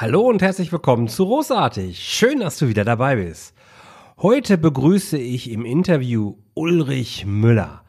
Hallo 0.00 0.20
und 0.20 0.42
herzlich 0.42 0.70
willkommen 0.70 1.08
zu 1.08 1.26
Großartig. 1.26 1.98
Schön, 1.98 2.38
dass 2.38 2.56
du 2.56 2.68
wieder 2.68 2.84
dabei 2.84 3.16
bist. 3.16 3.52
Heute 4.18 4.56
begrüße 4.56 5.18
ich 5.18 5.50
im 5.50 5.64
Interview 5.64 6.36
Ulrich 6.54 7.26
Müller. 7.26 7.82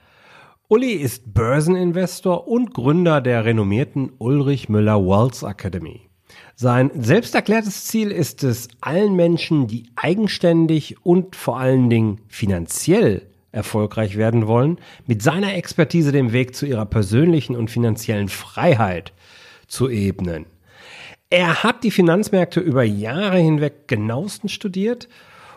Uli 0.69 0.93
ist 0.93 1.35
Börseninvestor 1.35 2.47
und 2.47 2.73
Gründer 2.73 3.21
der 3.21 3.45
renommierten 3.45 4.11
Ulrich 4.17 4.69
Müller 4.69 4.99
Wealth 5.05 5.43
Academy. 5.43 6.09
Sein 6.55 6.89
selbsterklärtes 6.95 7.85
Ziel 7.85 8.09
ist 8.09 8.43
es, 8.43 8.69
allen 8.81 9.15
Menschen, 9.15 9.67
die 9.67 9.91
eigenständig 9.95 11.05
und 11.05 11.35
vor 11.35 11.59
allen 11.59 11.91
Dingen 11.91 12.21
finanziell 12.27 13.27
erfolgreich 13.51 14.17
werden 14.17 14.47
wollen, 14.47 14.79
mit 15.05 15.21
seiner 15.21 15.53
Expertise 15.53 16.11
den 16.11 16.33
Weg 16.33 16.55
zu 16.55 16.65
ihrer 16.65 16.87
persönlichen 16.87 17.55
und 17.55 17.69
finanziellen 17.69 18.29
Freiheit 18.29 19.13
zu 19.67 19.89
ebnen. 19.89 20.47
Er 21.31 21.63
hat 21.63 21.83
die 21.83 21.91
Finanzmärkte 21.91 22.59
über 22.59 22.83
Jahre 22.83 23.37
hinweg 23.37 23.87
genauestens 23.87 24.51
studiert 24.51 25.07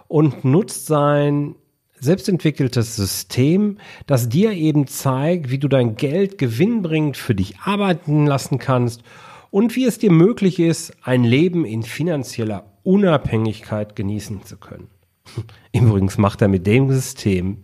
und 0.07 0.45
nutzt 0.45 0.87
sein 0.87 1.55
selbstentwickeltes 1.98 2.95
System, 2.97 3.79
das 4.07 4.29
dir 4.29 4.53
eben 4.53 4.87
zeigt, 4.87 5.51
wie 5.51 5.59
du 5.59 5.69
dein 5.69 5.97
Geld 5.97 6.37
gewinnbringend 6.37 7.17
für 7.17 7.35
dich 7.35 7.61
arbeiten 7.61 8.27
lassen 8.27 8.59
kannst 8.59 9.03
und 9.51 9.75
wie 9.75 9.87
es 9.87 9.98
dir 9.98 10.12
möglich 10.12 10.59
ist, 10.59 10.95
ein 11.03 11.25
Leben 11.25 11.65
in 11.65 11.84
finanzieller 11.84 12.67
Unabhängigkeit 12.83 13.97
genießen 13.97 14.45
zu 14.45 14.59
können. 14.59 14.89
Übrigens 15.73 16.19
macht 16.19 16.43
er 16.43 16.48
mit 16.48 16.67
dem 16.67 16.91
System 16.91 17.59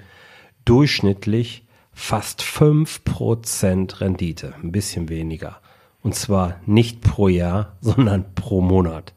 durchschnittlich 0.64 1.66
fast 1.92 2.40
fünf 2.40 3.04
Prozent 3.04 4.00
Rendite, 4.00 4.54
ein 4.62 4.72
bisschen 4.72 5.08
weniger. 5.10 5.60
Und 6.02 6.14
zwar 6.14 6.56
nicht 6.66 7.00
pro 7.00 7.28
Jahr, 7.28 7.76
sondern 7.80 8.34
pro 8.34 8.60
Monat. 8.60 9.14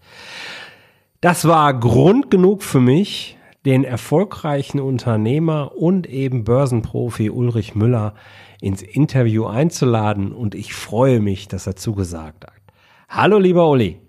Das 1.21 1.47
war 1.47 1.73
Grund 1.79 2.31
genug 2.31 2.63
für 2.63 2.79
mich, 2.79 3.37
den 3.65 3.83
erfolgreichen 3.83 4.79
Unternehmer 4.79 5.73
und 5.75 6.07
eben 6.07 6.43
Börsenprofi 6.43 7.29
Ulrich 7.29 7.75
Müller 7.75 8.15
ins 8.59 8.81
Interview 8.81 9.45
einzuladen 9.45 10.31
und 10.31 10.55
ich 10.55 10.73
freue 10.73 11.19
mich, 11.19 11.47
dass 11.47 11.67
er 11.67 11.75
zugesagt 11.75 12.45
hat. 12.45 12.53
Hallo 13.07 13.37
lieber 13.37 13.69
Uli. 13.69 13.99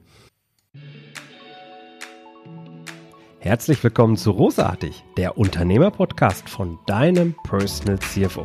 Herzlich 3.40 3.82
willkommen 3.82 4.16
zu 4.16 4.30
Rosartig, 4.30 5.02
der 5.16 5.36
Unternehmerpodcast 5.36 6.48
von 6.48 6.78
deinem 6.86 7.34
Personal 7.42 7.98
CFO. 7.98 8.44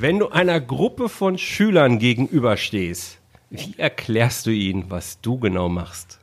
wenn 0.00 0.18
du 0.18 0.28
einer 0.28 0.60
Gruppe 0.60 1.08
von 1.08 1.38
Schülern 1.38 1.98
gegenüberstehst, 1.98 3.18
wie 3.50 3.74
erklärst 3.78 4.46
du 4.46 4.50
ihnen, 4.50 4.84
was 4.88 5.20
du 5.20 5.38
genau 5.38 5.68
machst? 5.68 6.18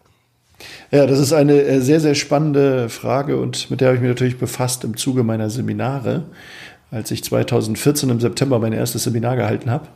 Ja, 0.92 1.06
das 1.06 1.20
ist 1.20 1.34
eine 1.34 1.62
äh, 1.62 1.82
sehr, 1.82 2.00
sehr 2.00 2.16
spannende 2.16 2.90
Frage 2.90 3.38
und 3.38 3.70
mit 3.70 3.82
der 3.82 3.90
habe 3.90 3.96
ich 3.98 4.02
mich 4.02 4.10
natürlich 4.10 4.38
befasst 4.38 4.84
im 4.84 4.96
Zuge 4.96 5.24
meiner 5.24 5.50
Seminare. 5.50 6.24
Als 6.92 7.12
ich 7.12 7.24
2014 7.24 8.10
im 8.10 8.20
September 8.20 8.60
mein 8.60 8.72
erstes 8.72 9.04
Seminar 9.04 9.36
gehalten 9.36 9.70
habe, 9.70 9.88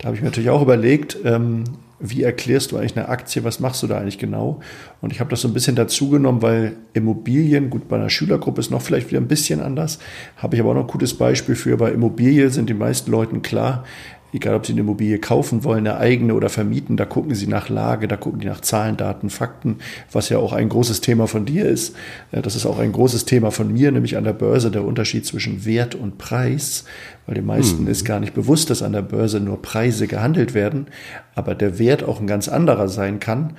da 0.00 0.06
habe 0.06 0.16
ich 0.16 0.22
mir 0.22 0.28
natürlich 0.28 0.50
auch 0.50 0.62
überlegt, 0.62 1.18
ähm, 1.24 1.64
wie 2.00 2.22
erklärst 2.22 2.72
du 2.72 2.78
eigentlich 2.78 2.96
eine 2.96 3.10
Aktie, 3.10 3.44
was 3.44 3.60
machst 3.60 3.82
du 3.82 3.86
da 3.86 3.98
eigentlich 3.98 4.18
genau? 4.18 4.60
Und 5.02 5.12
ich 5.12 5.20
habe 5.20 5.28
das 5.28 5.42
so 5.42 5.48
ein 5.48 5.52
bisschen 5.52 5.76
dazu 5.76 6.08
genommen, 6.08 6.40
weil 6.40 6.76
Immobilien, 6.94 7.68
gut, 7.68 7.88
bei 7.88 7.96
einer 7.96 8.08
Schülergruppe 8.08 8.60
ist 8.60 8.70
noch 8.70 8.80
vielleicht 8.80 9.10
wieder 9.10 9.20
ein 9.20 9.28
bisschen 9.28 9.60
anders, 9.60 9.98
habe 10.38 10.56
ich 10.56 10.62
aber 10.62 10.70
auch 10.70 10.74
noch 10.74 10.84
ein 10.84 10.90
gutes 10.90 11.12
Beispiel 11.12 11.54
für, 11.54 11.76
bei 11.76 11.92
Immobilie 11.92 12.48
sind 12.48 12.70
die 12.70 12.74
meisten 12.74 13.10
Leuten 13.10 13.42
klar, 13.42 13.84
egal 14.32 14.54
ob 14.54 14.66
sie 14.66 14.72
eine 14.72 14.82
Immobilie 14.82 15.18
kaufen 15.18 15.64
wollen, 15.64 15.86
eine 15.86 15.98
eigene 15.98 16.34
oder 16.34 16.48
vermieten, 16.48 16.96
da 16.96 17.04
gucken 17.04 17.34
sie 17.34 17.46
nach 17.46 17.68
Lage, 17.68 18.08
da 18.08 18.16
gucken 18.16 18.40
die 18.40 18.46
nach 18.46 18.60
Zahlen, 18.60 18.96
Daten, 18.96 19.30
Fakten, 19.30 19.78
was 20.12 20.28
ja 20.28 20.38
auch 20.38 20.52
ein 20.52 20.68
großes 20.68 21.00
Thema 21.00 21.26
von 21.26 21.44
dir 21.44 21.66
ist. 21.66 21.96
Das 22.32 22.56
ist 22.56 22.66
auch 22.66 22.78
ein 22.78 22.92
großes 22.92 23.24
Thema 23.24 23.50
von 23.50 23.72
mir, 23.72 23.92
nämlich 23.92 24.16
an 24.16 24.24
der 24.24 24.32
Börse 24.32 24.70
der 24.70 24.84
Unterschied 24.84 25.26
zwischen 25.26 25.64
Wert 25.64 25.94
und 25.94 26.18
Preis, 26.18 26.84
weil 27.26 27.34
den 27.34 27.46
meisten 27.46 27.80
hm. 27.80 27.88
ist 27.88 28.04
gar 28.04 28.20
nicht 28.20 28.34
bewusst, 28.34 28.70
dass 28.70 28.82
an 28.82 28.92
der 28.92 29.02
Börse 29.02 29.40
nur 29.40 29.62
Preise 29.62 30.06
gehandelt 30.06 30.54
werden, 30.54 30.86
aber 31.34 31.54
der 31.54 31.78
Wert 31.78 32.02
auch 32.04 32.20
ein 32.20 32.26
ganz 32.26 32.48
anderer 32.48 32.88
sein 32.88 33.20
kann. 33.20 33.54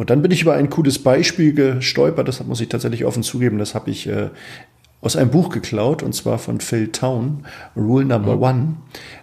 Und 0.00 0.08
dann 0.08 0.22
bin 0.22 0.30
ich 0.30 0.40
über 0.40 0.54
ein 0.54 0.70
cooles 0.70 0.98
Beispiel 0.98 1.52
gestolpert, 1.52 2.26
das 2.26 2.42
muss 2.46 2.62
ich 2.62 2.70
tatsächlich 2.70 3.04
offen 3.04 3.22
zugeben, 3.22 3.58
das 3.58 3.74
habe 3.74 3.90
ich 3.90 4.06
äh, 4.06 4.30
aus 5.00 5.16
einem 5.16 5.30
Buch 5.30 5.48
geklaut, 5.48 6.02
und 6.02 6.14
zwar 6.14 6.38
von 6.38 6.60
Phil 6.60 6.92
Town, 6.92 7.46
Rule 7.76 8.04
Number 8.04 8.36
mhm. 8.36 8.42
One. 8.42 8.76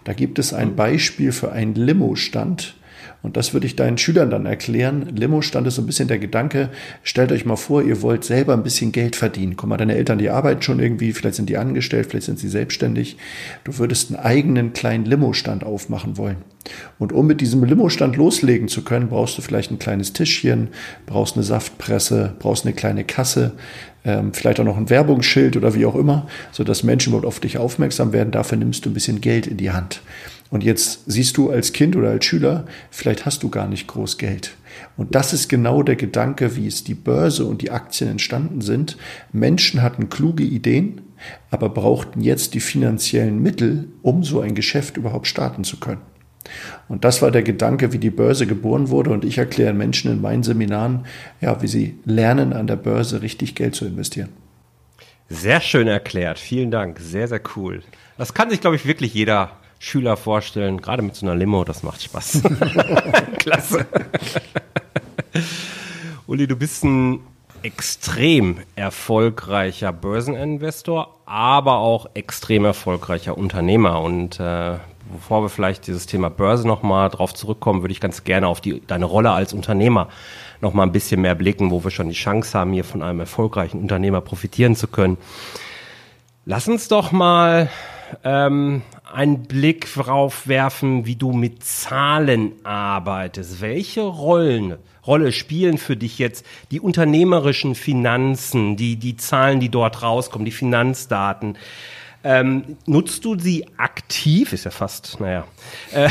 Da 0.03 0.13
gibt 0.13 0.39
es 0.39 0.53
ein 0.53 0.75
Beispiel 0.75 1.31
für 1.31 1.51
einen 1.51 1.75
Limo-Stand. 1.75 2.75
Und 3.23 3.35
das 3.35 3.53
würde 3.53 3.65
ich 3.65 3.75
deinen 3.75 3.97
Schülern 3.97 4.29
dann 4.29 4.45
erklären. 4.45 5.07
Limo-Stand 5.15 5.67
ist 5.67 5.75
so 5.75 5.81
ein 5.81 5.85
bisschen 5.85 6.07
der 6.07 6.19
Gedanke, 6.19 6.69
stellt 7.03 7.31
euch 7.31 7.45
mal 7.45 7.55
vor, 7.55 7.83
ihr 7.83 8.01
wollt 8.01 8.23
selber 8.23 8.53
ein 8.53 8.63
bisschen 8.63 8.91
Geld 8.91 9.15
verdienen. 9.15 9.55
Guck 9.57 9.69
mal, 9.69 9.77
deine 9.77 9.95
Eltern, 9.95 10.17
die 10.17 10.29
arbeiten 10.29 10.61
schon 10.61 10.79
irgendwie, 10.79 11.13
vielleicht 11.13 11.35
sind 11.35 11.49
die 11.49 11.57
angestellt, 11.57 12.07
vielleicht 12.09 12.27
sind 12.27 12.39
sie 12.39 12.49
selbstständig. 12.49 13.17
Du 13.63 13.77
würdest 13.77 14.11
einen 14.11 14.23
eigenen 14.23 14.73
kleinen 14.73 15.05
Limo-Stand 15.05 15.63
aufmachen 15.63 16.17
wollen. 16.17 16.37
Und 16.99 17.13
um 17.13 17.27
mit 17.27 17.41
diesem 17.41 17.63
Limo-Stand 17.63 18.17
loslegen 18.17 18.67
zu 18.67 18.83
können, 18.83 19.09
brauchst 19.09 19.37
du 19.37 19.41
vielleicht 19.41 19.71
ein 19.71 19.79
kleines 19.79 20.13
Tischchen, 20.13 20.69
brauchst 21.05 21.35
eine 21.35 21.43
Saftpresse, 21.43 22.33
brauchst 22.39 22.65
eine 22.65 22.75
kleine 22.75 23.03
Kasse, 23.03 23.53
ähm, 24.05 24.33
vielleicht 24.33 24.59
auch 24.59 24.65
noch 24.65 24.77
ein 24.77 24.89
Werbungsschild 24.89 25.57
oder 25.57 25.73
wie 25.75 25.85
auch 25.85 25.95
immer, 25.95 26.27
sodass 26.51 26.83
Menschen 26.83 27.13
auf 27.13 27.39
dich 27.39 27.57
aufmerksam 27.57 28.13
werden. 28.13 28.31
Dafür 28.31 28.57
nimmst 28.57 28.85
du 28.85 28.89
ein 28.89 28.93
bisschen 28.93 29.21
Geld 29.21 29.47
in 29.47 29.57
die 29.57 29.71
Hand. 29.71 30.01
Und 30.49 30.63
jetzt 30.63 31.01
siehst 31.07 31.37
du 31.37 31.49
als 31.49 31.73
Kind 31.73 31.95
oder 31.95 32.09
als 32.09 32.25
Schüler, 32.25 32.65
vielleicht 32.89 33.25
hast 33.25 33.43
du 33.43 33.49
gar 33.49 33.67
nicht 33.67 33.87
groß 33.87 34.17
Geld. 34.17 34.55
Und 34.95 35.15
das 35.15 35.33
ist 35.33 35.49
genau 35.49 35.83
der 35.83 35.95
Gedanke, 35.95 36.55
wie 36.55 36.67
es 36.67 36.83
die 36.83 36.95
Börse 36.95 37.45
und 37.45 37.61
die 37.61 37.71
Aktien 37.71 38.09
entstanden 38.09 38.61
sind. 38.61 38.97
Menschen 39.33 39.81
hatten 39.81 40.09
kluge 40.09 40.43
Ideen, 40.43 41.01
aber 41.51 41.69
brauchten 41.69 42.21
jetzt 42.21 42.53
die 42.53 42.59
finanziellen 42.59 43.41
Mittel, 43.41 43.89
um 44.01 44.23
so 44.23 44.39
ein 44.39 44.55
Geschäft 44.55 44.97
überhaupt 44.97 45.27
starten 45.27 45.63
zu 45.63 45.79
können. 45.79 46.01
Und 46.87 47.03
das 47.03 47.21
war 47.21 47.31
der 47.31 47.43
Gedanke, 47.43 47.91
wie 47.91 47.97
die 47.97 48.09
Börse 48.09 48.47
geboren 48.47 48.89
wurde. 48.89 49.09
Und 49.09 49.25
ich 49.25 49.37
erkläre 49.37 49.73
Menschen 49.73 50.11
in 50.11 50.21
meinen 50.21 50.43
Seminaren, 50.43 51.05
ja, 51.41 51.61
wie 51.61 51.67
sie 51.67 51.99
lernen, 52.05 52.53
an 52.53 52.67
der 52.67 52.77
Börse 52.77 53.21
richtig 53.21 53.55
Geld 53.55 53.75
zu 53.75 53.85
investieren. 53.85 54.29
Sehr 55.29 55.59
schön 55.59 55.87
erklärt. 55.87 56.39
Vielen 56.39 56.71
Dank. 56.71 56.99
Sehr, 56.99 57.27
sehr 57.27 57.41
cool. 57.57 57.83
Das 58.17 58.33
kann 58.33 58.49
sich, 58.49 58.61
glaube 58.61 58.77
ich, 58.77 58.85
wirklich 58.85 59.13
jeder 59.13 59.51
Schüler 59.79 60.17
vorstellen. 60.17 60.81
Gerade 60.81 61.01
mit 61.01 61.15
so 61.15 61.25
einer 61.25 61.35
Limo. 61.35 61.63
Das 61.63 61.83
macht 61.83 62.01
Spaß. 62.01 62.41
Klasse. 63.39 63.85
Uli, 66.27 66.47
du 66.47 66.55
bist 66.55 66.83
ein 66.83 67.19
extrem 67.63 68.59
erfolgreicher 68.75 69.91
Börseninvestor, 69.91 71.19
aber 71.25 71.77
auch 71.77 72.07
extrem 72.13 72.65
erfolgreicher 72.65 73.37
Unternehmer. 73.37 74.01
Und 74.01 74.39
äh, 74.39 74.77
bevor 75.11 75.43
wir 75.43 75.49
vielleicht 75.49 75.87
dieses 75.87 76.05
Thema 76.05 76.29
Börse 76.29 76.67
nochmal 76.67 77.09
drauf 77.09 77.33
zurückkommen, 77.33 77.81
würde 77.81 77.91
ich 77.91 77.99
ganz 77.99 78.23
gerne 78.23 78.47
auf 78.47 78.61
die, 78.61 78.81
deine 78.85 79.05
Rolle 79.05 79.31
als 79.31 79.53
Unternehmer 79.53 80.09
nochmal 80.61 80.87
ein 80.87 80.91
bisschen 80.91 81.21
mehr 81.21 81.35
blicken, 81.35 81.71
wo 81.71 81.83
wir 81.83 81.91
schon 81.91 82.09
die 82.09 82.15
Chance 82.15 82.57
haben, 82.57 82.73
hier 82.73 82.83
von 82.83 83.01
einem 83.01 83.19
erfolgreichen 83.19 83.79
Unternehmer 83.79 84.21
profitieren 84.21 84.75
zu 84.75 84.87
können. 84.87 85.17
Lass 86.45 86.67
uns 86.67 86.87
doch 86.87 87.11
mal 87.11 87.69
ähm, 88.23 88.81
einen 89.13 89.43
Blick 89.43 89.87
darauf 89.95 90.47
werfen, 90.47 91.05
wie 91.05 91.15
du 91.15 91.31
mit 91.31 91.63
Zahlen 91.63 92.53
arbeitest. 92.63 93.61
Welche 93.61 94.01
Rollen, 94.01 94.77
Rolle 95.05 95.31
spielen 95.31 95.77
für 95.77 95.95
dich 95.95 96.19
jetzt 96.19 96.45
die 96.71 96.79
unternehmerischen 96.79 97.75
Finanzen, 97.75 98.75
die, 98.75 98.97
die 98.97 99.17
Zahlen, 99.17 99.59
die 99.59 99.69
dort 99.69 100.01
rauskommen, 100.01 100.45
die 100.45 100.51
Finanzdaten? 100.51 101.57
Ähm, 102.29 102.75
nutzt 102.85 103.23
du 103.23 103.39
sie 103.39 103.65
aktiv, 103.77 104.51
ist 104.51 104.65
ja 104.65 104.71
fast, 104.71 105.17
naja, 105.21 105.45
äh, 105.93 106.09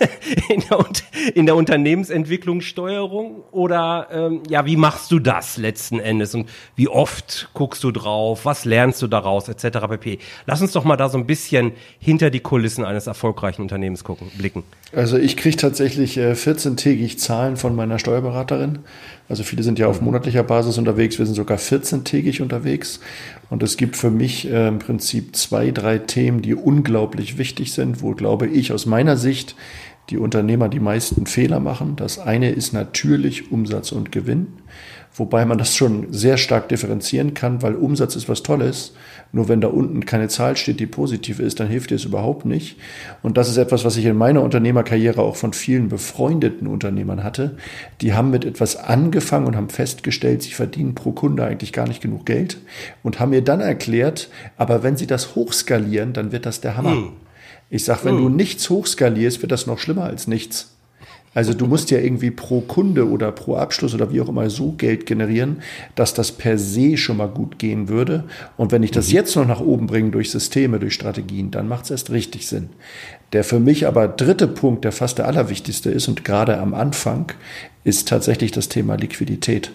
in, 0.48 0.62
der, 0.62 0.86
in 1.34 1.44
der 1.44 1.56
Unternehmensentwicklungssteuerung 1.56 3.42
oder 3.50 4.08
ähm, 4.10 4.42
ja, 4.48 4.64
wie 4.64 4.76
machst 4.76 5.12
du 5.12 5.18
das 5.18 5.58
letzten 5.58 6.00
Endes 6.00 6.34
und 6.34 6.48
wie 6.74 6.88
oft 6.88 7.50
guckst 7.52 7.84
du 7.84 7.90
drauf, 7.90 8.46
was 8.46 8.64
lernst 8.64 9.02
du 9.02 9.08
daraus, 9.08 9.50
etc. 9.50 9.80
pp. 9.90 10.18
Lass 10.46 10.62
uns 10.62 10.72
doch 10.72 10.84
mal 10.84 10.96
da 10.96 11.10
so 11.10 11.18
ein 11.18 11.26
bisschen 11.26 11.72
hinter 11.98 12.30
die 12.30 12.40
Kulissen 12.40 12.86
eines 12.86 13.06
erfolgreichen 13.06 13.60
Unternehmens 13.60 14.04
gucken, 14.04 14.30
blicken. 14.38 14.62
Also 14.94 15.18
ich 15.18 15.36
kriege 15.36 15.58
tatsächlich 15.58 16.16
äh, 16.16 16.32
14-tägig 16.32 17.18
Zahlen 17.18 17.58
von 17.58 17.76
meiner 17.76 17.98
Steuerberaterin 17.98 18.78
Also 19.28 19.42
viele 19.42 19.62
sind 19.62 19.78
ja 19.78 19.88
auf 19.88 20.00
monatlicher 20.00 20.42
Basis 20.42 20.78
unterwegs, 20.78 21.18
wir 21.18 21.26
sind 21.26 21.34
sogar 21.34 21.58
14-tägig 21.58 22.40
unterwegs. 22.40 23.00
Und 23.50 23.62
es 23.62 23.76
gibt 23.76 23.96
für 23.96 24.10
mich 24.10 24.50
äh, 24.50 24.68
im 24.68 24.78
Prinzip 24.78 25.36
zwei, 25.36 25.70
drei 25.70 25.98
Themen, 25.98 26.40
die 26.40 26.54
unglaublich 26.54 27.36
wichtig 27.36 27.72
sind, 27.72 28.02
wo, 28.02 28.12
glaube 28.12 28.46
ich, 28.46 28.72
aus 28.72 28.86
meiner 28.86 29.16
Sicht 29.16 29.54
die 30.10 30.16
Unternehmer 30.16 30.68
die 30.68 30.80
meisten 30.80 31.26
Fehler 31.26 31.60
machen. 31.60 31.96
Das 31.96 32.18
eine 32.18 32.50
ist 32.50 32.72
natürlich 32.72 33.52
Umsatz 33.52 33.92
und 33.92 34.10
Gewinn, 34.12 34.46
wobei 35.14 35.44
man 35.44 35.58
das 35.58 35.74
schon 35.74 36.12
sehr 36.12 36.36
stark 36.36 36.68
differenzieren 36.68 37.34
kann, 37.34 37.62
weil 37.62 37.74
Umsatz 37.74 38.16
ist 38.16 38.28
was 38.28 38.42
Tolles. 38.42 38.94
Nur 39.30 39.48
wenn 39.48 39.60
da 39.60 39.68
unten 39.68 40.06
keine 40.06 40.28
Zahl 40.28 40.56
steht, 40.56 40.80
die 40.80 40.86
positiv 40.86 41.38
ist, 41.38 41.60
dann 41.60 41.68
hilft 41.68 41.90
dir 41.90 41.96
es 41.96 42.04
überhaupt 42.04 42.46
nicht. 42.46 42.76
Und 43.22 43.36
das 43.36 43.48
ist 43.48 43.58
etwas, 43.58 43.84
was 43.84 43.96
ich 43.96 44.06
in 44.06 44.16
meiner 44.16 44.42
Unternehmerkarriere 44.42 45.20
auch 45.20 45.36
von 45.36 45.52
vielen 45.52 45.88
befreundeten 45.88 46.66
Unternehmern 46.66 47.22
hatte. 47.22 47.56
Die 48.00 48.14
haben 48.14 48.30
mit 48.30 48.44
etwas 48.44 48.76
angefangen 48.76 49.46
und 49.46 49.56
haben 49.56 49.68
festgestellt, 49.68 50.42
sie 50.42 50.52
verdienen 50.52 50.94
pro 50.94 51.12
Kunde 51.12 51.44
eigentlich 51.44 51.72
gar 51.72 51.86
nicht 51.86 52.00
genug 52.00 52.24
Geld 52.24 52.58
und 53.02 53.20
haben 53.20 53.30
mir 53.30 53.42
dann 53.42 53.60
erklärt, 53.60 54.30
aber 54.56 54.82
wenn 54.82 54.96
sie 54.96 55.06
das 55.06 55.34
hochskalieren, 55.34 56.12
dann 56.12 56.32
wird 56.32 56.46
das 56.46 56.60
der 56.60 56.76
Hammer. 56.76 56.92
Hm. 56.92 57.12
Ich 57.70 57.84
sag, 57.84 58.04
wenn 58.04 58.16
hm. 58.16 58.22
du 58.22 58.28
nichts 58.30 58.70
hochskalierst, 58.70 59.42
wird 59.42 59.52
das 59.52 59.66
noch 59.66 59.78
schlimmer 59.78 60.04
als 60.04 60.26
nichts. 60.26 60.77
Also 61.34 61.54
du 61.54 61.66
musst 61.66 61.90
ja 61.90 61.98
irgendwie 61.98 62.30
pro 62.30 62.60
Kunde 62.60 63.08
oder 63.08 63.30
pro 63.32 63.56
Abschluss 63.56 63.94
oder 63.94 64.12
wie 64.12 64.20
auch 64.20 64.28
immer 64.28 64.50
so 64.50 64.72
Geld 64.72 65.06
generieren, 65.06 65.58
dass 65.94 66.14
das 66.14 66.32
per 66.32 66.58
se 66.58 66.96
schon 66.96 67.18
mal 67.18 67.28
gut 67.28 67.58
gehen 67.58 67.88
würde. 67.88 68.24
Und 68.56 68.72
wenn 68.72 68.82
ich 68.82 68.90
das 68.90 69.08
mhm. 69.08 69.14
jetzt 69.14 69.36
noch 69.36 69.46
nach 69.46 69.60
oben 69.60 69.86
bringe 69.86 70.10
durch 70.10 70.30
Systeme, 70.30 70.78
durch 70.78 70.94
Strategien, 70.94 71.50
dann 71.50 71.68
macht 71.68 71.84
es 71.84 71.90
erst 71.90 72.10
richtig 72.10 72.46
Sinn. 72.46 72.70
Der 73.32 73.44
für 73.44 73.60
mich 73.60 73.86
aber 73.86 74.08
dritte 74.08 74.48
Punkt, 74.48 74.84
der 74.84 74.92
fast 74.92 75.18
der 75.18 75.26
allerwichtigste 75.26 75.90
ist 75.90 76.08
und 76.08 76.24
gerade 76.24 76.58
am 76.58 76.74
Anfang, 76.74 77.32
ist 77.84 78.08
tatsächlich 78.08 78.52
das 78.52 78.68
Thema 78.68 78.96
Liquidität. 78.96 79.70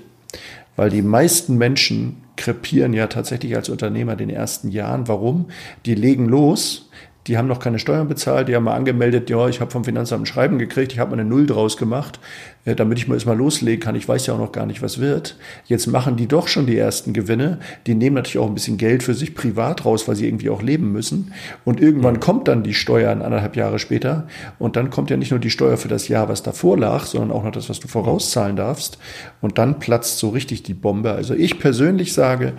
Weil 0.75 0.89
die 0.89 1.03
meisten 1.03 1.57
Menschen 1.57 2.17
krepieren 2.35 2.93
ja 2.93 3.07
tatsächlich 3.07 3.55
als 3.55 3.69
Unternehmer 3.69 4.15
den 4.15 4.31
ersten 4.31 4.69
Jahren. 4.69 5.07
Warum? 5.07 5.45
Die 5.85 5.93
legen 5.93 6.27
los, 6.27 6.89
die 7.27 7.37
haben 7.37 7.47
noch 7.47 7.59
keine 7.59 7.79
Steuern 7.79 8.07
bezahlt, 8.07 8.49
die 8.49 8.55
haben 8.55 8.65
mal 8.65 8.75
angemeldet, 8.75 9.29
ja, 9.29 9.47
ich 9.47 9.61
habe 9.61 9.71
vom 9.71 9.85
Finanzamt 9.85 10.23
ein 10.23 10.25
Schreiben 10.25 10.59
gekriegt, 10.59 10.91
ich 10.91 10.99
habe 10.99 11.11
mal 11.11 11.19
eine 11.19 11.29
Null 11.29 11.45
draus 11.45 11.77
gemacht, 11.77 12.19
äh, 12.65 12.75
damit 12.75 12.97
ich 12.97 13.07
mal 13.07 13.15
erstmal 13.15 13.37
loslegen 13.37 13.79
kann. 13.79 13.95
Ich 13.95 14.07
weiß 14.07 14.27
ja 14.27 14.33
auch 14.33 14.39
noch 14.39 14.51
gar 14.51 14.65
nicht, 14.65 14.81
was 14.81 14.99
wird. 14.99 15.37
Jetzt 15.65 15.87
machen 15.87 16.17
die 16.17 16.27
doch 16.27 16.47
schon 16.47 16.65
die 16.65 16.77
ersten 16.77 17.13
Gewinne. 17.13 17.59
Die 17.87 17.95
nehmen 17.95 18.15
natürlich 18.15 18.39
auch 18.39 18.47
ein 18.47 18.53
bisschen 18.53 18.77
Geld 18.77 19.03
für 19.03 19.13
sich 19.13 19.35
privat 19.35 19.85
raus, 19.85 20.07
weil 20.07 20.15
sie 20.15 20.27
irgendwie 20.27 20.49
auch 20.49 20.61
leben 20.61 20.91
müssen. 20.91 21.33
Und 21.63 21.79
irgendwann 21.79 22.19
kommt 22.19 22.47
dann 22.47 22.63
die 22.63 22.73
Steuer 22.73 23.11
anderthalb 23.11 23.55
Jahre 23.55 23.79
später. 23.79 24.27
Und 24.59 24.75
dann 24.75 24.89
kommt 24.89 25.09
ja 25.09 25.17
nicht 25.17 25.31
nur 25.31 25.39
die 25.39 25.49
Steuer 25.49 25.77
für 25.77 25.87
das 25.87 26.07
Jahr, 26.07 26.29
was 26.29 26.43
davor 26.43 26.77
lag, 26.77 27.05
sondern 27.05 27.31
auch 27.31 27.43
noch 27.43 27.51
das, 27.51 27.69
was 27.69 27.79
du 27.79 27.87
vorauszahlen 27.87 28.55
darfst. 28.55 28.97
Und 29.41 29.57
dann 29.57 29.79
platzt 29.79 30.19
so 30.19 30.29
richtig 30.29 30.63
die 30.63 30.73
Bombe. 30.73 31.11
Also 31.11 31.33
ich 31.33 31.59
persönlich 31.59 32.13
sage, 32.13 32.53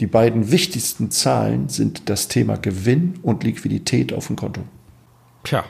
die 0.00 0.06
beiden 0.06 0.50
wichtigsten 0.50 1.10
Zahlen 1.10 1.68
sind 1.68 2.08
das 2.08 2.28
Thema 2.28 2.56
Gewinn 2.56 3.18
und 3.22 3.42
Liquidität 3.42 4.12
auf 4.12 4.28
dem 4.28 4.36
Konto. 4.36 4.62
Tja, 5.44 5.64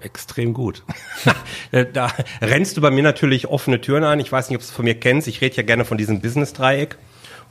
extrem 0.00 0.54
gut. 0.54 0.82
Äh, 1.72 1.84
da 1.92 2.12
rennst 2.40 2.76
du 2.76 2.80
bei 2.80 2.92
mir 2.92 3.02
natürlich 3.02 3.48
offene 3.48 3.80
Türen 3.80 4.04
ein. 4.04 4.20
Ich 4.20 4.30
weiß 4.30 4.48
nicht, 4.48 4.56
ob 4.56 4.62
du 4.62 4.66
es 4.66 4.70
von 4.70 4.84
mir 4.84 4.94
kennst. 4.94 5.26
Ich 5.26 5.40
rede 5.40 5.56
ja 5.56 5.64
gerne 5.64 5.84
von 5.84 5.98
diesem 5.98 6.20
Business-Dreieck. 6.20 6.96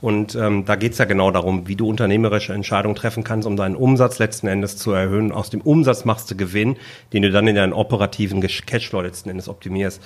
Und 0.00 0.34
ähm, 0.34 0.64
da 0.64 0.76
geht 0.76 0.92
es 0.92 0.98
ja 0.98 1.04
genau 1.04 1.30
darum, 1.30 1.68
wie 1.68 1.76
du 1.76 1.86
unternehmerische 1.86 2.54
Entscheidungen 2.54 2.94
treffen 2.94 3.24
kannst, 3.24 3.46
um 3.46 3.56
deinen 3.56 3.76
Umsatz 3.76 4.18
letzten 4.18 4.46
Endes 4.46 4.78
zu 4.78 4.92
erhöhen. 4.92 5.32
Aus 5.32 5.50
dem 5.50 5.60
Umsatz 5.60 6.06
machst 6.06 6.30
du 6.30 6.36
Gewinn, 6.36 6.76
den 7.12 7.22
du 7.22 7.30
dann 7.30 7.46
in 7.46 7.56
deinen 7.56 7.74
operativen 7.74 8.40
Cashflow 8.40 9.02
letzten 9.02 9.28
Endes 9.28 9.50
optimierst. 9.50 10.02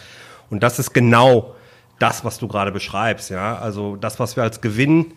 Und 0.51 0.65
das 0.65 0.81
ist 0.81 0.93
genau 0.93 1.55
das, 2.01 2.25
was 2.25 2.39
du 2.39 2.49
gerade 2.49 2.73
beschreibst. 2.73 3.31
Ja, 3.31 3.59
also 3.59 3.95
das, 3.95 4.19
was 4.19 4.35
wir 4.35 4.43
als 4.43 4.61
Gewinn 4.61 5.12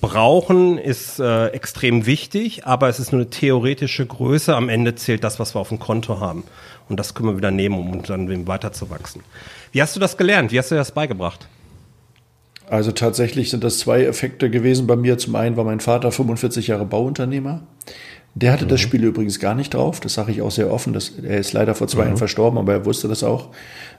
brauchen, 0.00 0.78
ist 0.78 1.18
äh, 1.18 1.48
extrem 1.48 2.06
wichtig, 2.06 2.66
aber 2.66 2.88
es 2.88 3.00
ist 3.00 3.12
nur 3.12 3.22
eine 3.22 3.30
theoretische 3.30 4.06
Größe. 4.06 4.54
Am 4.54 4.68
Ende 4.68 4.94
zählt 4.94 5.24
das, 5.24 5.38
was 5.38 5.54
wir 5.54 5.60
auf 5.60 5.70
dem 5.70 5.78
Konto 5.78 6.20
haben. 6.20 6.44
Und 6.88 7.00
das 7.00 7.14
können 7.14 7.30
wir 7.30 7.36
wieder 7.36 7.50
nehmen, 7.50 7.78
um 7.78 8.02
dann 8.02 8.46
weiterzuwachsen. 8.46 9.22
Wie 9.72 9.82
hast 9.82 9.96
du 9.96 10.00
das 10.00 10.16
gelernt? 10.16 10.52
Wie 10.52 10.58
hast 10.58 10.70
du 10.70 10.74
das 10.74 10.92
beigebracht? 10.92 11.48
Also 12.68 12.92
tatsächlich 12.92 13.50
sind 13.50 13.62
das 13.62 13.78
zwei 13.78 14.04
Effekte 14.04 14.50
gewesen 14.50 14.86
bei 14.86 14.96
mir. 14.96 15.18
Zum 15.18 15.36
einen 15.36 15.56
war 15.56 15.64
mein 15.64 15.80
Vater 15.80 16.10
45 16.10 16.68
Jahre 16.68 16.84
Bauunternehmer. 16.84 17.62
Der 18.34 18.52
hatte 18.52 18.64
mhm. 18.64 18.70
das 18.70 18.80
Spiel 18.80 19.04
übrigens 19.04 19.40
gar 19.40 19.54
nicht 19.54 19.74
drauf. 19.74 20.00
Das 20.00 20.14
sage 20.14 20.32
ich 20.32 20.42
auch 20.42 20.50
sehr 20.50 20.70
offen. 20.70 20.92
Das, 20.92 21.12
er 21.22 21.38
ist 21.38 21.52
leider 21.52 21.74
vor 21.74 21.88
zwei 21.88 22.02
mhm. 22.02 22.08
Jahren 22.08 22.18
verstorben, 22.18 22.58
aber 22.58 22.72
er 22.72 22.84
wusste 22.84 23.08
das 23.08 23.22
auch. 23.22 23.48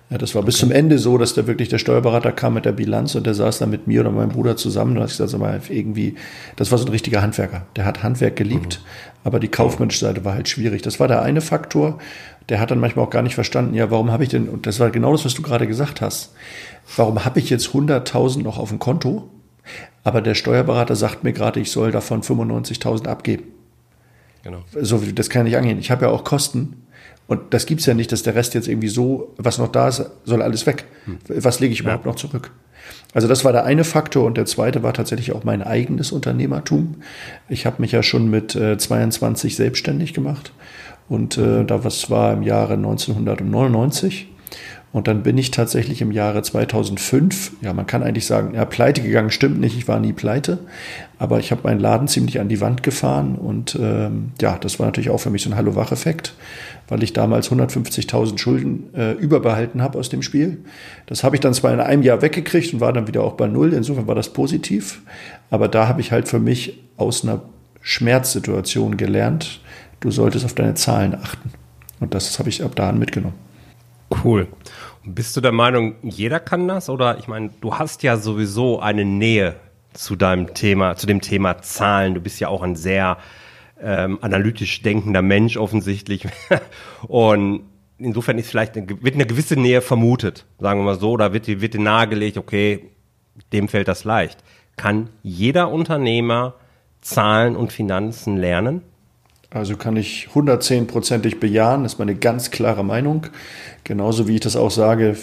Ja, 0.09 0.17
das 0.17 0.35
war 0.35 0.39
okay. 0.39 0.47
bis 0.47 0.57
zum 0.57 0.71
Ende 0.71 0.99
so, 0.99 1.17
dass 1.17 1.33
der 1.33 1.47
wirklich 1.47 1.67
der 1.67 1.79
Steuerberater 1.79 2.31
kam 2.31 2.53
mit 2.53 2.63
der 2.63 2.71
Bilanz 2.71 3.15
und 3.15 3.25
der 3.25 3.33
saß 3.33 3.59
dann 3.59 3.69
mit 3.69 3.87
mir 3.87 4.01
oder 4.01 4.11
meinem 4.11 4.29
Bruder 4.29 4.55
zusammen 4.55 4.97
und 4.97 5.05
gesagt, 5.05 5.29
sag 5.29 5.39
mal, 5.39 5.59
irgendwie, 5.67 6.15
das 6.55 6.71
war 6.71 6.77
so 6.77 6.85
ein 6.85 6.91
richtiger 6.91 7.21
Handwerker. 7.21 7.65
Der 7.75 7.83
hat 7.83 8.03
Handwerk 8.03 8.37
geliebt, 8.37 8.79
mhm. 8.81 9.19
aber 9.25 9.39
die 9.41 9.49
kaufmännische 9.49 9.99
Seite 9.99 10.23
war 10.23 10.33
halt 10.33 10.47
schwierig. 10.47 10.81
Das 10.81 11.01
war 11.01 11.09
der 11.09 11.23
eine 11.23 11.41
Faktor. 11.41 11.99
Der 12.47 12.61
hat 12.61 12.71
dann 12.71 12.79
manchmal 12.79 13.05
auch 13.05 13.09
gar 13.09 13.21
nicht 13.21 13.35
verstanden, 13.35 13.73
ja, 13.73 13.91
warum 13.91 14.09
habe 14.09 14.23
ich 14.23 14.29
denn, 14.29 14.47
und 14.47 14.65
das 14.65 14.79
war 14.79 14.89
genau 14.91 15.11
das, 15.11 15.25
was 15.25 15.33
du 15.33 15.41
gerade 15.41 15.67
gesagt 15.67 15.99
hast, 15.99 16.33
warum 16.95 17.25
habe 17.25 17.39
ich 17.39 17.49
jetzt 17.49 17.67
100.000 17.67 18.43
noch 18.43 18.57
auf 18.57 18.69
dem 18.69 18.79
Konto, 18.79 19.29
aber 20.05 20.21
der 20.21 20.35
Steuerberater 20.35 20.95
sagt 20.95 21.25
mir 21.25 21.33
gerade, 21.33 21.59
ich 21.59 21.69
soll 21.69 21.91
davon 21.91 22.21
95.000 22.21 23.07
abgeben. 23.07 23.43
Genau. 24.43 24.59
So, 24.79 25.01
das 25.13 25.29
kann 25.29 25.45
ich 25.45 25.51
nicht 25.51 25.57
angehen. 25.57 25.79
Ich 25.79 25.91
habe 25.91 26.05
ja 26.05 26.11
auch 26.11 26.23
Kosten 26.23 26.86
und 27.27 27.53
das 27.53 27.65
gibt's 27.65 27.85
ja 27.85 27.93
nicht, 27.93 28.11
dass 28.11 28.23
der 28.23 28.35
Rest 28.35 28.53
jetzt 28.53 28.67
irgendwie 28.67 28.87
so, 28.87 29.33
was 29.37 29.57
noch 29.57 29.71
da 29.71 29.89
ist, 29.89 30.09
soll 30.23 30.41
alles 30.41 30.65
weg. 30.65 30.85
Hm. 31.05 31.17
Was 31.27 31.59
lege 31.59 31.73
ich 31.73 31.81
überhaupt 31.81 32.05
ja. 32.05 32.11
noch 32.11 32.17
zurück? 32.17 32.51
Also 33.13 33.27
das 33.27 33.43
war 33.43 33.51
der 33.51 33.65
eine 33.65 33.83
Faktor 33.83 34.25
und 34.25 34.37
der 34.37 34.45
zweite 34.45 34.83
war 34.83 34.93
tatsächlich 34.93 35.33
auch 35.33 35.43
mein 35.43 35.61
eigenes 35.61 36.11
Unternehmertum. 36.11 36.95
Ich 37.49 37.65
habe 37.65 37.81
mich 37.81 37.91
ja 37.91 38.03
schon 38.03 38.29
mit 38.29 38.55
äh, 38.55 38.77
22 38.77 39.55
selbstständig 39.55 40.13
gemacht 40.13 40.53
und 41.09 41.37
äh, 41.37 41.65
da 41.65 41.83
was 41.83 42.09
war 42.09 42.33
im 42.33 42.43
Jahre 42.43 42.73
1999 42.73 44.29
und 44.93 45.07
dann 45.07 45.21
bin 45.21 45.37
ich 45.37 45.51
tatsächlich 45.51 46.01
im 46.01 46.11
Jahre 46.11 46.41
2005, 46.41 47.51
ja, 47.61 47.73
man 47.73 47.85
kann 47.85 48.03
eigentlich 48.03 48.25
sagen, 48.25 48.55
ja, 48.55 48.65
pleite 48.65 49.01
gegangen 49.01 49.31
stimmt 49.31 49.59
nicht, 49.59 49.77
ich 49.77 49.87
war 49.87 49.99
nie 49.99 50.13
pleite, 50.13 50.59
aber 51.19 51.39
ich 51.39 51.51
habe 51.51 51.61
meinen 51.65 51.79
Laden 51.79 52.07
ziemlich 52.07 52.39
an 52.39 52.47
die 52.47 52.61
Wand 52.61 52.83
gefahren 52.83 53.35
und 53.35 53.77
ähm, 53.79 54.31
ja, 54.41 54.57
das 54.57 54.79
war 54.79 54.85
natürlich 54.85 55.09
auch 55.09 55.19
für 55.19 55.29
mich 55.29 55.43
so 55.43 55.49
ein 55.49 55.55
Hallo-Wach-Effekt, 55.57 56.33
weil 56.87 57.03
ich 57.03 57.13
damals 57.13 57.51
150.000 57.51 58.37
Schulden 58.37 58.93
äh, 58.93 59.13
überbehalten 59.13 59.81
habe 59.81 59.99
aus 59.99 60.09
dem 60.09 60.21
Spiel. 60.21 60.63
Das 61.05 61.23
habe 61.23 61.35
ich 61.35 61.39
dann 61.39 61.53
zwar 61.53 61.73
in 61.73 61.79
einem 61.79 62.03
Jahr 62.03 62.21
weggekriegt 62.21 62.73
und 62.73 62.79
war 62.79 62.93
dann 62.93 63.07
wieder 63.07 63.23
auch 63.23 63.33
bei 63.33 63.47
Null, 63.47 63.73
insofern 63.73 64.07
war 64.07 64.15
das 64.15 64.33
positiv, 64.33 65.01
aber 65.49 65.67
da 65.67 65.87
habe 65.87 66.01
ich 66.01 66.11
halt 66.11 66.27
für 66.27 66.39
mich 66.39 66.79
aus 66.97 67.23
einer 67.23 67.41
Schmerzsituation 67.81 68.97
gelernt, 68.97 69.61
du 69.99 70.11
solltest 70.11 70.45
auf 70.45 70.53
deine 70.53 70.73
Zahlen 70.73 71.15
achten. 71.15 71.51
Und 71.99 72.13
das 72.13 72.37
habe 72.37 72.49
ich 72.49 72.63
ab 72.63 72.75
da 72.75 72.89
an 72.89 72.99
mitgenommen. 72.99 73.35
Cool. 74.23 74.47
Bist 75.05 75.35
du 75.37 75.41
der 75.41 75.51
Meinung, 75.51 75.95
jeder 76.03 76.39
kann 76.39 76.67
das? 76.67 76.89
Oder 76.89 77.17
ich 77.17 77.27
meine, 77.27 77.49
du 77.61 77.75
hast 77.75 78.03
ja 78.03 78.17
sowieso 78.17 78.79
eine 78.79 79.05
Nähe 79.05 79.55
zu 79.93 80.15
deinem 80.15 80.53
Thema, 80.53 80.95
zu 80.95 81.07
dem 81.07 81.21
Thema 81.21 81.61
Zahlen. 81.61 82.13
Du 82.13 82.21
bist 82.21 82.39
ja 82.39 82.49
auch 82.49 82.61
ein 82.61 82.75
sehr 82.75 83.17
ähm, 83.81 84.17
analytisch 84.21 84.81
denkender 84.81 85.21
Mensch 85.21 85.57
offensichtlich. 85.57 86.27
Und 87.07 87.61
insofern 87.97 88.37
ist 88.37 88.49
vielleicht 88.49 88.77
eine, 88.77 88.87
wird 89.01 89.15
eine 89.15 89.25
gewisse 89.25 89.55
Nähe 89.55 89.81
vermutet, 89.81 90.45
sagen 90.59 90.79
wir 90.79 90.85
mal 90.85 90.99
so, 90.99 91.11
oder 91.11 91.33
wird, 91.33 91.47
wird 91.47 91.73
dir 91.73 91.81
nahegelegt, 91.81 92.37
okay, 92.37 92.89
dem 93.53 93.67
fällt 93.67 93.87
das 93.87 94.03
leicht. 94.03 94.43
Kann 94.75 95.09
jeder 95.23 95.71
Unternehmer 95.71 96.55
Zahlen 97.01 97.55
und 97.55 97.71
Finanzen 97.71 98.37
lernen? 98.37 98.81
Also 99.49 99.77
kann 99.77 99.95
ich 99.95 100.27
110-prozentig 100.33 101.39
bejahen, 101.39 101.83
das 101.83 101.93
ist 101.93 101.99
meine 101.99 102.15
ganz 102.15 102.51
klare 102.51 102.83
Meinung. 102.83 103.27
Genauso 103.85 104.27
wie 104.27 104.35
ich 104.35 104.41
das 104.41 104.57
auch 104.57 104.71
sage, 104.71 105.15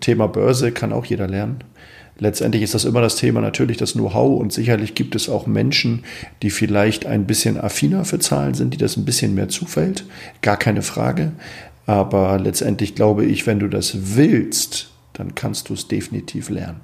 Thema 0.00 0.28
Börse 0.28 0.70
kann 0.70 0.92
auch 0.92 1.04
jeder 1.04 1.26
lernen. 1.26 1.64
Letztendlich 2.18 2.62
ist 2.62 2.74
das 2.74 2.84
immer 2.84 3.00
das 3.00 3.16
Thema 3.16 3.40
natürlich 3.40 3.76
das 3.76 3.94
Know-how 3.94 4.40
und 4.40 4.52
sicherlich 4.52 4.94
gibt 4.94 5.14
es 5.14 5.28
auch 5.28 5.46
Menschen, 5.46 6.04
die 6.42 6.50
vielleicht 6.50 7.06
ein 7.06 7.26
bisschen 7.26 7.58
affiner 7.58 8.04
für 8.04 8.20
Zahlen 8.20 8.54
sind, 8.54 8.72
die 8.72 8.78
das 8.78 8.96
ein 8.96 9.04
bisschen 9.04 9.34
mehr 9.34 9.48
zufällt. 9.48 10.04
Gar 10.40 10.56
keine 10.56 10.82
Frage. 10.82 11.32
Aber 11.86 12.38
letztendlich 12.38 12.94
glaube 12.94 13.24
ich, 13.24 13.46
wenn 13.46 13.58
du 13.58 13.68
das 13.68 14.16
willst, 14.16 14.90
dann 15.12 15.34
kannst 15.34 15.68
du 15.68 15.74
es 15.74 15.88
definitiv 15.88 16.50
lernen. 16.50 16.80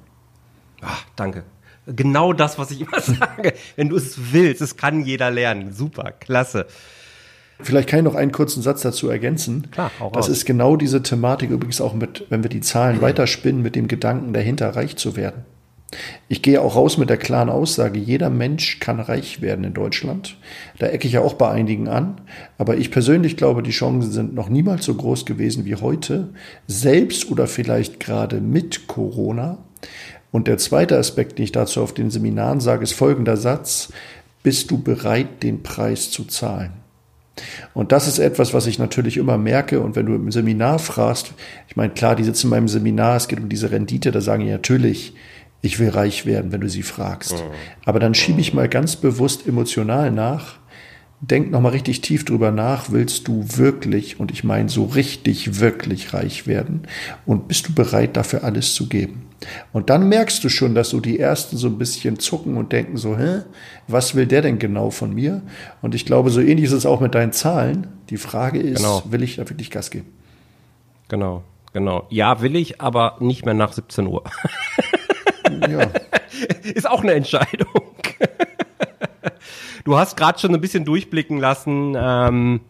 Ach, 0.81 1.05
danke. 1.15 1.43
Genau 1.87 2.33
das, 2.33 2.57
was 2.59 2.71
ich 2.71 2.81
immer 2.81 2.99
sage. 2.99 3.53
Wenn 3.75 3.89
du 3.89 3.95
es 3.95 4.33
willst, 4.33 4.61
es 4.61 4.75
kann 4.77 5.03
jeder 5.03 5.31
lernen. 5.31 5.73
Super, 5.73 6.11
klasse. 6.11 6.67
Vielleicht 7.63 7.89
kann 7.89 7.99
ich 7.99 8.05
noch 8.05 8.15
einen 8.15 8.31
kurzen 8.31 8.61
Satz 8.61 8.81
dazu 8.81 9.09
ergänzen. 9.09 9.69
Klar, 9.71 9.91
auch 9.99 10.11
das 10.11 10.27
raus. 10.27 10.37
ist 10.37 10.45
genau 10.45 10.75
diese 10.75 11.03
Thematik 11.03 11.49
übrigens 11.49 11.81
auch 11.81 11.93
mit, 11.93 12.25
wenn 12.29 12.43
wir 12.43 12.49
die 12.49 12.61
Zahlen 12.61 13.01
weiterspinnen, 13.01 13.61
mit 13.61 13.75
dem 13.75 13.87
Gedanken 13.87 14.33
dahinter 14.33 14.75
reich 14.75 14.95
zu 14.95 15.15
werden. 15.15 15.45
Ich 16.29 16.41
gehe 16.41 16.61
auch 16.61 16.75
raus 16.75 16.97
mit 16.97 17.09
der 17.09 17.17
klaren 17.17 17.49
Aussage, 17.49 17.99
jeder 17.99 18.29
Mensch 18.29 18.79
kann 18.79 18.99
reich 18.99 19.41
werden 19.41 19.65
in 19.65 19.73
Deutschland. 19.73 20.37
Da 20.79 20.87
ecke 20.87 21.07
ich 21.07 21.13
ja 21.13 21.21
auch 21.21 21.33
bei 21.33 21.49
einigen 21.49 21.89
an. 21.89 22.21
Aber 22.57 22.77
ich 22.77 22.91
persönlich 22.91 23.35
glaube, 23.35 23.61
die 23.61 23.71
Chancen 23.71 24.11
sind 24.11 24.33
noch 24.33 24.47
niemals 24.47 24.85
so 24.85 24.93
groß 24.93 25.25
gewesen 25.25 25.65
wie 25.65 25.75
heute. 25.75 26.29
Selbst 26.67 27.29
oder 27.29 27.47
vielleicht 27.47 27.99
gerade 27.99 28.39
mit 28.39 28.87
Corona 28.87 29.57
Und 30.31 30.47
der 30.47 30.57
zweite 30.57 30.97
Aspekt, 30.97 31.37
den 31.37 31.43
ich 31.43 31.51
dazu 31.51 31.81
auf 31.81 31.93
den 31.93 32.09
Seminaren 32.09 32.61
sage, 32.61 32.83
ist 32.83 32.93
folgender 32.93 33.35
Satz. 33.35 33.91
Bist 34.43 34.71
du 34.71 34.81
bereit, 34.81 35.43
den 35.43 35.61
Preis 35.61 36.09
zu 36.09 36.23
zahlen? 36.23 36.71
Und 37.73 37.91
das 37.91 38.07
ist 38.07 38.19
etwas, 38.19 38.53
was 38.53 38.67
ich 38.67 38.79
natürlich 38.79 39.17
immer 39.17 39.37
merke. 39.37 39.79
Und 39.79 39.95
wenn 39.95 40.05
du 40.05 40.15
im 40.15 40.31
Seminar 40.31 40.79
fragst, 40.79 41.33
ich 41.67 41.75
meine, 41.75 41.93
klar, 41.93 42.15
die 42.15 42.23
sitzen 42.23 42.47
in 42.47 42.51
meinem 42.51 42.67
Seminar, 42.67 43.15
es 43.15 43.27
geht 43.27 43.39
um 43.39 43.49
diese 43.49 43.71
Rendite, 43.71 44.11
da 44.11 44.21
sagen 44.21 44.43
die 44.45 44.51
natürlich, 44.51 45.13
ich 45.61 45.79
will 45.79 45.89
reich 45.89 46.25
werden, 46.25 46.51
wenn 46.51 46.61
du 46.61 46.69
sie 46.69 46.83
fragst. 46.83 47.33
Mhm. 47.33 47.51
Aber 47.85 47.99
dann 47.99 48.13
schiebe 48.13 48.41
ich 48.41 48.53
mal 48.53 48.67
ganz 48.67 48.95
bewusst 48.95 49.47
emotional 49.47 50.11
nach. 50.11 50.59
Denk 51.21 51.51
nochmal 51.51 51.73
richtig 51.73 52.01
tief 52.01 52.25
drüber 52.25 52.51
nach. 52.51 52.91
Willst 52.91 53.27
du 53.27 53.45
wirklich, 53.57 54.19
und 54.19 54.31
ich 54.31 54.43
meine 54.43 54.69
so 54.69 54.85
richtig, 54.85 55.59
wirklich 55.59 56.13
reich 56.13 56.47
werden? 56.47 56.87
Und 57.27 57.47
bist 57.47 57.67
du 57.67 57.73
bereit, 57.73 58.17
dafür 58.17 58.43
alles 58.43 58.73
zu 58.73 58.89
geben? 58.89 59.30
Und 59.73 59.89
dann 59.89 60.07
merkst 60.09 60.43
du 60.43 60.49
schon, 60.49 60.75
dass 60.75 60.89
so 60.89 60.99
die 60.99 61.19
Ersten 61.19 61.57
so 61.57 61.67
ein 61.67 61.77
bisschen 61.77 62.19
zucken 62.19 62.57
und 62.57 62.71
denken 62.71 62.97
so, 62.97 63.17
hä, 63.17 63.41
was 63.87 64.15
will 64.15 64.27
der 64.27 64.41
denn 64.41 64.59
genau 64.59 64.91
von 64.91 65.13
mir? 65.13 65.41
Und 65.81 65.95
ich 65.95 66.05
glaube, 66.05 66.29
so 66.29 66.41
ähnlich 66.41 66.65
ist 66.65 66.71
es 66.73 66.85
auch 66.85 66.99
mit 66.99 67.15
deinen 67.15 67.31
Zahlen. 67.33 67.87
Die 68.09 68.17
Frage 68.17 68.59
ist, 68.59 68.77
genau. 68.77 69.03
will 69.09 69.23
ich 69.23 69.37
da 69.37 69.49
wirklich 69.49 69.71
Gas 69.71 69.89
geben? 69.89 70.07
Genau, 71.07 71.43
genau. 71.73 72.05
Ja, 72.09 72.41
will 72.41 72.55
ich, 72.55 72.81
aber 72.81 73.17
nicht 73.19 73.45
mehr 73.45 73.53
nach 73.53 73.73
17 73.73 74.07
Uhr. 74.07 74.23
Ja. 75.69 75.89
Ist 76.63 76.89
auch 76.89 77.01
eine 77.01 77.13
Entscheidung. 77.13 77.67
Du 79.83 79.97
hast 79.97 80.15
gerade 80.15 80.37
schon 80.37 80.53
ein 80.53 80.61
bisschen 80.61 80.85
durchblicken 80.85 81.39
lassen, 81.39 81.95
ähm, 81.97 82.61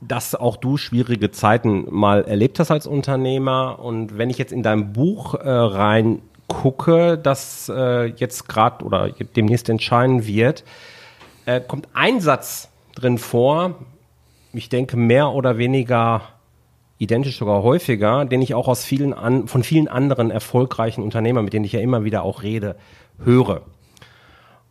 dass 0.00 0.34
auch 0.34 0.56
du 0.56 0.76
schwierige 0.76 1.30
Zeiten 1.30 1.86
mal 1.90 2.24
erlebt 2.24 2.58
hast 2.58 2.70
als 2.70 2.86
Unternehmer. 2.86 3.78
Und 3.78 4.18
wenn 4.18 4.30
ich 4.30 4.38
jetzt 4.38 4.52
in 4.52 4.62
dein 4.62 4.92
Buch 4.92 5.34
äh, 5.34 5.48
rein 5.48 6.20
gucke, 6.48 7.18
das 7.18 7.70
äh, 7.74 8.06
jetzt 8.06 8.48
gerade 8.48 8.84
oder 8.84 9.10
demnächst 9.36 9.68
entscheiden 9.68 10.26
wird, 10.26 10.64
äh, 11.46 11.60
kommt 11.60 11.88
ein 11.94 12.20
Satz 12.20 12.70
drin 12.94 13.18
vor. 13.18 13.74
Ich 14.52 14.68
denke 14.68 14.96
mehr 14.96 15.30
oder 15.30 15.58
weniger 15.58 16.22
identisch 16.98 17.38
sogar 17.38 17.62
häufiger, 17.62 18.24
den 18.24 18.40
ich 18.42 18.54
auch 18.54 18.68
aus 18.68 18.84
vielen 18.84 19.12
an, 19.12 19.48
von 19.48 19.62
vielen 19.62 19.88
anderen 19.88 20.30
erfolgreichen 20.30 21.02
Unternehmern, 21.02 21.44
mit 21.44 21.52
denen 21.52 21.64
ich 21.64 21.72
ja 21.72 21.80
immer 21.80 22.04
wieder 22.04 22.22
auch 22.22 22.42
rede, 22.42 22.76
höre. 23.22 23.62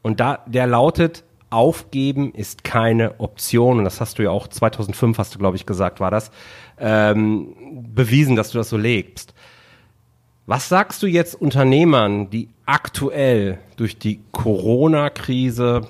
Und 0.01 0.19
da, 0.19 0.39
der 0.47 0.67
lautet, 0.67 1.23
aufgeben 1.49 2.33
ist 2.33 2.63
keine 2.63 3.19
Option. 3.19 3.79
Und 3.79 3.83
das 3.85 4.01
hast 4.01 4.19
du 4.19 4.23
ja 4.23 4.31
auch 4.31 4.47
2005, 4.47 5.17
hast 5.17 5.35
du, 5.35 5.39
glaube 5.39 5.57
ich, 5.57 5.65
gesagt, 5.65 5.99
war 5.99 6.11
das, 6.11 6.31
ähm, 6.79 7.55
bewiesen, 7.93 8.35
dass 8.35 8.51
du 8.51 8.57
das 8.57 8.69
so 8.69 8.77
lebst. 8.77 9.33
Was 10.45 10.69
sagst 10.69 11.01
du 11.01 11.07
jetzt 11.07 11.33
Unternehmern, 11.33 12.29
die 12.29 12.49
aktuell 12.65 13.59
durch 13.77 13.97
die 13.97 14.21
Corona-Krise 14.31 15.87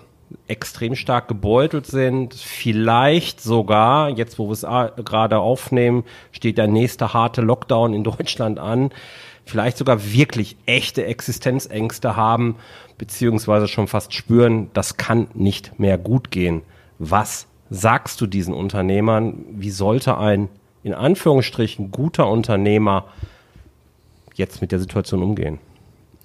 extrem 0.47 0.95
stark 0.95 1.27
gebeutelt 1.27 1.85
sind. 1.85 2.33
Vielleicht 2.33 3.41
sogar, 3.41 4.09
jetzt 4.09 4.37
wo 4.39 4.47
wir 4.47 4.53
es 4.53 4.61
gerade 5.05 5.39
aufnehmen, 5.39 6.03
steht 6.31 6.57
der 6.57 6.67
nächste 6.67 7.13
harte 7.13 7.41
Lockdown 7.41 7.93
in 7.93 8.03
Deutschland 8.03 8.59
an. 8.59 8.91
Vielleicht 9.45 9.77
sogar 9.77 10.03
wirklich 10.11 10.57
echte 10.65 11.05
Existenzängste 11.05 12.15
haben, 12.15 12.55
beziehungsweise 12.97 13.67
schon 13.67 13.87
fast 13.87 14.13
spüren, 14.13 14.69
das 14.73 14.97
kann 14.97 15.27
nicht 15.33 15.79
mehr 15.79 15.97
gut 15.97 16.31
gehen. 16.31 16.63
Was 16.97 17.47
sagst 17.69 18.19
du 18.21 18.27
diesen 18.27 18.53
Unternehmern? 18.53 19.45
Wie 19.51 19.69
sollte 19.69 20.17
ein 20.17 20.49
in 20.83 20.93
Anführungsstrichen 20.93 21.91
guter 21.91 22.27
Unternehmer 22.27 23.05
jetzt 24.35 24.61
mit 24.61 24.71
der 24.71 24.79
Situation 24.79 25.23
umgehen? 25.23 25.59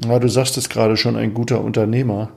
Ja, 0.05 0.19
du 0.19 0.29
sagst 0.29 0.57
es 0.57 0.69
gerade 0.69 0.97
schon, 0.97 1.17
ein 1.17 1.35
guter 1.35 1.61
Unternehmer. 1.63 2.31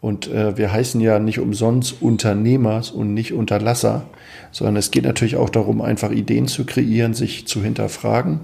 Und 0.00 0.28
äh, 0.28 0.56
wir 0.56 0.72
heißen 0.72 1.00
ja 1.00 1.18
nicht 1.18 1.38
umsonst 1.38 2.00
Unternehmers 2.00 2.90
und 2.90 3.14
nicht 3.14 3.32
Unterlasser, 3.32 4.06
sondern 4.52 4.76
es 4.76 4.90
geht 4.90 5.04
natürlich 5.04 5.36
auch 5.36 5.50
darum, 5.50 5.80
einfach 5.80 6.10
Ideen 6.10 6.48
zu 6.48 6.64
kreieren, 6.64 7.14
sich 7.14 7.46
zu 7.46 7.62
hinterfragen. 7.62 8.40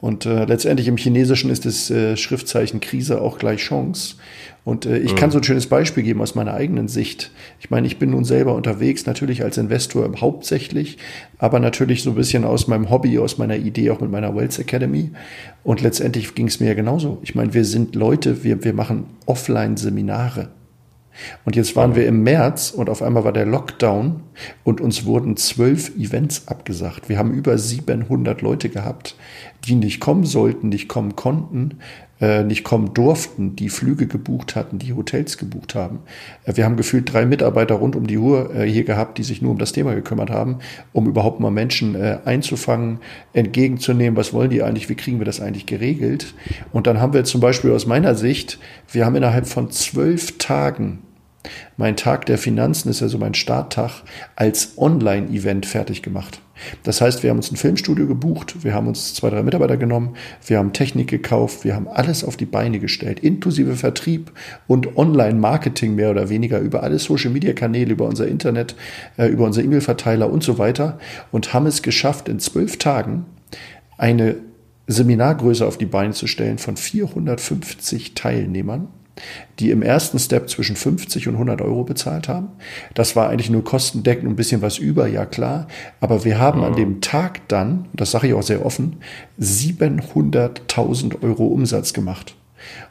Und 0.00 0.26
äh, 0.26 0.46
letztendlich 0.46 0.88
im 0.88 0.96
Chinesischen 0.96 1.48
ist 1.50 1.64
das 1.64 1.88
äh, 1.88 2.16
Schriftzeichen 2.16 2.80
Krise 2.80 3.20
auch 3.20 3.38
gleich 3.38 3.60
Chance. 3.60 4.16
Und 4.64 4.84
äh, 4.84 4.98
ich 4.98 5.12
mhm. 5.12 5.16
kann 5.16 5.30
so 5.30 5.38
ein 5.38 5.44
schönes 5.44 5.66
Beispiel 5.66 6.02
geben 6.02 6.20
aus 6.20 6.34
meiner 6.34 6.54
eigenen 6.54 6.88
Sicht. 6.88 7.30
Ich 7.60 7.70
meine, 7.70 7.86
ich 7.86 7.98
bin 7.98 8.10
nun 8.10 8.24
selber 8.24 8.54
unterwegs, 8.54 9.06
natürlich 9.06 9.44
als 9.44 9.58
Investor 9.58 10.10
hauptsächlich, 10.20 10.98
aber 11.38 11.60
natürlich 11.60 12.02
so 12.02 12.10
ein 12.10 12.16
bisschen 12.16 12.44
aus 12.44 12.66
meinem 12.66 12.90
Hobby, 12.90 13.18
aus 13.18 13.38
meiner 13.38 13.56
Idee, 13.56 13.90
auch 13.90 14.00
mit 14.00 14.10
meiner 14.10 14.34
Wealth 14.34 14.58
Academy. 14.58 15.10
Und 15.62 15.82
letztendlich 15.82 16.34
ging 16.34 16.48
es 16.48 16.58
mir 16.58 16.68
ja 16.68 16.74
genauso. 16.74 17.18
Ich 17.22 17.36
meine, 17.36 17.54
wir 17.54 17.64
sind 17.64 17.94
Leute, 17.94 18.42
wir, 18.42 18.64
wir 18.64 18.72
machen 18.72 19.06
Offline-Seminare. 19.26 20.50
Und 21.44 21.56
jetzt 21.56 21.76
waren 21.76 21.94
wir 21.94 22.06
im 22.06 22.22
März 22.22 22.70
und 22.70 22.88
auf 22.88 23.02
einmal 23.02 23.24
war 23.24 23.32
der 23.32 23.46
Lockdown 23.46 24.22
und 24.64 24.80
uns 24.80 25.04
wurden 25.04 25.36
zwölf 25.36 25.94
Events 25.96 26.48
abgesagt. 26.48 27.08
Wir 27.08 27.18
haben 27.18 27.32
über 27.32 27.58
700 27.58 28.40
Leute 28.42 28.68
gehabt, 28.68 29.16
die 29.64 29.74
nicht 29.74 30.00
kommen 30.00 30.24
sollten, 30.24 30.68
nicht 30.68 30.88
kommen 30.88 31.16
konnten, 31.16 31.78
äh, 32.22 32.44
nicht 32.44 32.62
kommen 32.62 32.94
durften, 32.94 33.56
die 33.56 33.68
Flüge 33.68 34.06
gebucht 34.06 34.54
hatten, 34.54 34.78
die 34.78 34.92
Hotels 34.92 35.38
gebucht 35.38 35.74
haben. 35.74 35.98
Äh, 36.44 36.56
wir 36.56 36.64
haben 36.64 36.76
gefühlt 36.76 37.12
drei 37.12 37.26
Mitarbeiter 37.26 37.74
rund 37.74 37.96
um 37.96 38.06
die 38.06 38.16
Uhr 38.16 38.54
äh, 38.54 38.64
hier 38.64 38.84
gehabt, 38.84 39.18
die 39.18 39.24
sich 39.24 39.42
nur 39.42 39.50
um 39.50 39.58
das 39.58 39.72
Thema 39.72 39.94
gekümmert 39.94 40.30
haben, 40.30 40.60
um 40.92 41.08
überhaupt 41.08 41.40
mal 41.40 41.50
Menschen 41.50 41.96
äh, 41.96 42.18
einzufangen, 42.24 43.00
entgegenzunehmen, 43.32 44.16
was 44.16 44.32
wollen 44.32 44.50
die 44.50 44.62
eigentlich, 44.62 44.88
wie 44.88 44.94
kriegen 44.94 45.18
wir 45.18 45.26
das 45.26 45.40
eigentlich 45.40 45.66
geregelt. 45.66 46.34
Und 46.72 46.86
dann 46.86 47.00
haben 47.00 47.12
wir 47.12 47.24
zum 47.24 47.40
Beispiel 47.40 47.72
aus 47.72 47.86
meiner 47.86 48.14
Sicht, 48.14 48.60
wir 48.92 49.04
haben 49.04 49.16
innerhalb 49.16 49.48
von 49.48 49.72
zwölf 49.72 50.38
Tagen 50.38 51.00
mein 51.76 51.96
Tag 51.96 52.26
der 52.26 52.38
Finanzen 52.38 52.88
ist 52.88 53.00
ja 53.00 53.08
so 53.08 53.18
mein 53.18 53.34
Starttag 53.34 54.02
als 54.36 54.74
Online-Event 54.76 55.66
fertig 55.66 56.02
gemacht. 56.02 56.40
Das 56.84 57.00
heißt, 57.00 57.22
wir 57.22 57.30
haben 57.30 57.38
uns 57.38 57.50
ein 57.50 57.56
Filmstudio 57.56 58.06
gebucht, 58.06 58.62
wir 58.62 58.74
haben 58.74 58.86
uns 58.86 59.14
zwei, 59.14 59.30
drei 59.30 59.42
Mitarbeiter 59.42 59.76
genommen, 59.76 60.14
wir 60.46 60.58
haben 60.58 60.72
Technik 60.72 61.08
gekauft, 61.08 61.64
wir 61.64 61.74
haben 61.74 61.88
alles 61.88 62.22
auf 62.22 62.36
die 62.36 62.46
Beine 62.46 62.78
gestellt, 62.78 63.20
inklusive 63.20 63.74
Vertrieb 63.74 64.30
und 64.68 64.96
Online-Marketing 64.96 65.94
mehr 65.94 66.10
oder 66.10 66.28
weniger 66.28 66.60
über 66.60 66.82
alle 66.82 66.98
Social-Media-Kanäle, 66.98 67.92
über 67.92 68.06
unser 68.06 68.28
Internet, 68.28 68.76
äh, 69.16 69.26
über 69.26 69.44
unser 69.44 69.64
E-Mail-Verteiler 69.64 70.30
und 70.30 70.44
so 70.44 70.58
weiter 70.58 70.98
und 71.32 71.52
haben 71.52 71.66
es 71.66 71.82
geschafft, 71.82 72.28
in 72.28 72.38
zwölf 72.38 72.78
Tagen 72.78 73.26
eine 73.98 74.36
Seminargröße 74.86 75.66
auf 75.66 75.78
die 75.78 75.86
Beine 75.86 76.12
zu 76.12 76.26
stellen 76.26 76.58
von 76.58 76.76
450 76.76 78.14
Teilnehmern 78.14 78.88
die 79.58 79.70
im 79.70 79.82
ersten 79.82 80.18
Step 80.18 80.48
zwischen 80.48 80.76
50 80.76 81.28
und 81.28 81.34
100 81.34 81.60
Euro 81.60 81.84
bezahlt 81.84 82.28
haben. 82.28 82.48
Das 82.94 83.14
war 83.16 83.28
eigentlich 83.28 83.50
nur 83.50 83.64
kostendeckend 83.64 84.28
ein 84.28 84.36
bisschen 84.36 84.62
was 84.62 84.78
über, 84.78 85.06
ja 85.06 85.26
klar. 85.26 85.68
Aber 86.00 86.24
wir 86.24 86.38
haben 86.38 86.64
an 86.64 86.74
dem 86.74 87.00
Tag 87.00 87.46
dann, 87.48 87.86
das 87.92 88.10
sage 88.10 88.28
ich 88.28 88.34
auch 88.34 88.42
sehr 88.42 88.64
offen, 88.64 88.96
700.000 89.40 91.22
Euro 91.22 91.46
Umsatz 91.46 91.92
gemacht. 91.92 92.34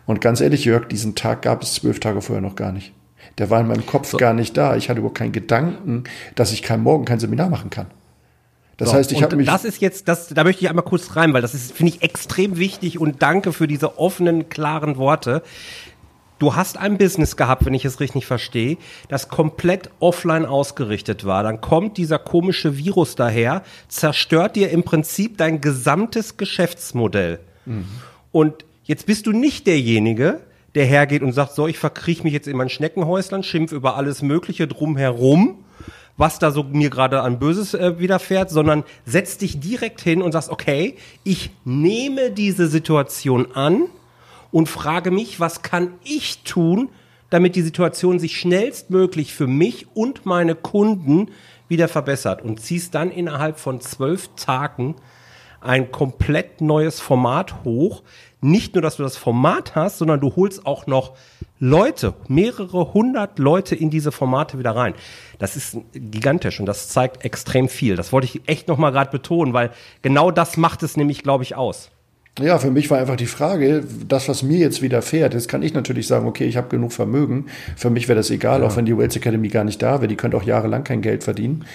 Und 0.05 0.21
ganz 0.21 0.41
ehrlich, 0.41 0.65
Jörg, 0.65 0.87
diesen 0.87 1.15
Tag 1.15 1.41
gab 1.43 1.63
es 1.63 1.73
zwölf 1.73 1.99
Tage 1.99 2.21
vorher 2.21 2.41
noch 2.41 2.55
gar 2.55 2.71
nicht. 2.71 2.93
Der 3.37 3.49
war 3.49 3.61
in 3.61 3.67
meinem 3.67 3.85
Kopf 3.85 4.09
so. 4.09 4.17
gar 4.17 4.33
nicht 4.33 4.57
da. 4.57 4.75
Ich 4.75 4.89
hatte 4.89 4.99
überhaupt 4.99 5.17
keinen 5.17 5.31
Gedanken, 5.31 6.03
dass 6.35 6.51
ich 6.51 6.63
kein 6.63 6.81
Morgen 6.81 7.05
kein 7.05 7.19
Seminar 7.19 7.49
machen 7.49 7.69
kann. 7.69 7.87
Das 8.77 8.89
so, 8.89 8.95
heißt, 8.95 9.11
ich 9.11 9.21
habe 9.21 9.35
mich. 9.35 9.45
Das 9.45 9.63
ist 9.63 9.79
jetzt, 9.79 10.07
das, 10.07 10.29
da 10.29 10.43
möchte 10.43 10.63
ich 10.63 10.69
einmal 10.69 10.83
kurz 10.83 11.15
rein, 11.15 11.33
weil 11.33 11.41
das 11.41 11.53
ist, 11.53 11.71
finde 11.71 11.93
ich, 11.93 12.01
extrem 12.01 12.57
wichtig 12.57 12.99
und 12.99 13.21
danke 13.21 13.53
für 13.53 13.67
diese 13.67 13.99
offenen, 13.99 14.49
klaren 14.49 14.97
Worte 14.97 15.43
du 16.41 16.55
hast 16.55 16.77
ein 16.77 16.97
Business 16.97 17.37
gehabt, 17.37 17.65
wenn 17.65 17.73
ich 17.73 17.85
es 17.85 17.99
richtig 17.99 18.25
verstehe, 18.25 18.77
das 19.09 19.29
komplett 19.29 19.91
offline 19.99 20.45
ausgerichtet 20.45 21.23
war. 21.25 21.43
Dann 21.43 21.61
kommt 21.61 21.97
dieser 21.97 22.17
komische 22.17 22.77
Virus 22.77 23.15
daher, 23.15 23.63
zerstört 23.87 24.55
dir 24.55 24.71
im 24.71 24.83
Prinzip 24.83 25.37
dein 25.37 25.61
gesamtes 25.61 26.37
Geschäftsmodell. 26.37 27.39
Mhm. 27.65 27.85
Und 28.31 28.65
jetzt 28.85 29.05
bist 29.05 29.27
du 29.27 29.31
nicht 29.31 29.67
derjenige, 29.67 30.41
der 30.73 30.85
hergeht 30.85 31.21
und 31.21 31.33
sagt, 31.33 31.53
so, 31.53 31.67
ich 31.67 31.77
verkriech 31.77 32.23
mich 32.23 32.33
jetzt 32.33 32.47
in 32.47 32.57
mein 32.57 32.69
Schneckenhäusland, 32.69 33.45
schimpf 33.45 33.71
über 33.71 33.95
alles 33.95 34.21
Mögliche 34.21 34.67
drumherum, 34.67 35.63
was 36.17 36.39
da 36.39 36.51
so 36.51 36.63
mir 36.63 36.89
gerade 36.89 37.21
an 37.21 37.39
Böses 37.39 37.73
äh, 37.73 37.99
widerfährt, 37.99 38.49
sondern 38.49 38.83
setz 39.05 39.37
dich 39.37 39.59
direkt 39.59 40.01
hin 40.01 40.21
und 40.21 40.31
sagst, 40.31 40.49
okay, 40.49 40.95
ich 41.23 41.51
nehme 41.65 42.31
diese 42.31 42.67
Situation 42.67 43.51
an, 43.53 43.83
und 44.51 44.67
frage 44.67 45.11
mich, 45.11 45.39
was 45.39 45.61
kann 45.61 45.93
ich 46.03 46.43
tun, 46.43 46.89
damit 47.29 47.55
die 47.55 47.61
Situation 47.61 48.19
sich 48.19 48.37
schnellstmöglich 48.37 49.33
für 49.33 49.47
mich 49.47 49.87
und 49.95 50.25
meine 50.25 50.55
Kunden 50.55 51.31
wieder 51.67 51.87
verbessert 51.87 52.41
und 52.41 52.59
ziehst 52.59 52.93
dann 52.93 53.09
innerhalb 53.09 53.57
von 53.57 53.79
zwölf 53.79 54.29
Tagen 54.35 54.95
ein 55.61 55.91
komplett 55.91 56.59
neues 56.59 56.99
Format 56.99 57.63
hoch. 57.63 58.03
Nicht 58.41 58.73
nur, 58.73 58.81
dass 58.81 58.97
du 58.97 59.03
das 59.03 59.15
Format 59.15 59.75
hast, 59.75 59.99
sondern 59.99 60.19
du 60.19 60.35
holst 60.35 60.65
auch 60.65 60.87
noch 60.87 61.13
Leute, 61.59 62.15
mehrere 62.27 62.93
hundert 62.93 63.37
Leute 63.37 63.75
in 63.75 63.91
diese 63.91 64.11
Formate 64.11 64.57
wieder 64.57 64.75
rein. 64.75 64.95
Das 65.37 65.55
ist 65.55 65.77
gigantisch 65.93 66.59
und 66.59 66.65
das 66.65 66.89
zeigt 66.89 67.23
extrem 67.23 67.69
viel. 67.69 67.95
Das 67.95 68.11
wollte 68.11 68.25
ich 68.25 68.41
echt 68.47 68.67
nochmal 68.67 68.91
gerade 68.91 69.11
betonen, 69.11 69.53
weil 69.53 69.71
genau 70.01 70.31
das 70.31 70.57
macht 70.57 70.81
es 70.83 70.97
nämlich, 70.97 71.21
glaube 71.21 71.43
ich, 71.43 71.55
aus. 71.55 71.91
Ja, 72.39 72.57
für 72.59 72.71
mich 72.71 72.89
war 72.89 72.97
einfach 72.97 73.17
die 73.17 73.25
Frage, 73.25 73.83
das, 74.07 74.29
was 74.29 74.41
mir 74.41 74.57
jetzt 74.57 74.81
widerfährt, 74.81 75.33
jetzt 75.33 75.49
kann 75.49 75.61
ich 75.63 75.73
natürlich 75.73 76.07
sagen, 76.07 76.25
okay, 76.25 76.45
ich 76.45 76.55
habe 76.55 76.69
genug 76.69 76.93
Vermögen. 76.93 77.47
Für 77.75 77.89
mich 77.89 78.07
wäre 78.07 78.15
das 78.15 78.29
egal, 78.29 78.61
ja. 78.61 78.67
auch 78.67 78.77
wenn 78.77 78.85
die 78.85 78.97
Wealth 78.97 79.17
Academy 79.17 79.49
gar 79.49 79.65
nicht 79.65 79.81
da 79.81 79.99
wäre. 79.99 80.07
Die 80.07 80.15
könnte 80.15 80.37
auch 80.37 80.43
jahrelang 80.43 80.85
kein 80.85 81.01
Geld 81.01 81.25
verdienen. 81.25 81.65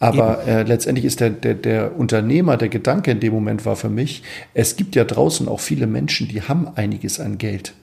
Aber 0.00 0.46
äh, 0.46 0.62
letztendlich 0.62 1.04
ist 1.04 1.20
der, 1.20 1.30
der, 1.30 1.54
der 1.54 1.98
Unternehmer, 1.98 2.56
der 2.56 2.70
Gedanke 2.70 3.10
in 3.10 3.20
dem 3.20 3.34
Moment 3.34 3.66
war 3.66 3.76
für 3.76 3.90
mich, 3.90 4.22
es 4.54 4.76
gibt 4.76 4.96
ja 4.96 5.04
draußen 5.04 5.48
auch 5.48 5.60
viele 5.60 5.86
Menschen, 5.86 6.28
die 6.28 6.40
haben 6.40 6.66
einiges 6.74 7.20
an 7.20 7.36
Geld. 7.36 7.74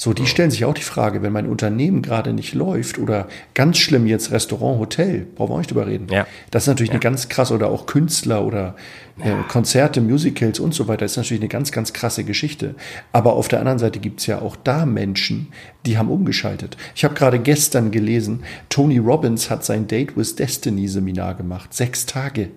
So, 0.00 0.12
die 0.12 0.26
stellen 0.26 0.52
sich 0.52 0.64
auch 0.64 0.74
die 0.74 0.82
Frage, 0.82 1.22
wenn 1.22 1.32
mein 1.32 1.48
Unternehmen 1.48 2.02
gerade 2.02 2.32
nicht 2.32 2.54
läuft 2.54 2.98
oder 2.98 3.26
ganz 3.54 3.78
schlimm 3.78 4.06
jetzt 4.06 4.30
Restaurant, 4.30 4.78
Hotel, 4.78 5.26
brauchen 5.34 5.50
wir 5.50 5.54
auch 5.54 5.58
nicht 5.58 5.72
drüber 5.72 5.88
reden. 5.88 6.06
Ja. 6.08 6.24
Das 6.52 6.62
ist 6.62 6.66
natürlich 6.68 6.90
ja. 6.90 6.92
eine 6.92 7.00
ganz 7.00 7.28
krasse 7.28 7.52
oder 7.52 7.68
auch 7.68 7.86
Künstler 7.86 8.46
oder 8.46 8.76
äh, 9.20 9.32
Konzerte, 9.48 10.00
Musicals 10.00 10.60
und 10.60 10.72
so 10.72 10.86
weiter, 10.86 11.04
ist 11.04 11.16
natürlich 11.16 11.40
eine 11.40 11.48
ganz, 11.48 11.72
ganz 11.72 11.92
krasse 11.92 12.22
Geschichte. 12.22 12.76
Aber 13.10 13.32
auf 13.32 13.48
der 13.48 13.58
anderen 13.58 13.80
Seite 13.80 13.98
gibt's 13.98 14.26
ja 14.26 14.40
auch 14.40 14.54
da 14.54 14.86
Menschen, 14.86 15.48
die 15.84 15.98
haben 15.98 16.10
umgeschaltet. 16.10 16.76
Ich 16.94 17.02
habe 17.02 17.14
gerade 17.14 17.40
gestern 17.40 17.90
gelesen, 17.90 18.44
Tony 18.68 18.98
Robbins 18.98 19.50
hat 19.50 19.64
sein 19.64 19.88
Date 19.88 20.16
with 20.16 20.36
Destiny 20.36 20.86
Seminar 20.86 21.34
gemacht. 21.34 21.74
Sechs 21.74 22.06
Tage 22.06 22.50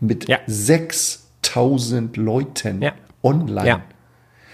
mit 0.00 0.28
ja. 0.28 0.38
6000 0.48 2.16
Leuten 2.16 2.84
online. 3.22 3.82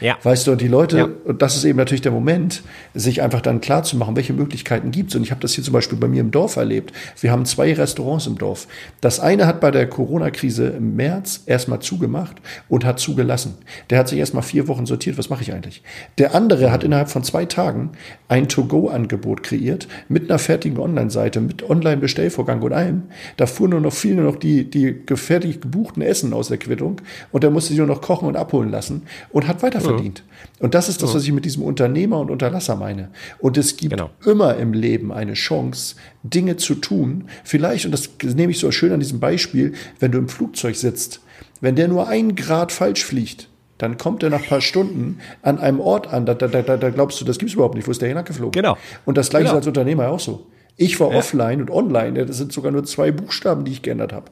Ja. 0.01 0.19
Weißt 0.23 0.47
du, 0.47 0.57
die 0.57 0.69
Leute, 0.69 0.99
ja. 0.99 1.09
und 1.25 1.41
das 1.41 1.57
ist 1.57 1.65
eben 1.65 1.79
natürlich 1.79 2.03
der 2.03 2.13
Moment, 2.13 2.63
sich 2.95 3.23
einfach 3.23 3.41
dann 3.41 3.63
klar 3.63 3.83
zu 3.83 3.97
machen, 3.97 4.15
welche 4.15 4.35
Möglichkeiten 4.35 4.91
gibt 4.91 5.11
es. 5.11 5.17
Und 5.17 5.23
ich 5.23 5.31
habe 5.31 5.41
das 5.41 5.55
hier 5.55 5.65
zum 5.65 5.73
Beispiel 5.73 5.99
bei 5.99 6.07
mir 6.07 6.21
im 6.21 6.31
Dorf 6.31 6.57
erlebt. 6.57 6.93
Wir 7.21 7.31
haben 7.31 7.47
zwei 7.47 7.73
Restaurants 7.73 8.27
im 8.27 8.37
Dorf. 8.37 8.69
Das 9.01 9.21
eine 9.21 9.47
hat 9.47 9.61
bei 9.61 9.71
der 9.71 9.89
Corona-Krise 9.89 10.69
im 10.69 10.97
März 10.97 11.45
erstmal 11.47 11.81
zugemacht 11.81 12.37
und 12.69 12.85
hat 12.85 13.01
zugelassen. 13.01 13.55
Der 13.89 13.99
hat 13.99 14.09
sich 14.09 14.19
erstmal 14.19 14.43
vier 14.43 14.69
Wochen 14.69 14.85
sortiert, 14.85 15.17
was 15.17 15.31
mache 15.31 15.43
ich 15.43 15.53
eigentlich? 15.53 15.83
Der 16.19 16.35
andere 16.35 16.71
hat 16.71 16.85
innerhalb 16.85 17.09
von 17.09 17.25
zwei 17.25 17.47
Tagen 17.47 17.93
ein 18.29 18.49
To-Go-Angebot 18.49 19.43
kreiert 19.43 19.89
mit 20.09 20.29
einer 20.29 20.39
fertigen 20.39 20.79
Online-Seite, 20.79 21.41
mit 21.41 21.69
Online-Bestellvorgang 21.69 22.61
und 22.61 22.73
allem. 22.73 23.05
Da 23.39 23.47
fuhren 23.47 23.71
nur 23.71 23.81
noch 23.81 23.93
viel 23.95 24.15
nur 24.15 24.25
noch 24.25 24.37
die, 24.37 24.69
die 24.69 24.95
fertig 25.15 25.63
gebuchten 25.63 26.03
Essen 26.03 26.35
aus 26.35 26.49
der 26.49 26.59
Quittung 26.59 27.01
und 27.33 27.45
der 27.45 27.51
musste 27.51 27.73
sie 27.73 27.79
nur 27.79 27.87
noch 27.87 28.03
kochen 28.03 28.29
und 28.29 28.37
abholen 28.37 28.71
lassen 28.71 29.03
und 29.31 29.49
hat 29.49 29.63
weiter 29.63 29.86
verdient. 29.89 30.23
Und 30.59 30.75
das 30.75 30.89
ist 30.89 31.03
das, 31.03 31.15
was 31.15 31.25
ich 31.25 31.33
mit 31.33 31.45
diesem 31.45 31.63
Unternehmer 31.63 32.19
und 32.19 32.31
Unterlasser 32.31 32.77
meine. 32.77 33.11
Und 33.39 33.57
es 33.57 33.77
gibt 33.77 33.93
genau. 33.93 34.11
immer 34.25 34.57
im 34.57 34.73
Leben 34.73 35.13
eine 35.13 35.35
Chance, 35.35 35.97
Dinge 36.23 36.57
zu 36.57 36.75
tun. 36.75 37.29
Vielleicht, 37.45 37.85
und 37.85 37.93
das 37.93 38.11
nehme 38.23 38.53
ich 38.53 38.59
so 38.59 38.71
schön 38.71 38.93
an 38.93 39.01
diesem 39.01 39.21
Beispiel, 39.21 39.75
wenn 40.01 40.13
du 40.13 40.19
im 40.19 40.29
Flugzeug 40.29 40.77
sitzt, 40.77 41.21
wenn 41.61 41.77
der 41.77 41.89
nur 41.89 42.09
ein 42.09 42.37
Grad 42.37 42.73
falsch 42.73 43.05
fliegt, 43.05 43.49
dann 43.79 43.99
kommt 43.99 44.23
er 44.23 44.31
nach 44.31 44.43
ein 44.43 44.49
paar 44.49 44.61
Stunden 44.61 45.19
an 45.43 45.59
einem 45.59 45.81
Ort 45.81 46.13
an, 46.13 46.25
da, 46.25 46.35
da, 46.35 46.49
da, 46.49 46.77
da 46.77 46.91
glaubst 46.91 47.21
du, 47.21 47.25
das 47.25 47.39
gibt 47.39 47.51
es 47.51 47.55
überhaupt 47.55 47.75
nicht, 47.75 47.87
wo 47.87 47.91
ist 47.91 48.01
der 48.01 48.09
hinausgeflogen? 48.09 48.53
Genau. 48.53 48.79
Und 49.05 49.19
das 49.19 49.29
gleiche 49.29 49.45
genau. 49.45 49.55
ist 49.55 49.59
als 49.59 49.67
Unternehmer 49.67 50.09
auch 50.09 50.21
so. 50.21 50.47
Ich 50.77 50.99
war 51.01 51.11
ja. 51.11 51.19
offline 51.19 51.61
und 51.61 51.71
online, 51.71 52.25
das 52.25 52.37
sind 52.37 52.53
sogar 52.53 52.73
nur 52.73 52.85
zwei 52.85 53.11
Buchstaben, 53.11 53.65
die 53.65 53.73
ich 53.73 53.83
geändert 53.83 54.13
habe. 54.13 54.31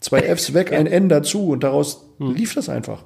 Zwei 0.00 0.20
Fs 0.36 0.52
weg, 0.54 0.72
ein 0.72 0.86
N 0.86 1.08
dazu 1.08 1.48
und 1.48 1.64
daraus 1.64 2.06
hm. 2.18 2.34
lief 2.34 2.54
das 2.54 2.68
einfach. 2.68 3.04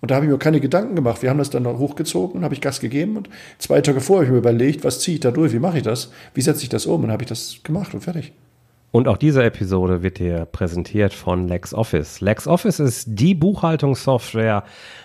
Und 0.00 0.10
da 0.10 0.16
habe 0.16 0.26
ich 0.26 0.30
mir 0.30 0.38
keine 0.38 0.60
Gedanken 0.60 0.94
gemacht. 0.94 1.22
Wir 1.22 1.30
haben 1.30 1.38
das 1.38 1.50
dann 1.50 1.64
noch 1.64 1.78
hochgezogen, 1.78 2.44
habe 2.44 2.54
ich 2.54 2.60
Gas 2.60 2.80
gegeben 2.80 3.16
und 3.16 3.28
zwei 3.58 3.80
Tage 3.80 4.00
vorher 4.00 4.26
habe 4.28 4.36
ich 4.36 4.42
mir 4.42 4.50
überlegt, 4.50 4.84
was 4.84 5.00
ziehe 5.00 5.16
ich 5.16 5.20
da 5.20 5.30
durch, 5.30 5.52
wie 5.52 5.58
mache 5.58 5.78
ich 5.78 5.82
das, 5.82 6.12
wie 6.34 6.40
setze 6.40 6.62
ich 6.62 6.68
das 6.68 6.86
um 6.86 7.04
und 7.04 7.10
habe 7.10 7.24
ich 7.24 7.28
das 7.28 7.60
gemacht 7.64 7.94
und 7.94 8.00
fertig. 8.00 8.32
Und 8.90 9.06
auch 9.06 9.18
diese 9.18 9.42
Episode 9.42 10.02
wird 10.02 10.18
dir 10.18 10.46
präsentiert 10.46 11.12
von 11.12 11.46
LexOffice. 11.46 12.20
LexOffice 12.20 12.80
ist 12.80 13.06
die 13.08 13.34
Buchhaltungssoftware, 13.34 14.64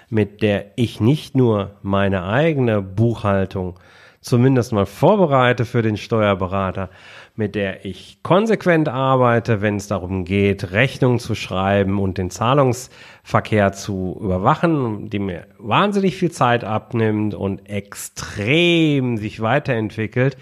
mit 0.09 0.41
der 0.41 0.67
ich 0.77 1.01
nicht 1.01 1.35
nur 1.35 1.71
meine 1.81 2.23
eigene 2.23 2.81
Buchhaltung 2.81 3.77
zumindest 4.23 4.71
mal 4.71 4.85
vorbereite 4.85 5.65
für 5.65 5.81
den 5.81 5.97
Steuerberater, 5.97 6.89
mit 7.35 7.55
der 7.55 7.83
ich 7.83 8.19
konsequent 8.21 8.87
arbeite, 8.87 9.61
wenn 9.61 9.77
es 9.77 9.87
darum 9.87 10.23
geht, 10.23 10.71
Rechnungen 10.71 11.17
zu 11.17 11.33
schreiben 11.33 11.99
und 11.99 12.19
den 12.19 12.29
Zahlungsverkehr 12.29 13.73
zu 13.73 14.19
überwachen, 14.21 15.09
die 15.09 15.19
mir 15.19 15.47
wahnsinnig 15.57 16.15
viel 16.15 16.31
Zeit 16.31 16.63
abnimmt 16.63 17.33
und 17.33 17.67
extrem 17.67 19.17
sich 19.17 19.41
weiterentwickelt. 19.41 20.37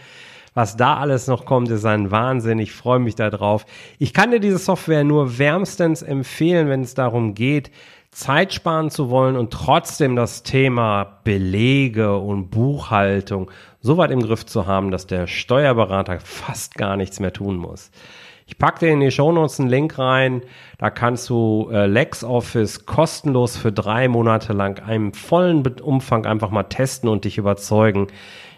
Was 0.53 0.75
da 0.75 0.97
alles 0.97 1.27
noch 1.27 1.45
kommt, 1.45 1.69
ist 1.69 1.85
ein 1.85 2.11
Wahnsinn. 2.11 2.59
Ich 2.59 2.73
freue 2.73 2.99
mich 2.99 3.15
darauf. 3.15 3.65
Ich 3.99 4.13
kann 4.13 4.31
dir 4.31 4.41
diese 4.41 4.57
Software 4.57 5.05
nur 5.05 5.37
wärmstens 5.37 6.01
empfehlen, 6.01 6.67
wenn 6.67 6.81
es 6.81 6.93
darum 6.93 7.35
geht, 7.35 7.71
Zeit 8.11 8.53
sparen 8.53 8.89
zu 8.89 9.09
wollen 9.09 9.37
und 9.37 9.53
trotzdem 9.53 10.17
das 10.17 10.43
Thema 10.43 11.21
Belege 11.23 12.17
und 12.17 12.49
Buchhaltung 12.49 13.49
so 13.81 13.97
weit 13.97 14.11
im 14.11 14.21
Griff 14.21 14.45
zu 14.45 14.67
haben, 14.67 14.91
dass 14.91 15.07
der 15.07 15.27
Steuerberater 15.27 16.19
fast 16.19 16.75
gar 16.75 16.95
nichts 16.95 17.19
mehr 17.19 17.33
tun 17.33 17.57
muss. 17.57 17.91
Ich 18.45 18.57
packe 18.57 18.85
dir 18.85 18.91
in 18.91 18.99
die 18.99 19.11
Shownotes 19.11 19.59
einen 19.59 19.69
Link 19.69 19.97
rein. 19.97 20.41
Da 20.77 20.89
kannst 20.89 21.29
du 21.29 21.69
äh, 21.71 21.85
LexOffice 21.85 22.85
kostenlos 22.85 23.55
für 23.55 23.71
drei 23.71 24.07
Monate 24.09 24.51
lang 24.51 24.79
einen 24.83 25.13
vollen 25.13 25.65
Umfang 25.79 26.25
einfach 26.25 26.49
mal 26.49 26.63
testen 26.63 27.09
und 27.09 27.23
dich 27.23 27.37
überzeugen. 27.37 28.07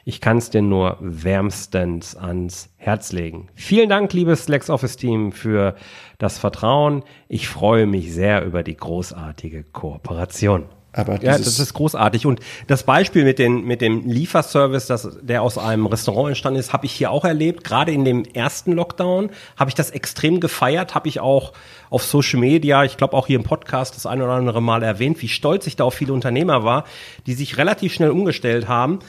Ich 0.04 0.20
kann 0.20 0.38
es 0.38 0.50
dir 0.50 0.62
nur 0.62 0.98
wärmstens 1.00 2.16
ans 2.16 2.74
Herz 2.78 3.14
legen. 3.14 3.50
Vielen 3.54 3.88
Dank, 3.88 4.12
liebes 4.14 4.50
LexOffice-Team, 4.50 5.32
für 5.32 5.76
das 6.18 6.40
Vertrauen. 6.40 7.04
Ich 7.30 7.48
freue 7.48 7.86
mich 7.86 8.14
sehr 8.14 8.44
über 8.44 8.64
die 8.64 8.76
großartige 8.76 9.64
Kooperation. 9.64 10.66
Aber 10.96 11.22
ja, 11.24 11.38
das 11.38 11.60
ist 11.60 11.74
großartig. 11.74 12.28
Und 12.28 12.40
das 12.68 12.84
Beispiel 12.84 13.24
mit, 13.24 13.40
den, 13.40 13.66
mit 13.66 13.82
dem 13.82 14.08
Lieferservice, 14.08 14.86
das, 14.86 15.18
der 15.22 15.42
aus 15.42 15.58
einem 15.58 15.88
Restaurant 15.88 16.30
entstanden 16.30 16.60
ist, 16.60 16.72
habe 16.72 16.86
ich 16.86 16.92
hier 16.92 17.10
auch 17.10 17.26
erlebt. 17.26 17.64
Gerade 17.64 17.92
in 17.92 18.06
dem 18.06 18.24
ersten 18.26 18.74
Lockdown 18.74 19.32
habe 19.58 19.70
ich 19.70 19.76
das 19.76 19.90
extrem 19.90 20.40
gefeiert, 20.40 20.94
habe 20.94 21.08
ich 21.08 21.20
auch 21.20 21.54
auf 21.90 22.04
Social 22.04 22.40
Media, 22.40 22.84
ich 22.84 22.98
glaube 22.98 23.18
auch 23.18 23.26
hier 23.26 23.38
im 23.38 23.44
Podcast 23.44 23.96
das 23.96 24.06
ein 24.06 24.22
oder 24.22 24.34
andere 24.34 24.62
Mal 24.62 24.84
erwähnt, 24.84 25.22
wie 25.22 25.28
stolz 25.28 25.66
ich 25.66 25.76
da 25.76 25.84
auf 25.84 25.96
viele 25.96 26.14
Unternehmer 26.14 26.64
war, 26.64 26.86
die 27.26 27.34
sich 27.34 27.58
relativ 27.58 27.94
schnell 27.94 28.12
umgestellt 28.12 28.68
haben. 28.68 29.00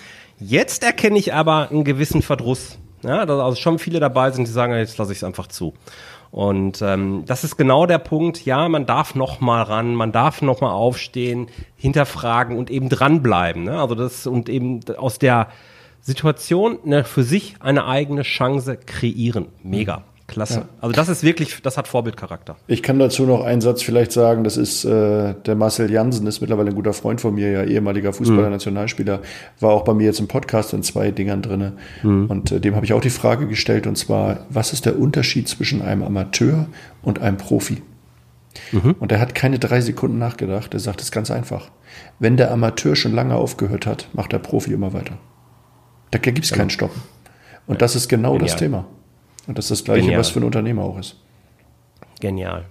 Jetzt 0.40 0.85
erkenne 0.85 1.18
ich 1.18 1.35
aber 1.35 1.70
einen 1.70 1.85
gewissen 1.85 2.23
Verdruss. 2.23 2.79
Ja, 3.03 3.27
dass 3.27 3.38
also 3.38 3.57
schon 3.57 3.79
viele 3.79 4.01
dabei 4.01 4.31
sind, 4.31 4.49
die 4.49 4.53
sagen, 4.53 4.75
jetzt 4.75 4.97
lasse 4.97 5.12
ich 5.12 5.18
es 5.18 5.25
einfach 5.25 5.47
zu. 5.47 5.75
Und 6.35 6.83
ähm, 6.83 7.23
das 7.27 7.44
ist 7.44 7.57
genau 7.57 7.87
der 7.87 7.99
Punkt. 7.99 8.44
Ja, 8.44 8.68
man 8.68 8.87
darf 8.87 9.14
noch 9.14 9.40
mal 9.40 9.62
ran, 9.62 9.94
man 9.94 10.11
darf 10.11 10.42
noch 10.42 10.61
mal 10.61 10.73
aufstehen, 10.73 11.47
hinterfragen 11.77 12.59
und 12.59 12.70
eben 12.70 12.88
dranbleiben. 12.88 13.62
Ne? 13.62 13.81
Also 13.81 13.94
das 13.94 14.27
und 14.27 14.49
eben 14.49 14.81
aus 14.97 15.20
der 15.20 15.47
Situation 16.01 16.81
ne, 16.83 17.05
für 17.05 17.23
sich 17.23 17.55
eine 17.61 17.87
eigene 17.87 18.23
Chance 18.23 18.77
kreieren. 18.85 19.47
Mega. 19.62 20.03
Klasse. 20.35 20.61
Ja. 20.61 20.68
Also 20.81 20.92
das 20.92 21.09
ist 21.09 21.23
wirklich, 21.23 21.62
das 21.62 21.79
hat 21.79 21.87
Vorbildcharakter. 21.87 22.57
Ich 22.66 22.83
kann 22.83 22.99
dazu 22.99 23.25
noch 23.25 23.44
einen 23.44 23.61
Satz 23.61 23.83
vielleicht 23.83 24.11
sagen, 24.11 24.42
das 24.42 24.57
ist 24.57 24.85
äh, 24.85 25.35
der 25.35 25.55
Marcel 25.55 25.90
Jansen, 25.90 26.27
ist 26.27 26.40
mittlerweile 26.40 26.70
ein 26.70 26.75
guter 26.75 26.92
Freund 26.92 27.20
von 27.20 27.35
mir, 27.35 27.51
ja 27.51 27.62
ehemaliger 27.62 28.12
Fußballer, 28.12 28.47
mhm. 28.47 28.53
Nationalspieler, 28.53 29.20
war 29.61 29.70
auch 29.70 29.85
bei 29.85 29.94
mir 29.94 30.05
jetzt 30.05 30.18
im 30.18 30.27
Podcast 30.27 30.73
in 30.73 30.83
zwei 30.83 31.12
Dingern 31.12 31.40
drinne. 31.40 31.75
Mhm. 32.03 32.27
Und 32.27 32.51
äh, 32.51 32.61
dem 32.61 32.75
habe 32.75 32.85
ich 32.85 32.92
auch 32.92 33.01
die 33.01 33.11
Frage 33.11 33.47
gestellt, 33.47 33.87
und 33.87 33.97
zwar, 33.97 34.47
was 34.51 34.73
ist 34.73 34.87
der 34.87 34.99
Unterschied 34.99 35.49
zwischen 35.49 35.83
einem 35.83 36.03
Amateur 36.03 36.66
und 37.03 37.20
einem 37.20 37.37
Profi? 37.37 37.81
Mhm. 38.73 38.97
Und 38.99 39.12
er 39.12 39.20
hat 39.20 39.35
keine 39.35 39.61
drei 39.61 39.81
Sekunden 39.81 40.18
nachgedacht. 40.18 40.75
Er 40.75 40.81
sagt 40.81 41.01
es 41.01 41.12
ganz 41.12 41.31
einfach. 41.31 41.70
Wenn 42.18 42.37
der 42.37 42.51
Amateur 42.51 42.97
schon 42.97 43.12
lange 43.12 43.37
aufgehört 43.37 43.87
hat, 43.87 44.09
macht 44.12 44.33
der 44.33 44.38
Profi 44.38 44.73
immer 44.73 44.92
weiter. 44.92 45.18
Da 46.11 46.18
gibt 46.18 46.44
es 46.44 46.53
keinen 46.53 46.70
Stoppen. 46.70 47.03
Und 47.66 47.83
das 47.83 47.97
ist 47.97 48.09
genau 48.09 48.33
Genial. 48.33 48.49
das 48.49 48.57
Thema. 48.57 48.87
Und 49.46 49.59
das 49.59 49.66
ist 49.66 49.70
das 49.70 49.85
Gleiche, 49.85 50.02
Genial. 50.02 50.20
was 50.20 50.30
für 50.30 50.40
ein 50.40 50.44
Unternehmer 50.44 50.83
auch 50.83 50.98
ist. 50.98 51.16
Genial. 52.20 52.64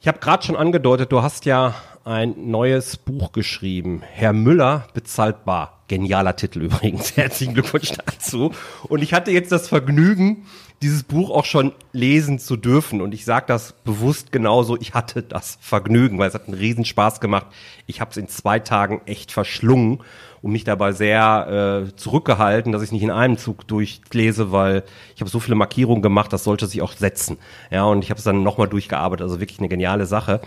Ich 0.00 0.08
habe 0.08 0.18
gerade 0.18 0.42
schon 0.42 0.56
angedeutet, 0.56 1.12
du 1.12 1.22
hast 1.22 1.44
ja 1.44 1.74
ein 2.04 2.50
neues 2.50 2.96
Buch 2.96 3.32
geschrieben. 3.32 4.02
Herr 4.10 4.32
Müller 4.32 4.88
bezahlt 4.94 5.44
bar. 5.44 5.80
Genialer 5.88 6.34
Titel 6.36 6.62
übrigens. 6.62 7.16
Herzlichen 7.16 7.54
Glückwunsch 7.54 7.92
dazu. 7.92 8.52
Und 8.88 9.02
ich 9.02 9.12
hatte 9.14 9.30
jetzt 9.30 9.52
das 9.52 9.68
Vergnügen, 9.68 10.46
dieses 10.80 11.04
Buch 11.04 11.30
auch 11.30 11.44
schon 11.44 11.72
lesen 11.92 12.38
zu 12.40 12.56
dürfen. 12.56 13.00
Und 13.00 13.14
ich 13.14 13.24
sage 13.24 13.46
das 13.46 13.74
bewusst 13.84 14.32
genauso. 14.32 14.76
Ich 14.80 14.94
hatte 14.94 15.22
das 15.22 15.58
Vergnügen, 15.60 16.18
weil 16.18 16.28
es 16.28 16.34
hat 16.34 16.48
einen 16.48 16.58
Riesenspaß 16.58 17.20
gemacht. 17.20 17.46
Ich 17.86 18.00
habe 18.00 18.10
es 18.10 18.16
in 18.16 18.26
zwei 18.28 18.58
Tagen 18.58 19.02
echt 19.06 19.30
verschlungen 19.30 20.00
und 20.42 20.52
mich 20.52 20.64
dabei 20.64 20.92
sehr 20.92 21.84
äh, 21.86 21.96
zurückgehalten, 21.96 22.72
dass 22.72 22.82
ich 22.82 22.92
nicht 22.92 23.02
in 23.02 23.10
einem 23.10 23.38
Zug 23.38 23.66
durchlese, 23.68 24.50
weil 24.50 24.82
ich 25.14 25.20
habe 25.20 25.30
so 25.30 25.40
viele 25.40 25.54
Markierungen 25.54 26.02
gemacht, 26.02 26.32
das 26.32 26.44
sollte 26.44 26.66
sich 26.66 26.82
auch 26.82 26.92
setzen. 26.92 27.38
Ja, 27.70 27.84
und 27.84 28.02
ich 28.02 28.10
habe 28.10 28.18
es 28.18 28.24
dann 28.24 28.42
nochmal 28.42 28.68
durchgearbeitet, 28.68 29.22
also 29.22 29.40
wirklich 29.40 29.60
eine 29.60 29.68
geniale 29.68 30.06
Sache. 30.06 30.40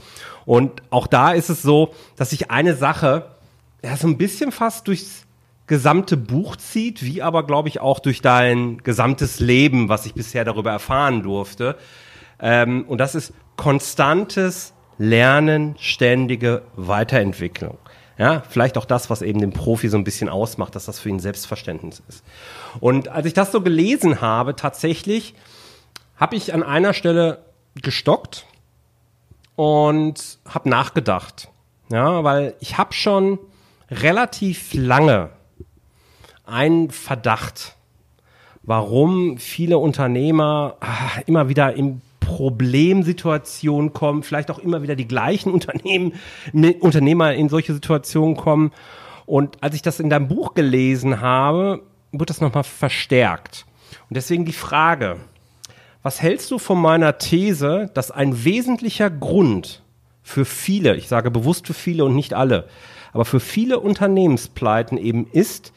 Und 0.45 0.84
auch 0.89 1.08
da 1.08 1.31
ist 1.31 1.49
es 1.49 1.62
so, 1.62 1.93
dass 2.17 2.31
sich 2.31 2.51
eine 2.51 2.75
Sache 2.75 3.25
ja 3.84 3.95
so 3.95 4.08
ein 4.08 4.17
bisschen 4.17 4.51
fast 4.51 4.88
durchs 4.88 5.25
gesamte 5.67 6.17
Buch 6.17 6.58
zieht, 6.58 7.03
wie 7.03 7.21
aber, 7.21 7.45
glaube 7.45 7.69
ich, 7.69 7.79
auch 7.79 7.99
durch 7.99 8.21
dein 8.21 8.79
gesamtes 8.84 9.39
Leben, 9.39 9.89
was 9.89 10.05
ich 10.05 10.13
bisher 10.13 10.45
darüber 10.45 10.71
erfahren 10.71 11.23
durfte. 11.23 11.75
Ähm, 12.39 12.86
und 12.88 12.99
das 12.99 13.15
ist 13.15 13.34
konstantes 13.55 14.73
Lernen, 14.97 15.75
ständige 15.79 16.63
Weiterentwicklung. 16.75 17.77
Ja, 18.17 18.43
vielleicht 18.47 18.78
auch 18.78 18.86
das, 18.86 19.10
was 19.10 19.21
eben 19.21 19.39
den 19.39 19.51
Profi 19.51 19.89
so 19.89 19.97
ein 19.97 20.06
bisschen 20.06 20.30
ausmacht, 20.30 20.75
dass 20.75 20.86
das 20.86 20.99
für 20.99 21.10
ihn 21.10 21.19
Selbstverständnis 21.19 22.01
ist. 22.08 22.23
Und 22.80 23.10
als 23.10 23.25
ich 23.25 23.34
das 23.34 23.51
so 23.51 23.62
gelesen 23.62 24.21
habe, 24.21 24.56
tatsächlich 24.56 25.36
habe 26.15 26.36
ich 26.36 26.54
an 26.54 26.63
einer 26.63 26.93
Stelle 26.93 27.43
gestockt 27.75 28.45
und 29.56 30.39
habe 30.47 30.69
nachgedacht. 30.69 31.49
Ja, 31.89 32.23
weil 32.23 32.56
ich 32.62 32.78
habe 32.78 32.93
schon 32.93 33.38
relativ 33.91 34.73
lange 34.73 35.30
einen 36.45 36.89
Verdacht, 36.89 37.75
warum 38.63 39.38
viele 39.38 39.78
Unternehmer 39.78 40.78
ah, 40.80 41.19
immer 41.25 41.49
wieder 41.49 41.73
in 41.73 42.01
Problemsituationen 42.25 43.93
kommen, 43.93 44.23
vielleicht 44.23 44.51
auch 44.51 44.59
immer 44.59 44.81
wieder 44.81 44.95
die 44.95 45.07
gleichen 45.07 45.51
Unternehmen, 45.53 46.13
ne, 46.51 46.73
Unternehmer 46.73 47.33
in 47.33 47.49
solche 47.49 47.73
Situationen 47.73 48.35
kommen. 48.35 48.71
Und 49.25 49.63
als 49.63 49.75
ich 49.75 49.81
das 49.81 49.99
in 49.99 50.09
deinem 50.09 50.27
Buch 50.27 50.53
gelesen 50.53 51.21
habe, 51.21 51.81
wird 52.11 52.29
das 52.29 52.41
nochmal 52.41 52.63
verstärkt. 52.63 53.65
Und 54.09 54.15
deswegen 54.17 54.45
die 54.45 54.53
Frage, 54.53 55.17
was 56.03 56.21
hältst 56.21 56.51
du 56.51 56.59
von 56.59 56.79
meiner 56.79 57.17
These, 57.17 57.89
dass 57.93 58.11
ein 58.11 58.43
wesentlicher 58.43 59.09
Grund 59.09 59.81
für 60.21 60.45
viele, 60.45 60.95
ich 60.95 61.07
sage 61.07 61.31
bewusst 61.31 61.67
für 61.67 61.73
viele 61.73 62.05
und 62.05 62.15
nicht 62.15 62.33
alle, 62.33 62.67
aber 63.13 63.25
für 63.25 63.39
viele 63.39 63.79
Unternehmenspleiten 63.79 64.97
eben 64.97 65.27
ist, 65.31 65.73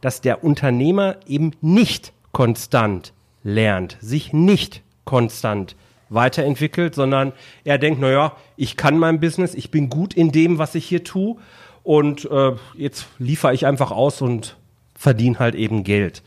dass 0.00 0.20
der 0.20 0.42
Unternehmer 0.42 1.16
eben 1.26 1.52
nicht 1.60 2.12
konstant 2.32 3.12
lernt, 3.42 3.96
sich 4.00 4.32
nicht 4.32 4.82
konstant 5.04 5.76
weiterentwickelt, 6.10 6.94
sondern 6.94 7.32
er 7.64 7.78
denkt, 7.78 8.00
naja, 8.00 8.36
ich 8.56 8.76
kann 8.76 8.98
mein 8.98 9.20
Business, 9.20 9.54
ich 9.54 9.70
bin 9.70 9.88
gut 9.88 10.12
in 10.12 10.32
dem, 10.32 10.58
was 10.58 10.74
ich 10.74 10.84
hier 10.84 11.04
tue 11.04 11.36
und 11.82 12.30
äh, 12.30 12.52
jetzt 12.74 13.06
liefere 13.18 13.54
ich 13.54 13.66
einfach 13.66 13.90
aus 13.90 14.20
und 14.20 14.56
verdiene 14.94 15.38
halt 15.38 15.54
eben 15.54 15.82
Geld. 15.84 16.22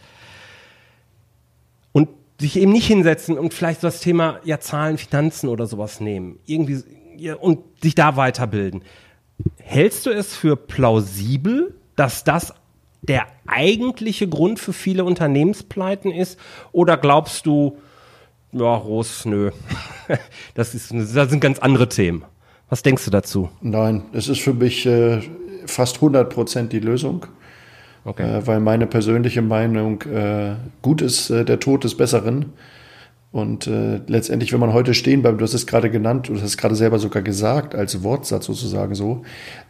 Und 1.91 2.09
sich 2.39 2.57
eben 2.57 2.71
nicht 2.71 2.87
hinsetzen 2.87 3.37
und 3.37 3.53
vielleicht 3.53 3.81
so 3.81 3.87
das 3.87 3.99
Thema 3.99 4.39
ja 4.43 4.59
Zahlen, 4.59 4.97
Finanzen 4.97 5.49
oder 5.49 5.67
sowas 5.67 5.99
nehmen, 5.99 6.39
irgendwie 6.45 6.83
ja, 7.17 7.35
und 7.35 7.59
sich 7.81 7.93
da 7.93 8.15
weiterbilden. 8.15 8.83
Hältst 9.59 10.05
du 10.05 10.09
es 10.09 10.35
für 10.35 10.55
plausibel, 10.55 11.75
dass 11.95 12.23
das 12.23 12.53
der 13.01 13.27
eigentliche 13.45 14.27
Grund 14.27 14.59
für 14.59 14.73
viele 14.73 15.03
Unternehmenspleiten 15.03 16.11
ist? 16.11 16.39
Oder 16.71 16.97
glaubst 16.97 17.45
du, 17.45 17.77
ja, 18.53 18.75
Ros, 18.75 19.25
nö. 19.25 19.51
Das, 20.53 20.75
ist, 20.75 20.93
das 20.93 21.29
sind 21.29 21.39
ganz 21.39 21.59
andere 21.59 21.89
Themen. 21.89 22.25
Was 22.69 22.83
denkst 22.83 23.05
du 23.05 23.11
dazu? 23.11 23.49
Nein, 23.61 24.03
es 24.13 24.27
ist 24.27 24.41
für 24.41 24.53
mich 24.53 24.85
äh, 24.85 25.21
fast 25.65 25.95
100 25.95 26.29
Prozent 26.29 26.73
die 26.73 26.79
Lösung. 26.79 27.25
Okay. 28.05 28.23
Äh, 28.23 28.47
weil 28.47 28.59
meine 28.59 28.85
persönliche 28.87 29.41
Meinung 29.41 30.01
äh, 30.03 30.55
gut 30.81 31.01
ist, 31.01 31.29
äh, 31.29 31.45
der 31.45 31.59
Tod 31.59 31.83
des 31.83 31.95
Besseren. 31.95 32.53
Und 33.31 33.65
äh, 33.65 33.99
letztendlich, 34.07 34.53
wenn 34.53 34.59
man 34.59 34.73
heute 34.73 34.93
stehen 34.93 35.23
bleibt, 35.23 35.39
du 35.39 35.43
hast 35.43 35.55
es 35.55 35.65
gerade 35.65 35.89
genannt, 35.89 36.29
du 36.29 36.35
hast 36.35 36.43
es 36.43 36.57
gerade 36.57 36.75
selber 36.75 36.99
sogar 36.99 37.23
gesagt, 37.23 37.73
als 37.73 38.03
Wortsatz 38.03 38.45
sozusagen 38.45 38.93
so, 38.93 39.23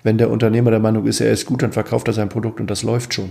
wenn 0.04 0.18
der 0.18 0.30
Unternehmer 0.30 0.72
der 0.72 0.82
Meinung 0.82 1.06
ist, 1.06 1.22
er 1.22 1.32
ist 1.32 1.46
gut, 1.46 1.64
dann 1.64 1.72
verkauft 1.72 2.08
er 2.08 2.14
sein 2.14 2.28
Produkt 2.28 2.60
und 2.60 2.70
das 2.70 2.84
läuft 2.84 3.14
schon. 3.14 3.30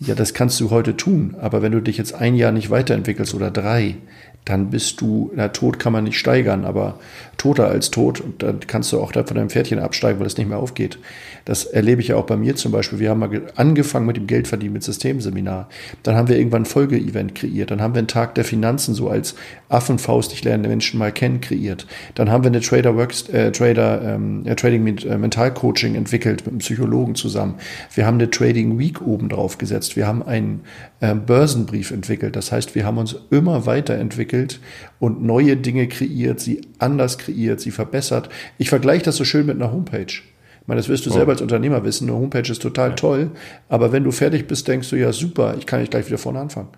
Ja, 0.00 0.16
das 0.16 0.34
kannst 0.34 0.60
du 0.60 0.70
heute 0.70 0.96
tun, 0.96 1.36
aber 1.40 1.62
wenn 1.62 1.70
du 1.70 1.80
dich 1.80 1.98
jetzt 1.98 2.14
ein 2.14 2.34
Jahr 2.34 2.50
nicht 2.50 2.70
weiterentwickelst 2.70 3.32
oder 3.32 3.52
drei, 3.52 3.94
dann 4.44 4.70
bist 4.70 5.00
du, 5.00 5.30
na, 5.34 5.48
Tod 5.48 5.78
kann 5.78 5.92
man 5.92 6.04
nicht 6.04 6.18
steigern, 6.18 6.64
aber 6.64 6.98
toter 7.38 7.68
als 7.68 7.90
tot, 7.90 8.20
und 8.20 8.42
dann 8.42 8.60
kannst 8.60 8.92
du 8.92 9.00
auch 9.00 9.12
da 9.12 9.24
von 9.24 9.36
deinem 9.36 9.50
Pferdchen 9.50 9.78
absteigen, 9.78 10.20
weil 10.20 10.26
es 10.26 10.36
nicht 10.36 10.48
mehr 10.48 10.58
aufgeht. 10.58 10.98
Das 11.44 11.64
erlebe 11.64 12.00
ich 12.00 12.08
ja 12.08 12.16
auch 12.16 12.26
bei 12.26 12.36
mir 12.36 12.56
zum 12.56 12.72
Beispiel. 12.72 12.98
Wir 12.98 13.10
haben 13.10 13.20
mal 13.20 13.42
angefangen 13.56 14.06
mit 14.06 14.16
dem 14.16 14.26
Geldverdienen 14.26 14.72
mit 14.72 14.82
Systemseminar. 14.82 15.68
Dann 16.02 16.16
haben 16.16 16.28
wir 16.28 16.38
irgendwann 16.38 16.62
ein 16.62 16.66
Folgeevent 16.66 17.34
kreiert. 17.34 17.70
Dann 17.70 17.82
haben 17.82 17.94
wir 17.94 17.98
einen 17.98 18.08
Tag 18.08 18.34
der 18.34 18.44
Finanzen 18.44 18.94
so 18.94 19.08
als 19.08 19.34
Affenfaust, 19.68 20.32
ich 20.32 20.44
lerne 20.44 20.68
Menschen 20.68 20.98
mal 20.98 21.12
kennen, 21.12 21.40
kreiert. 21.40 21.86
Dann 22.14 22.30
haben 22.30 22.44
wir 22.44 22.48
eine 22.48 22.60
Trader 22.60 22.96
Works, 22.96 23.28
äh, 23.28 23.52
Trader, 23.52 24.02
ähm, 24.02 24.44
Trading 24.56 24.82
mit 24.82 25.04
äh, 25.04 25.18
Mental 25.18 25.52
Coaching 25.52 25.94
entwickelt 25.94 26.44
mit 26.44 26.48
einem 26.48 26.58
Psychologen 26.58 27.14
zusammen. 27.14 27.56
Wir 27.94 28.06
haben 28.06 28.14
eine 28.14 28.30
Trading 28.30 28.78
Week 28.78 29.02
oben 29.02 29.28
drauf 29.28 29.58
gesetzt. 29.58 29.96
Wir 29.96 30.06
haben 30.06 30.22
einen 30.22 30.62
äh, 31.00 31.14
Börsenbrief 31.14 31.90
entwickelt. 31.90 32.36
Das 32.36 32.52
heißt, 32.52 32.74
wir 32.74 32.86
haben 32.86 32.98
uns 32.98 33.16
immer 33.30 33.66
weiterentwickelt 33.66 34.60
und 34.98 35.22
neue 35.22 35.56
Dinge 35.56 35.88
kreiert, 35.88 36.40
sie 36.40 36.62
anders 36.78 37.18
kreiert, 37.18 37.60
sie 37.60 37.70
verbessert. 37.70 38.30
Ich 38.56 38.70
vergleiche 38.70 39.04
das 39.04 39.16
so 39.16 39.24
schön 39.24 39.46
mit 39.46 39.56
einer 39.56 39.72
Homepage. 39.72 40.22
Ich 40.64 40.68
meine, 40.68 40.80
das 40.80 40.88
wirst 40.88 41.04
du 41.04 41.10
oh. 41.10 41.12
selber 41.12 41.32
als 41.32 41.42
Unternehmer 41.42 41.84
wissen. 41.84 42.08
Eine 42.08 42.16
Homepage 42.18 42.50
ist 42.50 42.62
total 42.62 42.88
ja. 42.90 42.94
toll, 42.94 43.30
aber 43.68 43.92
wenn 43.92 44.02
du 44.02 44.12
fertig 44.12 44.46
bist, 44.46 44.66
denkst 44.66 44.88
du, 44.88 44.96
ja 44.96 45.12
super, 45.12 45.54
ich 45.58 45.66
kann 45.66 45.80
nicht 45.80 45.90
gleich 45.90 46.06
wieder 46.06 46.16
vorne 46.16 46.40
anfangen. 46.40 46.68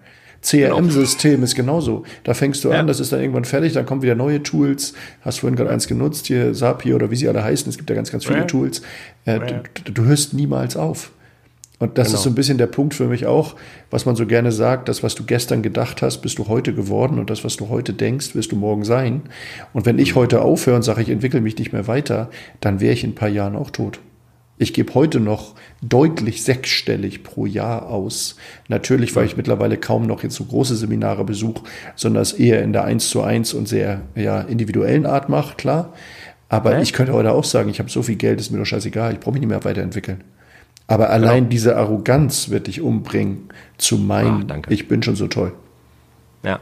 CRM-System 0.42 1.42
ist 1.44 1.54
genauso. 1.54 2.04
Da 2.24 2.34
fängst 2.34 2.64
du 2.64 2.70
ja. 2.70 2.80
an, 2.80 2.88
das 2.88 2.98
ist 2.98 3.12
dann 3.12 3.20
irgendwann 3.20 3.44
fertig, 3.44 3.74
dann 3.74 3.86
kommen 3.86 4.02
wieder 4.02 4.16
neue 4.16 4.42
Tools. 4.42 4.92
Hast 5.22 5.38
vorhin 5.38 5.56
gerade 5.56 5.70
eins 5.70 5.86
genutzt, 5.86 6.26
hier 6.26 6.52
Zapier 6.52 6.96
oder 6.96 7.12
wie 7.12 7.16
sie 7.16 7.28
alle 7.28 7.44
heißen. 7.44 7.70
Es 7.70 7.76
gibt 7.76 7.88
ja 7.88 7.94
ganz, 7.96 8.10
ganz 8.10 8.24
viele 8.24 8.40
ja. 8.40 8.44
Tools. 8.44 8.82
Äh, 9.24 9.38
du, 9.84 9.92
du, 9.92 10.04
hörst 10.04 10.34
niemals 10.34 10.76
auf. 10.76 11.12
Und 11.78 11.98
das 11.98 12.08
genau. 12.08 12.16
ist 12.16 12.24
so 12.24 12.30
ein 12.30 12.34
bisschen 12.34 12.56
der 12.56 12.68
Punkt 12.68 12.94
für 12.94 13.06
mich 13.06 13.26
auch, 13.26 13.54
was 13.90 14.06
man 14.06 14.16
so 14.16 14.26
gerne 14.26 14.50
sagt, 14.50 14.88
das, 14.88 15.02
was 15.02 15.14
du 15.14 15.24
gestern 15.24 15.62
gedacht 15.62 16.00
hast, 16.00 16.18
bist 16.18 16.38
du 16.38 16.48
heute 16.48 16.72
geworden 16.72 17.18
und 17.18 17.28
das, 17.28 17.44
was 17.44 17.56
du 17.56 17.68
heute 17.68 17.92
denkst, 17.92 18.34
wirst 18.34 18.52
du 18.52 18.56
morgen 18.56 18.84
sein. 18.84 19.22
Und 19.74 19.84
wenn 19.84 19.98
ich 19.98 20.14
heute 20.14 20.40
aufhöre 20.40 20.76
und 20.76 20.82
sage, 20.82 21.02
ich 21.02 21.10
entwickle 21.10 21.42
mich 21.42 21.58
nicht 21.58 21.72
mehr 21.72 21.86
weiter, 21.86 22.30
dann 22.60 22.80
wäre 22.80 22.94
ich 22.94 23.04
in 23.04 23.10
ein 23.10 23.14
paar 23.14 23.28
Jahren 23.28 23.56
auch 23.56 23.70
tot. 23.70 24.00
Ich 24.58 24.72
gebe 24.72 24.94
heute 24.94 25.20
noch 25.20 25.54
deutlich 25.82 26.42
sechsstellig 26.42 27.22
pro 27.22 27.44
Jahr 27.44 27.90
aus. 27.90 28.36
Natürlich, 28.68 29.14
weil 29.14 29.26
ich 29.26 29.36
mittlerweile 29.36 29.76
kaum 29.76 30.06
noch 30.06 30.22
jetzt 30.22 30.36
so 30.36 30.44
große 30.44 30.76
Seminare 30.76 31.24
besuche, 31.24 31.62
sondern 31.94 32.22
es 32.22 32.32
eher 32.32 32.62
in 32.62 32.72
der 32.72 32.84
1 32.84 33.10
zu 33.10 33.20
1 33.20 33.52
und 33.52 33.68
sehr 33.68 34.00
ja, 34.14 34.40
individuellen 34.40 35.04
Art 35.04 35.28
mache, 35.28 35.56
klar. 35.56 35.92
Aber 36.48 36.70
okay. 36.70 36.82
ich 36.82 36.94
könnte 36.94 37.12
heute 37.12 37.32
auch 37.32 37.44
sagen, 37.44 37.68
ich 37.68 37.80
habe 37.80 37.90
so 37.90 38.02
viel 38.02 38.16
Geld, 38.16 38.40
ist 38.40 38.50
mir 38.50 38.58
doch 38.58 38.64
scheißegal, 38.64 39.12
ich 39.12 39.20
brauche 39.20 39.32
mich 39.32 39.40
nicht 39.40 39.50
mehr 39.50 39.64
weiterentwickeln. 39.64 40.24
Aber 40.88 41.10
allein 41.10 41.44
genau. 41.44 41.48
diese 41.50 41.76
Arroganz 41.76 42.50
wird 42.50 42.68
dich 42.68 42.80
umbringen, 42.80 43.48
zu 43.76 43.96
meinen, 43.98 44.50
Ach, 44.50 44.70
ich 44.70 44.88
bin 44.88 45.02
schon 45.02 45.16
so 45.16 45.26
toll. 45.26 45.52
Ja, 46.44 46.60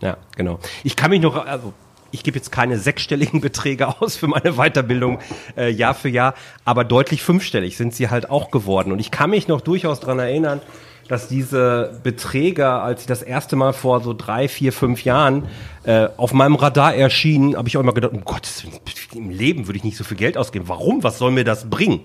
ja, 0.00 0.16
genau. 0.36 0.60
Ich 0.84 0.94
kann 0.94 1.10
mich 1.10 1.20
noch, 1.20 1.46
also 1.46 1.72
ich 2.12 2.22
gebe 2.22 2.36
jetzt 2.36 2.52
keine 2.52 2.78
sechsstelligen 2.78 3.40
Beträge 3.42 4.00
aus 4.00 4.16
für 4.16 4.28
meine 4.28 4.52
Weiterbildung 4.52 5.18
äh, 5.56 5.70
Jahr 5.70 5.94
für 5.94 6.08
Jahr, 6.08 6.34
aber 6.64 6.84
deutlich 6.84 7.22
fünfstellig 7.22 7.76
sind 7.76 7.94
sie 7.94 8.08
halt 8.08 8.30
auch 8.30 8.50
geworden. 8.50 8.92
Und 8.92 9.00
ich 9.00 9.10
kann 9.10 9.30
mich 9.30 9.48
noch 9.48 9.60
durchaus 9.60 10.00
daran 10.00 10.20
erinnern, 10.20 10.60
dass 11.08 11.28
diese 11.28 12.00
Beträge, 12.02 12.68
als 12.68 13.02
sie 13.02 13.08
das 13.08 13.22
erste 13.22 13.54
Mal 13.56 13.72
vor 13.72 14.00
so 14.00 14.12
drei, 14.12 14.48
vier, 14.48 14.72
fünf 14.72 15.04
Jahren 15.04 15.46
äh, 15.84 16.08
auf 16.16 16.32
meinem 16.32 16.56
Radar 16.56 16.94
erschienen, 16.94 17.56
habe 17.56 17.68
ich 17.68 17.76
auch 17.76 17.80
immer 17.80 17.94
gedacht, 17.94 18.12
um 18.12 18.24
Gottes 18.24 18.64
Willen, 18.64 18.80
im 19.14 19.30
Leben 19.30 19.68
würde 19.68 19.78
ich 19.78 19.84
nicht 19.84 19.96
so 19.96 20.04
viel 20.04 20.16
Geld 20.16 20.36
ausgeben. 20.36 20.68
Warum? 20.68 21.04
Was 21.04 21.18
soll 21.18 21.30
mir 21.30 21.44
das 21.44 21.70
bringen? 21.70 22.00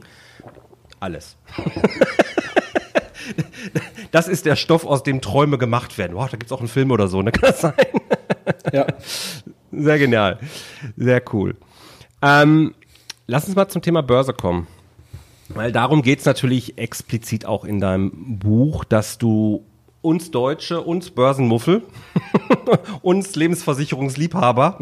Alles. 1.02 1.36
das 4.12 4.28
ist 4.28 4.46
der 4.46 4.56
Stoff, 4.56 4.86
aus 4.86 5.02
dem 5.02 5.20
Träume 5.20 5.58
gemacht 5.58 5.98
werden. 5.98 6.16
Wow, 6.16 6.30
da 6.30 6.38
gibt 6.38 6.46
es 6.46 6.52
auch 6.52 6.60
einen 6.60 6.70
Film 6.70 6.92
oder 6.92 7.08
so, 7.08 7.24
ne? 7.24 7.32
Kann 7.32 7.50
das 7.50 7.62
sein? 7.62 7.74
ja. 8.72 8.86
Sehr 9.72 9.98
genial. 9.98 10.38
Sehr 10.96 11.24
cool. 11.34 11.58
Ähm, 12.22 12.76
lass 13.26 13.48
uns 13.48 13.56
mal 13.56 13.68
zum 13.68 13.82
Thema 13.82 14.04
Börse 14.04 14.34
kommen. 14.34 14.68
Weil 15.50 15.72
darum 15.72 16.04
geht 16.04 16.20
es 16.20 16.26
natürlich 16.26 16.78
explizit 16.78 17.46
auch 17.46 17.66
in 17.66 17.80
deinem 17.80 18.38
Buch, 18.38 18.84
dass 18.84 19.18
du 19.18 19.66
uns 20.02 20.30
Deutsche, 20.30 20.82
uns 20.82 21.10
Börsenmuffel, 21.10 21.82
uns 23.02 23.36
Lebensversicherungsliebhaber 23.36 24.78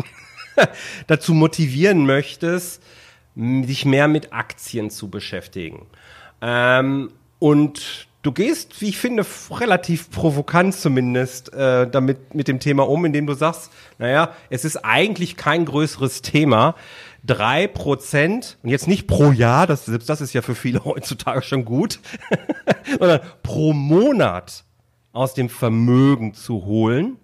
dazu 1.08 1.34
motivieren 1.34 2.06
möchtest, 2.06 2.84
sich 3.36 3.86
mehr 3.86 4.08
mit 4.08 4.34
Aktien 4.34 4.90
zu 4.90 5.10
beschäftigen. 5.10 5.86
Ähm, 6.42 7.12
und 7.40 8.08
du 8.22 8.32
gehst, 8.32 8.82
wie 8.82 8.90
ich 8.90 8.98
finde, 8.98 9.26
relativ 9.52 10.12
provokant 10.12 10.76
zumindest 10.76 11.54
äh, 11.54 11.90
damit 11.90 12.34
mit 12.34 12.48
dem 12.48 12.60
Thema 12.60 12.88
um, 12.88 13.06
indem 13.06 13.28
du 13.28 13.34
sagst, 13.34 13.72
naja, 13.98 14.34
es 14.50 14.66
ist 14.66 14.78
eigentlich 14.78 15.38
kein 15.38 15.66
größeres 15.66 16.22
Thema. 16.22 16.76
Drei 17.24 17.68
Prozent, 17.68 18.58
und 18.64 18.70
jetzt 18.70 18.88
nicht 18.88 19.08
pro 19.08 19.32
Jahr, 19.32 19.68
das, 19.68 19.86
selbst 19.86 20.10
das 20.10 20.22
ist 20.22 20.34
ja 20.34 20.42
für 20.42 20.56
viele 20.56 20.84
heutzutage 20.86 21.42
schon 21.42 21.66
gut, 21.66 22.00
sondern 23.00 23.22
pro 23.44 23.74
Monat 23.74 24.64
aus 25.12 25.34
dem 25.34 25.50
Vermögen 25.50 26.34
zu 26.34 26.66
holen. 26.66 27.18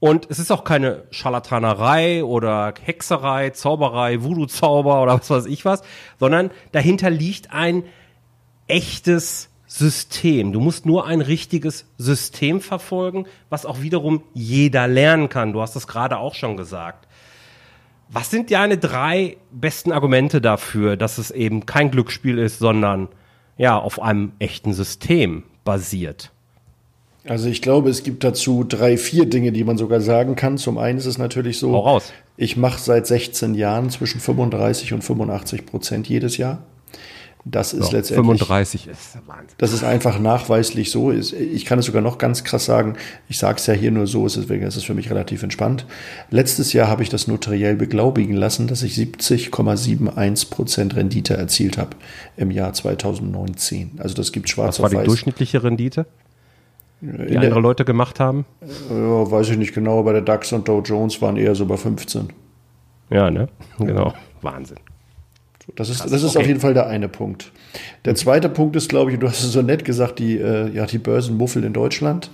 Und 0.00 0.26
es 0.30 0.38
ist 0.38 0.50
auch 0.50 0.64
keine 0.64 1.04
Scharlatanerei 1.10 2.24
oder 2.24 2.72
Hexerei, 2.82 3.50
Zauberei, 3.50 4.22
Voodoo-Zauber 4.22 5.02
oder 5.02 5.20
was 5.20 5.28
weiß 5.28 5.46
ich 5.46 5.66
was, 5.66 5.82
sondern 6.18 6.50
dahinter 6.72 7.10
liegt 7.10 7.52
ein 7.52 7.84
echtes 8.66 9.50
System. 9.66 10.52
Du 10.52 10.60
musst 10.60 10.86
nur 10.86 11.06
ein 11.06 11.20
richtiges 11.20 11.84
System 11.98 12.62
verfolgen, 12.62 13.26
was 13.50 13.66
auch 13.66 13.82
wiederum 13.82 14.24
jeder 14.32 14.88
lernen 14.88 15.28
kann. 15.28 15.52
Du 15.52 15.60
hast 15.60 15.76
es 15.76 15.86
gerade 15.86 16.16
auch 16.16 16.34
schon 16.34 16.56
gesagt. 16.56 17.06
Was 18.08 18.30
sind 18.30 18.50
deine 18.50 18.78
drei 18.78 19.36
besten 19.52 19.92
Argumente 19.92 20.40
dafür, 20.40 20.96
dass 20.96 21.18
es 21.18 21.30
eben 21.30 21.66
kein 21.66 21.90
Glücksspiel 21.90 22.38
ist, 22.38 22.58
sondern 22.58 23.08
ja, 23.58 23.78
auf 23.78 24.02
einem 24.02 24.32
echten 24.38 24.72
System 24.72 25.44
basiert? 25.62 26.32
Also 27.26 27.48
ich 27.48 27.60
glaube, 27.60 27.90
es 27.90 28.02
gibt 28.02 28.24
dazu 28.24 28.64
drei, 28.64 28.96
vier 28.96 29.26
Dinge, 29.26 29.52
die 29.52 29.64
man 29.64 29.76
sogar 29.76 30.00
sagen 30.00 30.36
kann. 30.36 30.58
Zum 30.58 30.78
einen 30.78 30.98
ist 30.98 31.06
es 31.06 31.18
natürlich 31.18 31.58
so, 31.58 31.76
raus. 31.76 32.12
ich 32.36 32.56
mache 32.56 32.80
seit 32.80 33.06
16 33.06 33.54
Jahren 33.54 33.90
zwischen 33.90 34.20
35 34.20 34.92
und 34.92 35.02
85 35.02 35.66
Prozent 35.66 36.08
jedes 36.08 36.36
Jahr. 36.38 36.62
Das 37.44 37.72
ist 37.72 37.90
ja, 37.90 37.98
letztendlich. 37.98 38.38
35 38.38 38.86
ist 38.86 39.18
Wahnsinn. 39.26 39.54
Das 39.56 39.72
ist 39.72 39.82
einfach 39.82 40.18
nachweislich 40.18 40.90
so. 40.90 41.10
Ich 41.10 41.64
kann 41.64 41.78
es 41.78 41.86
sogar 41.86 42.02
noch 42.02 42.18
ganz 42.18 42.44
krass 42.44 42.66
sagen. 42.66 42.96
Ich 43.28 43.38
sage 43.38 43.56
es 43.56 43.66
ja 43.66 43.72
hier 43.72 43.90
nur 43.90 44.06
so, 44.06 44.24
deswegen 44.24 44.66
ist 44.66 44.76
es 44.76 44.84
für 44.84 44.92
mich 44.92 45.10
relativ 45.10 45.42
entspannt. 45.42 45.86
Letztes 46.30 46.74
Jahr 46.74 46.88
habe 46.88 47.02
ich 47.02 47.08
das 47.08 47.28
notariell 47.28 47.76
beglaubigen 47.76 48.36
lassen, 48.36 48.66
dass 48.66 48.82
ich 48.82 48.94
70,71 48.94 50.50
Prozent 50.50 50.96
Rendite 50.96 51.34
erzielt 51.34 51.78
habe 51.78 51.96
im 52.36 52.50
Jahr 52.50 52.74
2019. 52.74 53.92
Also 53.98 54.14
das 54.14 54.32
gibt 54.32 54.50
schwarz 54.50 54.78
Was 54.78 54.92
war 54.92 55.00
die 55.00 55.06
durchschnittliche 55.06 55.62
Rendite? 55.62 56.06
Die 57.00 57.36
andere 57.36 57.60
Leute 57.60 57.84
gemacht 57.84 58.20
haben? 58.20 58.44
Ja, 58.90 59.30
weiß 59.30 59.50
ich 59.50 59.56
nicht 59.56 59.74
genau, 59.74 60.00
aber 60.00 60.12
der 60.12 60.22
DAX 60.22 60.52
und 60.52 60.68
Dow 60.68 60.80
Jones 60.80 61.20
waren 61.22 61.36
eher 61.36 61.54
so 61.54 61.66
bei 61.66 61.76
15. 61.76 62.28
Ja, 63.10 63.30
ne? 63.30 63.48
Genau. 63.78 64.14
Wahnsinn. 64.42 64.78
Das 65.76 65.88
ist, 65.88 66.04
das 66.04 66.22
ist 66.22 66.30
okay. 66.30 66.38
auf 66.38 66.46
jeden 66.46 66.60
Fall 66.60 66.74
der 66.74 66.88
eine 66.88 67.08
Punkt. 67.08 67.52
Der 68.04 68.14
zweite 68.14 68.48
Punkt 68.48 68.74
ist, 68.76 68.88
glaube 68.88 69.12
ich, 69.12 69.18
du 69.18 69.28
hast 69.28 69.42
es 69.42 69.52
so 69.52 69.62
nett 69.62 69.84
gesagt, 69.84 70.18
die, 70.18 70.36
äh, 70.36 70.68
ja, 70.70 70.86
die 70.86 70.98
Börsenmuffel 70.98 71.62
in 71.64 71.72
Deutschland. 71.72 72.30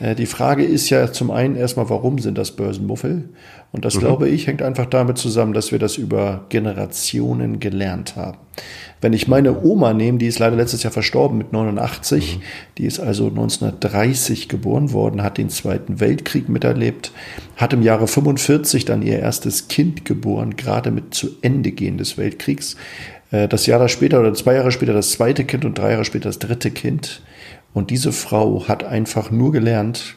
Äh, 0.00 0.14
die 0.14 0.26
Frage 0.26 0.64
ist 0.64 0.90
ja 0.90 1.12
zum 1.12 1.30
einen 1.30 1.56
erstmal, 1.56 1.88
warum 1.90 2.18
sind 2.18 2.38
das 2.38 2.52
Börsenmuffel? 2.52 3.28
Und 3.72 3.84
das, 3.84 3.96
mhm. 3.96 4.00
glaube 4.00 4.28
ich, 4.28 4.46
hängt 4.46 4.62
einfach 4.62 4.86
damit 4.86 5.18
zusammen, 5.18 5.52
dass 5.52 5.72
wir 5.72 5.78
das 5.78 5.96
über 5.96 6.44
Generationen 6.48 7.60
gelernt 7.60 8.16
haben. 8.16 8.38
Wenn 9.00 9.12
ich 9.12 9.28
meine 9.28 9.62
Oma 9.62 9.92
nehme, 9.92 10.18
die 10.18 10.26
ist 10.26 10.38
leider 10.38 10.56
letztes 10.56 10.82
Jahr 10.82 10.92
verstorben 10.92 11.36
mit 11.36 11.52
89, 11.52 12.38
mhm. 12.38 12.42
die 12.78 12.86
ist 12.86 12.98
also 12.98 13.26
1930 13.26 14.48
geboren 14.48 14.92
worden, 14.92 15.22
hat 15.22 15.36
den 15.36 15.50
Zweiten 15.50 16.00
Weltkrieg 16.00 16.48
miterlebt, 16.48 17.12
hat 17.56 17.72
im 17.72 17.82
Jahre 17.82 18.06
45 18.06 18.86
dann 18.86 19.02
ihr 19.02 19.18
erstes 19.18 19.68
Kind 19.68 20.04
geboren, 20.04 20.56
gerade 20.56 20.90
mit 20.90 21.14
zu 21.14 21.28
Ende 21.42 21.72
gehen 21.72 21.98
des 21.98 22.16
Weltkriegs. 22.16 22.76
Äh, 23.30 23.48
das 23.48 23.66
Jahr 23.66 23.86
später 23.88 24.20
oder 24.20 24.32
zwei 24.34 24.54
Jahre 24.54 24.72
später 24.72 24.92
das 24.92 25.10
zweite 25.10 25.44
Kind 25.44 25.64
und 25.64 25.76
drei 25.76 25.92
Jahre 25.92 26.04
später 26.04 26.28
das 26.28 26.38
dritte 26.38 26.70
Kind. 26.70 27.22
Und 27.76 27.90
diese 27.90 28.10
Frau 28.10 28.68
hat 28.68 28.84
einfach 28.84 29.30
nur 29.30 29.52
gelernt, 29.52 30.16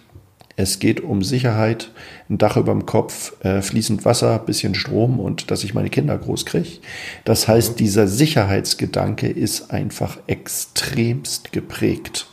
es 0.56 0.80
geht 0.80 1.02
um 1.02 1.22
Sicherheit, 1.22 1.91
ein 2.30 2.38
Dach 2.38 2.56
über 2.56 2.72
dem 2.72 2.86
Kopf, 2.86 3.34
äh, 3.43 3.62
fließend 3.62 4.06
Wasser, 4.06 4.39
bisschen 4.39 4.76
Strom 4.76 5.19
und 5.19 5.52
dass 5.52 5.65
ich 5.65 5.74
meine 5.74 5.89
Kinder 5.89 6.17
groß 6.17 6.45
kriege. 6.45 6.80
Das 7.26 7.50
heißt, 7.50 7.78
dieser 7.78 8.08
Sicherheitsgedanke 8.08 9.28
ist 9.28 9.72
einfach 9.72 10.19
extremst 10.28 11.52
geprägt. 11.52 12.28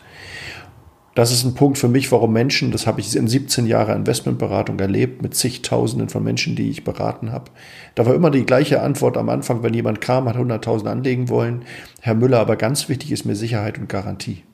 Das 1.17 1.33
ist 1.33 1.43
ein 1.43 1.55
Punkt 1.55 1.79
für 1.79 1.89
mich, 1.89 2.13
warum 2.13 2.33
Menschen, 2.33 2.71
das 2.71 2.87
habe 2.87 3.01
ich 3.01 3.17
in 3.17 3.27
17 3.27 3.67
Jahren 3.67 3.97
Investmentberatung 3.97 4.79
erlebt, 4.79 5.23
mit 5.23 5.35
zigtausenden 5.35 6.09
von 6.09 6.23
Menschen, 6.23 6.55
die 6.55 6.71
ich 6.71 6.85
beraten 6.85 7.33
habe. 7.33 7.51
Da 7.97 8.07
war 8.07 8.15
immer 8.15 8.31
die 8.31 8.47
gleiche 8.47 8.81
Antwort 8.81 9.17
am 9.17 9.29
Anfang, 9.29 9.65
wenn 9.65 9.75
jemand 9.75 10.01
kam, 10.01 10.29
hat 10.29 10.37
100.000 10.37 10.87
anlegen 10.87 11.29
wollen. 11.29 11.63
Herr 12.01 12.15
Müller, 12.15 12.39
aber 12.39 12.55
ganz 12.55 12.89
wichtig 12.89 13.11
ist 13.11 13.25
mir 13.25 13.35
Sicherheit 13.35 13.77
und 13.77 13.89
Garantie. 13.89 14.45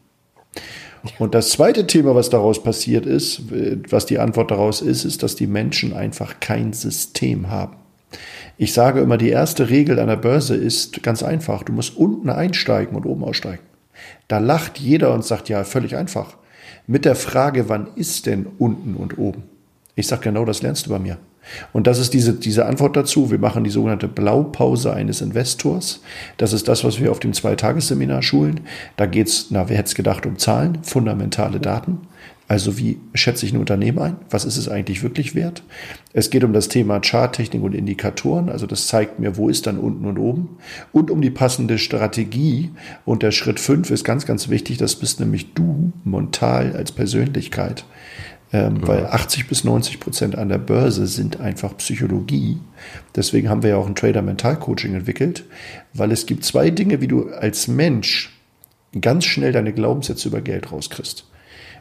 Und 1.18 1.34
das 1.34 1.50
zweite 1.50 1.86
Thema, 1.86 2.14
was 2.14 2.30
daraus 2.30 2.62
passiert 2.62 3.06
ist, 3.06 3.42
was 3.90 4.06
die 4.06 4.18
Antwort 4.18 4.50
daraus 4.50 4.80
ist, 4.80 5.04
ist, 5.04 5.22
dass 5.22 5.34
die 5.34 5.46
Menschen 5.46 5.92
einfach 5.94 6.38
kein 6.40 6.72
System 6.72 7.50
haben. 7.50 7.76
Ich 8.56 8.72
sage 8.72 9.00
immer, 9.00 9.16
die 9.16 9.30
erste 9.30 9.70
Regel 9.70 9.98
einer 9.98 10.16
Börse 10.16 10.54
ist 10.54 11.02
ganz 11.02 11.22
einfach. 11.22 11.62
Du 11.62 11.72
musst 11.72 11.96
unten 11.96 12.30
einsteigen 12.30 12.94
und 12.94 13.06
oben 13.06 13.24
aussteigen. 13.24 13.62
Da 14.28 14.38
lacht 14.38 14.78
jeder 14.78 15.12
und 15.12 15.24
sagt, 15.24 15.48
ja, 15.48 15.64
völlig 15.64 15.96
einfach. 15.96 16.36
Mit 16.86 17.04
der 17.04 17.16
Frage, 17.16 17.68
wann 17.68 17.88
ist 17.96 18.26
denn 18.26 18.46
unten 18.58 18.94
und 18.94 19.18
oben? 19.18 19.44
Ich 19.94 20.06
sage 20.06 20.22
genau, 20.22 20.44
das 20.44 20.62
lernst 20.62 20.86
du 20.86 20.90
bei 20.90 20.98
mir. 20.98 21.18
Und 21.72 21.86
das 21.86 21.98
ist 21.98 22.14
diese, 22.14 22.34
diese 22.34 22.66
Antwort 22.66 22.96
dazu. 22.96 23.30
Wir 23.30 23.38
machen 23.38 23.64
die 23.64 23.70
sogenannte 23.70 24.08
Blaupause 24.08 24.92
eines 24.92 25.20
Investors. 25.20 26.00
Das 26.36 26.52
ist 26.52 26.68
das, 26.68 26.84
was 26.84 27.00
wir 27.00 27.10
auf 27.10 27.20
dem 27.20 27.32
Zweitagesseminar 27.32 28.22
schulen. 28.22 28.60
Da 28.96 29.06
geht's, 29.06 29.46
na, 29.50 29.68
wer 29.68 29.76
hätte 29.76 29.88
es 29.88 29.94
gedacht, 29.94 30.26
um 30.26 30.38
Zahlen, 30.38 30.78
fundamentale 30.82 31.60
Daten. 31.60 32.00
Also 32.48 32.76
wie 32.76 32.98
schätze 33.14 33.46
ich 33.46 33.54
ein 33.54 33.60
Unternehmen 33.60 33.98
ein? 33.98 34.16
Was 34.28 34.44
ist 34.44 34.58
es 34.58 34.68
eigentlich 34.68 35.02
wirklich 35.02 35.34
wert? 35.34 35.62
Es 36.12 36.28
geht 36.28 36.44
um 36.44 36.52
das 36.52 36.68
Thema 36.68 37.00
Charttechnik 37.00 37.62
und 37.62 37.74
Indikatoren. 37.74 38.50
Also 38.50 38.66
das 38.66 38.88
zeigt 38.88 39.18
mir, 39.18 39.38
wo 39.38 39.48
ist 39.48 39.66
dann 39.66 39.78
unten 39.78 40.04
und 40.04 40.18
oben. 40.18 40.58
Und 40.92 41.10
um 41.10 41.22
die 41.22 41.30
passende 41.30 41.78
Strategie. 41.78 42.70
Und 43.06 43.22
der 43.22 43.30
Schritt 43.30 43.58
fünf 43.58 43.90
ist 43.90 44.04
ganz, 44.04 44.26
ganz 44.26 44.50
wichtig. 44.50 44.76
Das 44.76 44.96
bist 44.96 45.18
nämlich 45.18 45.54
du, 45.54 45.92
Montal, 46.04 46.76
als 46.76 46.92
Persönlichkeit 46.92 47.86
ähm, 48.52 48.80
ja. 48.80 48.88
weil 48.88 49.06
80 49.06 49.48
bis 49.48 49.64
90 49.64 50.00
Prozent 50.00 50.36
an 50.36 50.48
der 50.48 50.58
Börse 50.58 51.06
sind 51.06 51.40
einfach 51.40 51.76
Psychologie. 51.78 52.58
Deswegen 53.16 53.48
haben 53.48 53.62
wir 53.62 53.70
ja 53.70 53.76
auch 53.76 53.86
ein 53.86 53.94
Trader 53.94 54.22
Mental 54.22 54.58
Coaching 54.58 54.94
entwickelt, 54.94 55.44
weil 55.94 56.12
es 56.12 56.26
gibt 56.26 56.44
zwei 56.44 56.70
Dinge, 56.70 57.00
wie 57.00 57.08
du 57.08 57.30
als 57.30 57.68
Mensch 57.68 58.38
ganz 59.00 59.24
schnell 59.24 59.52
deine 59.52 59.72
Glaubenssätze 59.72 60.28
über 60.28 60.40
Geld 60.40 60.70
rauskriegst. 60.70 61.26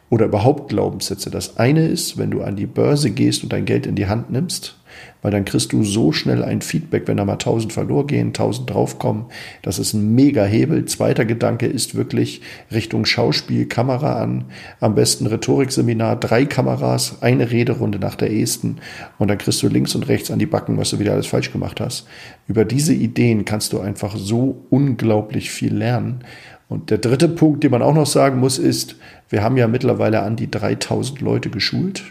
Oder 0.08 0.26
überhaupt 0.26 0.68
Glaubenssätze. 0.68 1.30
Das 1.30 1.56
eine 1.56 1.86
ist, 1.86 2.18
wenn 2.18 2.30
du 2.30 2.42
an 2.42 2.56
die 2.56 2.66
Börse 2.66 3.10
gehst 3.10 3.42
und 3.42 3.52
dein 3.52 3.64
Geld 3.64 3.86
in 3.86 3.94
die 3.94 4.06
Hand 4.06 4.30
nimmst, 4.30 4.76
weil 5.22 5.30
dann 5.30 5.44
kriegst 5.44 5.72
du 5.72 5.84
so 5.84 6.12
schnell 6.12 6.42
ein 6.42 6.60
Feedback, 6.60 7.06
wenn 7.06 7.16
da 7.16 7.24
mal 7.24 7.34
1000 7.34 7.72
verloren 7.72 8.06
gehen, 8.08 8.26
1000 8.28 8.68
draufkommen. 8.68 9.26
Das 9.62 9.78
ist 9.78 9.92
ein 9.94 10.14
mega 10.14 10.44
Hebel. 10.44 10.84
Zweiter 10.86 11.24
Gedanke 11.24 11.66
ist 11.66 11.94
wirklich 11.94 12.42
Richtung 12.72 13.04
Schauspiel, 13.04 13.66
Kamera 13.66 14.20
an, 14.20 14.46
am 14.80 14.94
besten 14.94 15.26
Rhetorikseminar, 15.26 16.16
drei 16.16 16.44
Kameras, 16.44 17.22
eine 17.22 17.50
Rederunde 17.50 17.98
nach 17.98 18.16
der 18.16 18.30
ehesten 18.30 18.78
und 19.18 19.28
dann 19.28 19.38
kriegst 19.38 19.62
du 19.62 19.68
links 19.68 19.94
und 19.94 20.08
rechts 20.08 20.30
an 20.30 20.38
die 20.38 20.46
Backen, 20.46 20.76
was 20.76 20.90
du 20.90 20.98
wieder 20.98 21.12
alles 21.12 21.26
falsch 21.26 21.52
gemacht 21.52 21.80
hast. 21.80 22.06
Über 22.48 22.64
diese 22.64 22.92
Ideen 22.92 23.44
kannst 23.44 23.72
du 23.72 23.80
einfach 23.80 24.16
so 24.16 24.66
unglaublich 24.70 25.50
viel 25.50 25.74
lernen. 25.74 26.24
Und 26.68 26.90
der 26.90 26.98
dritte 26.98 27.28
Punkt, 27.28 27.62
den 27.64 27.70
man 27.70 27.82
auch 27.82 27.94
noch 27.94 28.06
sagen 28.06 28.40
muss, 28.40 28.58
ist, 28.58 28.96
wir 29.28 29.42
haben 29.42 29.56
ja 29.56 29.68
mittlerweile 29.68 30.22
an 30.22 30.36
die 30.36 30.50
3000 30.50 31.20
Leute 31.20 31.50
geschult. 31.50 32.02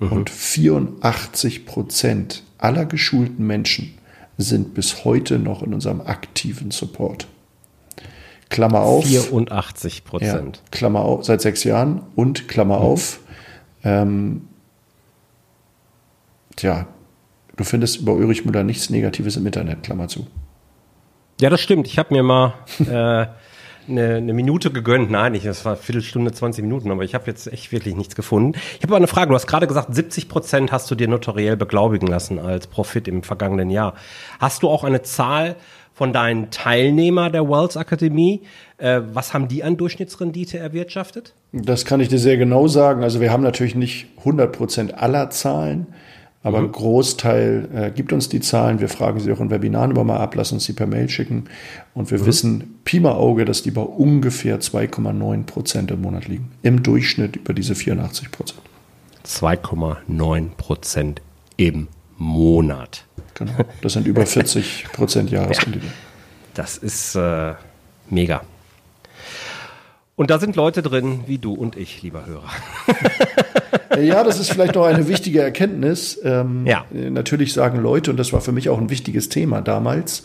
Mhm. 0.00 0.12
Und 0.12 0.30
84 0.30 1.66
Prozent 1.66 2.42
aller 2.58 2.86
geschulten 2.86 3.46
Menschen 3.46 3.94
sind 4.36 4.74
bis 4.74 5.04
heute 5.04 5.38
noch 5.38 5.62
in 5.62 5.74
unserem 5.74 6.00
aktiven 6.00 6.70
Support. 6.70 7.26
Klammer 8.48 8.80
auf. 8.80 9.04
84 9.06 10.04
Prozent. 10.04 10.56
Ja, 10.56 10.62
Klammer 10.70 11.00
auf, 11.00 11.24
seit 11.24 11.40
sechs 11.40 11.62
Jahren 11.64 12.02
und 12.16 12.48
Klammer 12.48 12.78
mhm. 12.78 12.84
auf. 12.84 13.20
Ähm, 13.84 14.48
tja, 16.56 16.86
du 17.56 17.64
findest 17.64 18.00
über 18.00 18.14
Ulrich 18.14 18.44
Müller 18.44 18.64
nichts 18.64 18.90
Negatives 18.90 19.36
im 19.36 19.46
Internet, 19.46 19.82
Klammer 19.82 20.08
zu. 20.08 20.26
Ja, 21.40 21.48
das 21.48 21.60
stimmt. 21.60 21.86
Ich 21.86 21.98
habe 21.98 22.12
mir 22.12 22.22
mal 22.22 22.54
äh, 22.80 23.26
eine, 23.88 24.16
eine 24.16 24.32
Minute 24.32 24.70
gegönnt. 24.70 25.10
Nein, 25.10 25.32
nicht, 25.32 25.46
das 25.46 25.64
war 25.64 25.72
eine 25.72 25.82
Viertelstunde, 25.82 26.32
20 26.32 26.62
Minuten, 26.62 26.90
aber 26.90 27.02
ich 27.02 27.14
habe 27.14 27.26
jetzt 27.26 27.46
echt 27.52 27.72
wirklich 27.72 27.96
nichts 27.96 28.14
gefunden. 28.14 28.52
Ich 28.76 28.82
habe 28.82 28.88
aber 28.88 28.96
eine 28.96 29.06
Frage. 29.06 29.30
Du 29.30 29.34
hast 29.34 29.46
gerade 29.46 29.66
gesagt, 29.66 29.94
70 29.94 30.28
Prozent 30.28 30.72
hast 30.72 30.90
du 30.90 30.94
dir 30.94 31.08
notariell 31.08 31.56
beglaubigen 31.56 32.06
lassen 32.08 32.38
als 32.38 32.66
Profit 32.66 33.08
im 33.08 33.22
vergangenen 33.22 33.70
Jahr. 33.70 33.94
Hast 34.38 34.62
du 34.62 34.68
auch 34.68 34.84
eine 34.84 35.02
Zahl 35.02 35.56
von 35.92 36.12
deinen 36.12 36.50
Teilnehmer 36.50 37.30
der 37.30 37.48
Wells 37.48 37.76
Akademie? 37.76 38.42
Äh, 38.78 39.02
was 39.12 39.34
haben 39.34 39.48
die 39.48 39.62
an 39.62 39.76
Durchschnittsrendite 39.76 40.58
erwirtschaftet? 40.58 41.34
Das 41.52 41.84
kann 41.84 42.00
ich 42.00 42.08
dir 42.08 42.18
sehr 42.18 42.36
genau 42.36 42.68
sagen. 42.68 43.02
Also 43.02 43.20
wir 43.20 43.30
haben 43.30 43.42
natürlich 43.42 43.74
nicht 43.74 44.06
100 44.18 44.50
Prozent 44.50 44.94
aller 44.94 45.30
Zahlen. 45.30 45.88
Aber 46.42 46.60
mhm. 46.60 46.66
ein 46.66 46.72
Großteil 46.72 47.68
äh, 47.74 47.90
gibt 47.90 48.12
uns 48.12 48.28
die 48.28 48.40
Zahlen. 48.40 48.80
Wir 48.80 48.88
fragen 48.88 49.20
sie 49.20 49.30
auch 49.32 49.40
in 49.40 49.50
Webinaren 49.50 49.90
immer 49.90 50.04
mal 50.04 50.16
ab, 50.18 50.34
lassen 50.34 50.54
uns 50.54 50.64
sie 50.64 50.72
per 50.72 50.86
Mail 50.86 51.08
schicken. 51.08 51.44
Und 51.92 52.10
wir 52.10 52.18
mhm. 52.20 52.26
wissen 52.26 52.80
Pi 52.84 53.00
mal 53.00 53.12
Auge, 53.12 53.44
dass 53.44 53.62
die 53.62 53.70
bei 53.70 53.82
ungefähr 53.82 54.60
2,9 54.60 55.44
Prozent 55.44 55.90
im 55.90 56.00
Monat 56.00 56.28
liegen. 56.28 56.50
Im 56.62 56.82
Durchschnitt 56.82 57.36
über 57.36 57.52
diese 57.52 57.74
84 57.74 58.30
Prozent. 58.30 58.62
2,9 59.26 60.50
Prozent 60.56 61.20
im 61.58 61.88
Monat. 62.16 63.04
Genau. 63.34 63.52
Das 63.82 63.92
sind 63.92 64.06
über 64.06 64.24
40 64.26 64.86
Prozent 64.92 65.30
Jahresrendite. 65.30 65.86
Ja, 65.86 65.92
das 66.54 66.78
ist 66.78 67.16
äh, 67.16 67.52
mega. 68.08 68.42
Und 70.20 70.28
da 70.28 70.38
sind 70.38 70.54
Leute 70.54 70.82
drin 70.82 71.20
wie 71.28 71.38
du 71.38 71.54
und 71.54 71.78
ich, 71.78 72.02
lieber 72.02 72.26
Hörer. 72.26 72.50
ja, 74.02 74.22
das 74.22 74.38
ist 74.38 74.52
vielleicht 74.52 74.74
noch 74.74 74.84
eine 74.84 75.08
wichtige 75.08 75.40
Erkenntnis. 75.40 76.20
Ähm, 76.22 76.66
ja. 76.66 76.84
Natürlich 76.90 77.54
sagen 77.54 77.78
Leute, 77.80 78.10
und 78.10 78.18
das 78.18 78.30
war 78.34 78.42
für 78.42 78.52
mich 78.52 78.68
auch 78.68 78.76
ein 78.76 78.90
wichtiges 78.90 79.30
Thema 79.30 79.62
damals, 79.62 80.24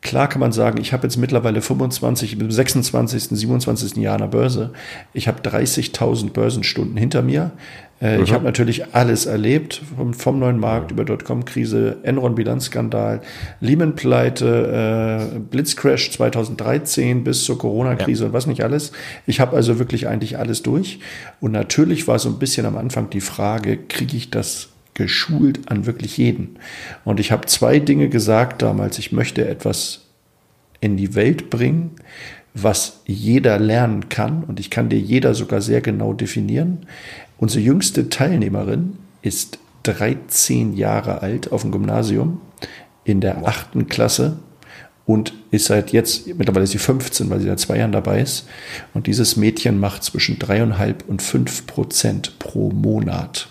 Klar 0.00 0.28
kann 0.28 0.38
man 0.38 0.52
sagen, 0.52 0.80
ich 0.80 0.92
habe 0.92 1.02
jetzt 1.02 1.16
mittlerweile 1.16 1.60
25, 1.60 2.36
26., 2.48 3.24
27. 3.30 3.96
Jahr 3.96 4.14
an 4.14 4.20
der 4.20 4.28
Börse. 4.28 4.72
Ich 5.12 5.26
habe 5.26 5.40
30.000 5.42 6.30
Börsenstunden 6.30 6.96
hinter 6.96 7.20
mir. 7.20 7.50
Äh, 8.00 8.18
mhm. 8.18 8.24
Ich 8.24 8.32
habe 8.32 8.44
natürlich 8.44 8.94
alles 8.94 9.26
erlebt, 9.26 9.82
vom, 9.96 10.14
vom 10.14 10.38
neuen 10.38 10.58
Markt 10.58 10.90
über 10.92 11.04
Dotcom-Krise, 11.04 11.98
Enron-Bilanzskandal, 12.02 13.20
Lehman-Pleite, 13.60 15.30
äh, 15.34 15.38
Blitzcrash 15.38 16.10
2013 16.12 17.24
bis 17.24 17.44
zur 17.44 17.58
Corona-Krise 17.58 18.24
ja. 18.24 18.26
und 18.28 18.32
was 18.32 18.46
nicht 18.46 18.62
alles. 18.62 18.92
Ich 19.26 19.40
habe 19.40 19.56
also 19.56 19.78
wirklich 19.78 20.06
eigentlich 20.06 20.38
alles 20.38 20.62
durch. 20.62 21.00
Und 21.40 21.52
natürlich 21.52 22.06
war 22.06 22.18
so 22.18 22.28
ein 22.28 22.38
bisschen 22.38 22.66
am 22.66 22.76
Anfang 22.76 23.10
die 23.10 23.20
Frage, 23.20 23.76
kriege 23.76 24.16
ich 24.16 24.30
das 24.30 24.68
geschult 24.94 25.70
an 25.70 25.86
wirklich 25.86 26.16
jeden. 26.16 26.56
Und 27.04 27.20
ich 27.20 27.32
habe 27.32 27.46
zwei 27.46 27.78
Dinge 27.78 28.08
gesagt 28.08 28.62
damals. 28.62 28.98
Ich 28.98 29.12
möchte 29.12 29.46
etwas 29.48 30.06
in 30.80 30.96
die 30.96 31.14
Welt 31.14 31.50
bringen, 31.50 31.92
was 32.62 33.00
jeder 33.06 33.58
lernen 33.58 34.08
kann. 34.08 34.44
Und 34.44 34.60
ich 34.60 34.70
kann 34.70 34.88
dir 34.88 34.98
jeder 34.98 35.34
sogar 35.34 35.60
sehr 35.60 35.80
genau 35.80 36.12
definieren. 36.12 36.86
Unsere 37.38 37.62
jüngste 37.62 38.08
Teilnehmerin 38.08 38.98
ist 39.22 39.58
13 39.84 40.76
Jahre 40.76 41.22
alt 41.22 41.52
auf 41.52 41.62
dem 41.62 41.72
Gymnasium 41.72 42.40
in 43.04 43.20
der 43.20 43.46
achten 43.46 43.88
Klasse 43.88 44.38
und 45.06 45.32
ist 45.50 45.66
seit 45.66 45.92
jetzt, 45.92 46.26
mittlerweile 46.26 46.64
ist 46.64 46.72
sie 46.72 46.78
15, 46.78 47.30
weil 47.30 47.40
sie 47.40 47.46
seit 47.46 47.60
zwei 47.60 47.78
Jahren 47.78 47.92
dabei 47.92 48.20
ist. 48.20 48.46
Und 48.92 49.06
dieses 49.06 49.36
Mädchen 49.36 49.80
macht 49.80 50.04
zwischen 50.04 50.38
dreieinhalb 50.38 51.08
und 51.08 51.22
fünf 51.22 51.66
Prozent 51.66 52.38
pro 52.38 52.70
Monat. 52.70 53.48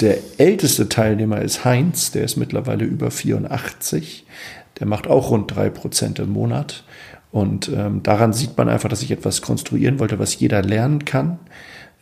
Der 0.00 0.18
älteste 0.38 0.88
Teilnehmer 0.88 1.42
ist 1.42 1.64
Heinz, 1.64 2.12
der 2.12 2.22
ist 2.22 2.36
mittlerweile 2.36 2.84
über 2.84 3.10
84. 3.10 4.24
Der 4.78 4.86
macht 4.86 5.08
auch 5.08 5.30
rund 5.30 5.52
drei 5.52 5.68
Prozent 5.68 6.20
im 6.20 6.30
Monat. 6.30 6.84
Und 7.32 7.70
ähm, 7.74 8.02
daran 8.02 8.32
sieht 8.32 8.56
man 8.56 8.68
einfach, 8.68 8.88
dass 8.88 9.02
ich 9.02 9.10
etwas 9.10 9.42
konstruieren 9.42 9.98
wollte, 9.98 10.18
was 10.18 10.38
jeder 10.38 10.62
lernen 10.62 11.04
kann 11.04 11.38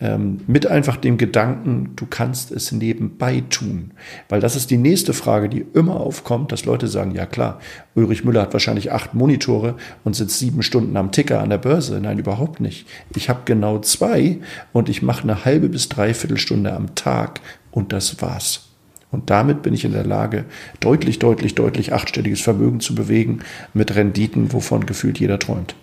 ähm, 0.00 0.40
mit 0.46 0.66
einfach 0.66 0.96
dem 0.96 1.18
Gedanken, 1.18 1.92
du 1.96 2.06
kannst 2.06 2.50
es 2.50 2.72
nebenbei 2.72 3.44
tun. 3.50 3.92
Weil 4.28 4.40
das 4.40 4.56
ist 4.56 4.70
die 4.70 4.78
nächste 4.78 5.12
Frage, 5.12 5.48
die 5.48 5.64
immer 5.74 6.00
aufkommt, 6.00 6.52
dass 6.52 6.64
Leute 6.64 6.88
sagen, 6.88 7.14
ja 7.14 7.26
klar, 7.26 7.60
Ulrich 7.94 8.24
Müller 8.24 8.42
hat 8.42 8.52
wahrscheinlich 8.52 8.92
acht 8.92 9.14
Monitore 9.14 9.76
und 10.04 10.16
sitzt 10.16 10.38
sieben 10.38 10.62
Stunden 10.62 10.96
am 10.96 11.12
Ticker 11.12 11.40
an 11.40 11.50
der 11.50 11.58
Börse. 11.58 12.00
Nein, 12.00 12.18
überhaupt 12.18 12.60
nicht. 12.60 12.86
Ich 13.14 13.28
habe 13.28 13.40
genau 13.44 13.78
zwei 13.80 14.38
und 14.72 14.88
ich 14.88 15.02
mache 15.02 15.22
eine 15.22 15.44
halbe 15.44 15.68
bis 15.68 15.88
dreiviertel 15.88 16.38
Stunde 16.38 16.72
am 16.72 16.94
Tag 16.94 17.40
und 17.70 17.92
das 17.92 18.22
war's. 18.22 18.69
Und 19.10 19.30
damit 19.30 19.62
bin 19.62 19.74
ich 19.74 19.84
in 19.84 19.92
der 19.92 20.04
Lage, 20.04 20.44
deutlich, 20.78 21.18
deutlich, 21.18 21.54
deutlich 21.54 21.92
achtstelliges 21.92 22.40
Vermögen 22.40 22.80
zu 22.80 22.94
bewegen 22.94 23.40
mit 23.74 23.94
Renditen, 23.94 24.52
wovon 24.52 24.86
gefühlt 24.86 25.18
jeder 25.18 25.38
träumt. 25.38 25.74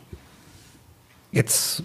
Jetzt 1.32 1.84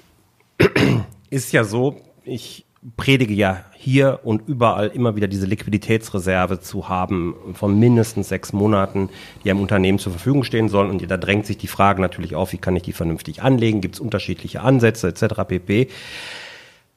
ist 1.31 1.53
ja 1.53 1.65
so, 1.65 2.01
ich 2.25 2.65
predige 2.97 3.35
ja 3.35 3.65
hier 3.75 4.21
und 4.25 4.49
überall 4.49 4.89
immer 4.89 5.15
wieder 5.15 5.29
diese 5.29 5.47
Liquiditätsreserve 5.47 6.61
zu 6.61 6.89
haben 6.89 7.35
von 7.55 7.79
mindestens 7.79 8.29
sechs 8.29 8.53
Monaten, 8.53 9.09
die 9.45 9.51
einem 9.51 9.61
Unternehmen 9.61 9.99
zur 9.99 10.13
Verfügung 10.13 10.43
stehen 10.43 10.69
sollen. 10.69 10.91
Und 10.91 11.09
da 11.09 11.17
drängt 11.17 11.47
sich 11.47 11.59
die 11.59 11.69
Frage 11.69 12.03
natürlich 12.03 12.35
auf, 12.35 12.53
wie 12.53 12.59
kann 12.59 12.77
ich 12.77 12.83
die 12.83 12.93
vernünftig 12.93 13.43
anlegen? 13.43 13.81
Gibt 13.81 13.97
es 13.97 14.01
unterschiedliche 14.01 14.63
Ansätze 14.63 15.09
etc. 15.09 15.43
pp. 15.47 15.89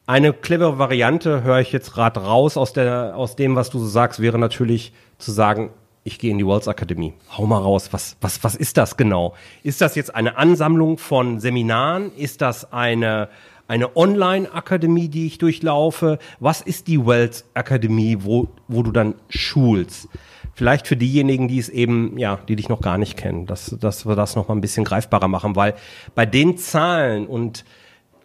Eine 0.08 0.34
clevere 0.34 0.78
Variante, 0.78 1.44
höre 1.44 1.62
ich 1.62 1.72
jetzt 1.72 1.94
gerade 1.94 2.20
raus 2.20 2.58
aus, 2.58 2.74
der, 2.74 3.14
aus 3.16 3.36
dem, 3.36 3.56
was 3.56 3.72
du 3.72 3.80
so 3.80 3.88
sagst, 3.88 4.22
wäre 4.22 4.38
natürlich 4.38 4.94
zu 5.18 5.32
sagen, 5.32 5.72
ich 6.04 6.20
gehe 6.20 6.30
in 6.30 6.38
die 6.38 6.46
Worlds 6.46 6.68
Akademie. 6.68 7.14
Hau 7.36 7.48
mal 7.48 7.58
raus, 7.58 7.90
was, 7.92 8.16
was, 8.22 8.44
was 8.44 8.56
ist 8.56 8.78
das 8.78 8.98
genau? 8.98 9.34
Ist 9.64 9.82
das 9.82 9.96
jetzt 9.96 10.14
eine 10.14 10.38
Ansammlung 10.38 11.00
von 11.00 11.40
Seminaren? 11.40 12.12
Ist 12.16 12.42
das 12.42 12.72
eine 12.72 13.30
eine 13.68 13.96
Online-Akademie, 13.96 15.08
die 15.08 15.26
ich 15.26 15.40
durchlaufe? 15.40 16.20
Was 16.40 16.62
ist 16.62 16.88
die 16.88 17.04
Wells 17.04 17.46
Akademie, 17.56 18.20
wo, 18.20 18.48
wo 18.68 18.84
du 18.84 18.92
dann 18.92 19.16
schulst? 19.30 20.08
Vielleicht 20.54 20.88
für 20.88 20.96
diejenigen, 20.96 21.48
die 21.48 21.58
es 21.58 21.70
eben, 21.70 22.16
ja, 22.20 22.38
die 22.48 22.56
dich 22.56 22.70
noch 22.70 22.82
gar 22.82 23.00
nicht 23.00 23.18
kennen, 23.18 23.48
dass, 23.48 23.76
dass 23.80 24.06
wir 24.06 24.16
das 24.16 24.36
noch 24.36 24.48
mal 24.48 24.56
ein 24.56 24.62
bisschen 24.62 24.86
greifbarer 24.86 25.28
machen, 25.28 25.56
weil 25.56 25.74
bei 26.14 26.28
den 26.28 26.60
Zahlen 26.60 27.26
und 27.26 27.66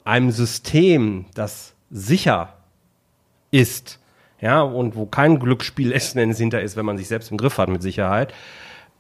einem 0.04 0.30
System, 0.30 1.26
das 1.34 1.74
sicher 1.90 2.54
ist, 3.50 3.98
ja, 4.40 4.62
und 4.62 4.96
wo 4.96 5.06
kein 5.06 5.38
Glücksspiel 5.38 5.92
Essen 5.92 6.32
hinter 6.32 6.62
ist, 6.62 6.76
wenn 6.76 6.86
man 6.86 6.96
sich 6.96 7.08
selbst 7.08 7.30
im 7.30 7.36
Griff 7.36 7.58
hat 7.58 7.68
mit 7.68 7.82
Sicherheit, 7.82 8.32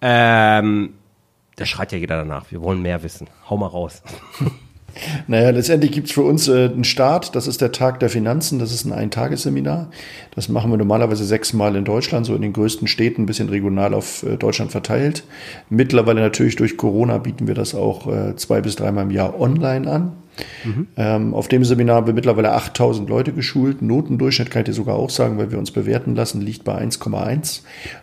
ähm, 0.02 0.94
da 1.56 1.66
schreit 1.66 1.92
ja 1.92 1.98
jeder 1.98 2.16
danach. 2.16 2.50
Wir 2.50 2.62
wollen 2.62 2.82
mehr 2.82 3.02
wissen. 3.02 3.28
Hau 3.48 3.56
mal 3.56 3.66
raus. 3.66 4.02
Naja, 5.26 5.50
letztendlich 5.50 5.92
gibt's 5.92 6.12
für 6.12 6.22
uns 6.22 6.48
äh, 6.48 6.64
einen 6.64 6.84
Start. 6.84 7.36
Das 7.36 7.46
ist 7.46 7.60
der 7.60 7.72
Tag 7.72 8.00
der 8.00 8.10
Finanzen. 8.10 8.58
Das 8.58 8.72
ist 8.72 8.84
ein 8.84 8.92
Eintagesseminar. 8.92 9.90
Das 10.34 10.48
machen 10.48 10.70
wir 10.70 10.78
normalerweise 10.78 11.24
sechsmal 11.24 11.76
in 11.76 11.84
Deutschland, 11.84 12.26
so 12.26 12.34
in 12.34 12.42
den 12.42 12.52
größten 12.52 12.88
Städten, 12.88 13.22
ein 13.22 13.26
bisschen 13.26 13.48
regional 13.48 13.94
auf 13.94 14.22
äh, 14.22 14.36
Deutschland 14.36 14.72
verteilt. 14.72 15.24
Mittlerweile 15.68 16.20
natürlich 16.20 16.56
durch 16.56 16.76
Corona 16.76 17.18
bieten 17.18 17.46
wir 17.46 17.54
das 17.54 17.74
auch 17.74 18.06
äh, 18.06 18.36
zwei 18.36 18.60
bis 18.60 18.76
dreimal 18.76 19.04
im 19.04 19.10
Jahr 19.10 19.40
online 19.40 19.90
an. 19.90 20.12
Mhm. 20.64 20.88
Ähm, 20.96 21.34
auf 21.34 21.48
dem 21.48 21.64
Seminar 21.64 21.96
haben 21.96 22.06
wir 22.06 22.14
mittlerweile 22.14 22.52
8000 22.52 23.08
Leute 23.08 23.32
geschult. 23.32 23.82
Notendurchschnitt 23.82 24.50
kann 24.50 24.62
ich 24.62 24.66
dir 24.66 24.72
sogar 24.72 24.96
auch 24.96 25.10
sagen, 25.10 25.38
weil 25.38 25.50
wir 25.50 25.58
uns 25.58 25.70
bewerten 25.70 26.14
lassen, 26.14 26.40
liegt 26.40 26.64
bei 26.64 26.80
1,1. 26.80 27.62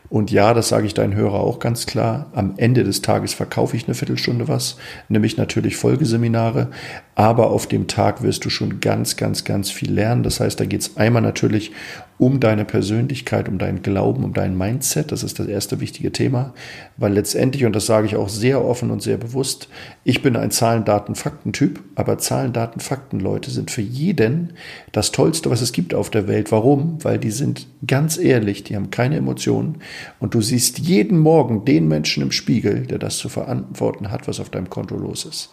Und 0.10 0.32
ja, 0.32 0.54
das 0.54 0.70
sage 0.70 0.88
ich 0.88 0.94
deinen 0.94 1.16
Hörer 1.16 1.40
auch 1.40 1.60
ganz 1.60 1.86
klar. 1.86 2.28
Am 2.34 2.54
Ende 2.58 2.84
des 2.84 3.02
Tages 3.02 3.34
verkaufe 3.34 3.76
ich 3.76 3.86
eine 3.86 3.96
Viertelstunde 3.96 4.48
was, 4.48 4.78
nämlich 5.10 5.38
natürlich 5.38 5.76
Folgeseminare. 5.76 6.70
Aber 7.18 7.50
auf 7.50 7.66
dem 7.66 7.88
Tag 7.88 8.22
wirst 8.22 8.46
du 8.46 8.52
schon 8.52 8.80
ganz, 8.80 9.18
ganz, 9.18 9.44
ganz 9.44 9.72
viel 9.72 9.92
lernen. 9.92 10.22
Das 10.22 10.40
heißt, 10.40 10.60
da 10.60 10.66
geht 10.66 10.82
es 10.82 10.98
einmal 10.98 11.24
natürlich 11.24 11.72
um 12.20 12.40
deine 12.40 12.64
Persönlichkeit, 12.64 13.50
um 13.50 13.58
deinen 13.58 13.82
Glauben, 13.82 14.24
um 14.24 14.34
dein 14.36 14.56
Mindset. 14.56 15.12
Das 15.12 15.24
ist 15.24 15.40
das 15.40 15.48
erste 15.48 15.80
wichtige 15.80 16.12
Thema, 16.12 16.54
weil 16.96 17.14
letztendlich, 17.14 17.66
und 17.66 17.76
das 17.76 17.88
sage 17.88 18.06
ich 18.06 18.18
auch 18.18 18.30
sehr 18.30 18.64
offen 18.64 18.92
und 18.92 19.02
sehr 19.02 19.18
bewusst, 19.18 19.68
ich 20.04 20.22
bin 20.22 20.36
ein 20.36 20.52
Zahlen, 20.52 20.86
Daten, 20.86 21.16
Fakten-Typ, 21.16 21.80
aber 21.96 22.20
Zahlen, 22.20 22.54
Daten, 22.54 22.82
Fakten, 22.82 23.20
Leute 23.20 23.50
sind 23.50 23.72
für 23.72 23.82
jeden 23.82 24.54
das 24.92 25.12
Tollste, 25.12 25.50
was 25.50 25.62
es 25.62 25.72
gibt 25.72 25.96
auf 25.96 26.12
der 26.12 26.28
Welt. 26.28 26.52
Warum? 26.52 27.04
Weil 27.04 27.18
die 27.18 27.32
sind 27.32 27.66
ganz 27.88 28.20
ehrlich, 28.20 28.64
die 28.64 28.76
haben 28.76 28.92
keine 28.92 29.16
Emotionen 29.16 29.80
und 30.20 30.36
du 30.36 30.42
siehst 30.42 30.78
jeden 30.78 31.18
Morgen 31.18 31.66
den 31.66 31.88
Menschen 31.88 32.22
im 32.22 32.32
Spiegel, 32.32 32.86
der 32.86 33.00
das 33.00 33.18
zu 33.18 33.28
verantworten 33.28 34.12
hat, 34.12 34.28
was 34.28 34.40
auf 34.40 34.52
deinem 34.52 34.70
Konto 34.70 34.96
los 34.96 35.26
ist. 35.26 35.50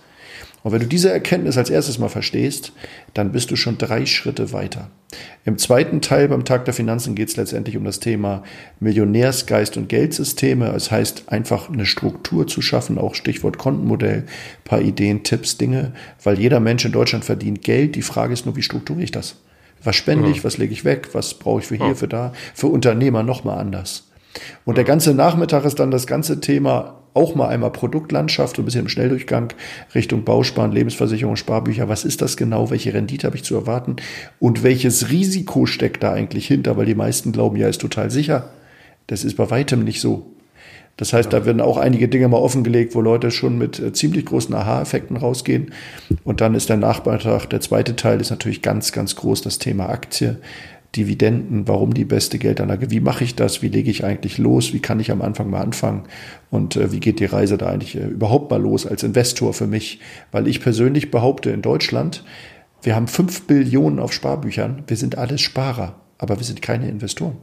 Und 0.65 0.73
wenn 0.73 0.81
du 0.81 0.87
diese 0.87 1.13
Erkenntnis 1.13 1.59
als 1.59 1.69
erstes 1.69 1.99
mal 1.99 2.09
verstehst, 2.09 2.73
dann 3.13 3.33
bist 3.33 3.51
du 3.51 3.57
schon 3.57 3.77
drei 3.77 4.07
Schritte 4.07 4.51
weiter. 4.55 4.91
Im 5.45 5.59
zweiten 5.59 6.01
Teil 6.01 6.27
beim 6.27 6.47
Tag 6.47 6.65
der 6.65 6.73
Finanzen 6.73 7.15
geht 7.15 7.29
es 7.29 7.37
letztendlich 7.37 7.77
um 7.77 7.85
das 7.85 8.01
Thema 8.01 8.43
Millionärsgeist 8.81 9.77
und 9.77 9.91
Geldsysteme. 9.91 10.69
Es 10.69 10.85
das 10.85 10.91
heißt, 10.91 11.25
einfach 11.27 11.69
eine 11.69 11.85
Struktur 11.85 12.47
zu 12.47 12.63
schaffen, 12.63 12.97
auch 12.97 13.15
Stichwort 13.15 13.59
Kontenmodell, 13.59 14.25
paar 14.65 14.81
Ideen, 14.81 15.23
Tipps, 15.23 15.59
Dinge, 15.59 15.93
weil 16.23 16.41
jeder 16.41 16.61
Mensch 16.61 16.87
in 16.87 16.93
Deutschland 16.93 17.27
verdient 17.27 17.63
Geld. 17.63 17.95
Die 17.95 18.03
Frage 18.03 18.33
ist 18.33 18.47
nur, 18.47 18.57
wie 18.57 18.63
strukturiere 18.63 19.05
ich 19.05 19.13
das? 19.13 19.37
Was 19.83 19.97
spende 19.97 20.31
ich, 20.31 20.45
was 20.45 20.57
lege 20.57 20.73
ich 20.73 20.87
weg, 20.87 21.11
was 21.13 21.35
brauche 21.35 21.61
ich 21.61 21.67
für 21.67 21.77
hier, 21.77 21.95
für 21.95 22.09
da? 22.09 22.33
Für 22.55 22.69
Unternehmer 22.69 23.23
nochmal 23.23 23.59
anders. 23.59 24.09
Und 24.65 24.79
der 24.79 24.85
ganze 24.85 25.13
Nachmittag 25.13 25.67
ist 25.67 25.79
dann 25.79 25.91
das 25.91 26.07
ganze 26.07 26.41
Thema 26.41 27.04
auch 27.15 27.35
mal 27.35 27.49
einmal 27.49 27.71
Produktlandschaft, 27.71 28.57
so 28.57 28.63
ein 28.63 28.65
bisschen 28.65 28.83
im 28.83 28.89
Schnelldurchgang 28.89 29.53
Richtung 29.95 30.25
Bausparen, 30.25 30.73
Lebensversicherung, 30.73 31.37
Sparbücher. 31.37 31.89
Was 31.89 32.05
ist 32.05 32.21
das 32.21 32.37
genau? 32.37 32.71
Welche 32.71 32.93
Rendite 32.93 33.27
habe 33.27 33.37
ich 33.37 33.45
zu 33.45 33.55
erwarten? 33.55 33.97
Und 34.41 34.63
welches 34.63 35.11
Risiko 35.11 35.67
steckt 35.67 36.03
da 36.03 36.13
eigentlich 36.13 36.47
hinter? 36.47 36.77
Weil 36.77 36.87
die 36.87 36.95
meisten 36.95 37.33
glauben, 37.33 37.57
ja, 37.57 37.69
ist 37.69 37.81
total 37.81 38.11
sicher. 38.11 38.51
Das 39.07 39.25
ist 39.25 39.37
bei 39.37 39.51
weitem 39.51 39.85
nicht 39.85 40.01
so. 40.01 40.27
Das 40.97 41.13
heißt, 41.13 41.33
da 41.33 41.45
werden 41.45 41.61
auch 41.61 41.77
einige 41.77 42.09
Dinge 42.09 42.29
mal 42.29 42.37
offengelegt, 42.39 42.95
wo 42.95 43.01
Leute 43.01 43.31
schon 43.31 43.59
mit 43.59 43.81
äh, 43.81 43.93
ziemlich 43.93 44.27
großen 44.27 44.55
Aha-Effekten 44.55 45.17
rausgehen. 45.17 45.73
Und 46.23 46.41
dann 46.41 46.55
ist 46.55 46.69
der 46.69 46.77
Nachbeitrag, 46.77 47.51
der 47.51 47.61
zweite 47.61 47.97
Teil 47.97 48.21
ist 48.21 48.31
natürlich 48.31 48.63
ganz, 48.63 48.93
ganz 48.93 49.17
groß 49.17 49.43
das 49.43 49.59
Thema 49.59 49.89
Aktie. 49.89 50.39
Dividenden, 50.97 51.67
warum 51.69 51.95
die 51.95 52.05
beste 52.05 52.39
Geldanlage, 52.39 52.91
wie 52.91 53.01
mache 53.01 53.25
ich 53.25 53.35
das, 53.35 53.63
wie 53.63 53.69
lege 53.69 53.91
ich 53.91 54.05
eigentlich 54.05 54.39
los, 54.39 54.73
wie 54.73 54.81
kann 54.81 55.01
ich 55.01 55.11
am 55.11 55.23
Anfang 55.23 55.51
mal 55.51 55.61
anfangen? 55.61 56.05
Und 56.51 56.77
äh, 56.77 56.93
wie 56.93 57.01
geht 57.01 57.21
die 57.21 57.25
Reise 57.25 57.59
da 57.59 57.67
eigentlich 57.67 57.97
äh, 57.97 58.07
überhaupt 58.07 58.51
mal 58.51 58.61
los 58.61 58.87
als 58.87 59.03
Investor 59.03 59.53
für 59.53 59.67
mich, 59.67 60.01
weil 60.33 60.47
ich 60.49 60.61
persönlich 60.61 61.11
behaupte 61.11 61.51
in 61.51 61.63
Deutschland, 61.63 62.25
wir 62.83 62.95
haben 62.95 63.09
fünf 63.09 63.47
Billionen 63.47 63.99
auf 63.99 64.13
Sparbüchern, 64.13 64.85
wir 64.87 64.97
sind 64.97 65.17
alles 65.17 65.41
Sparer, 65.41 66.01
aber 66.19 66.39
wir 66.39 66.45
sind 66.45 66.63
keine 66.63 66.89
Investoren. 66.89 67.37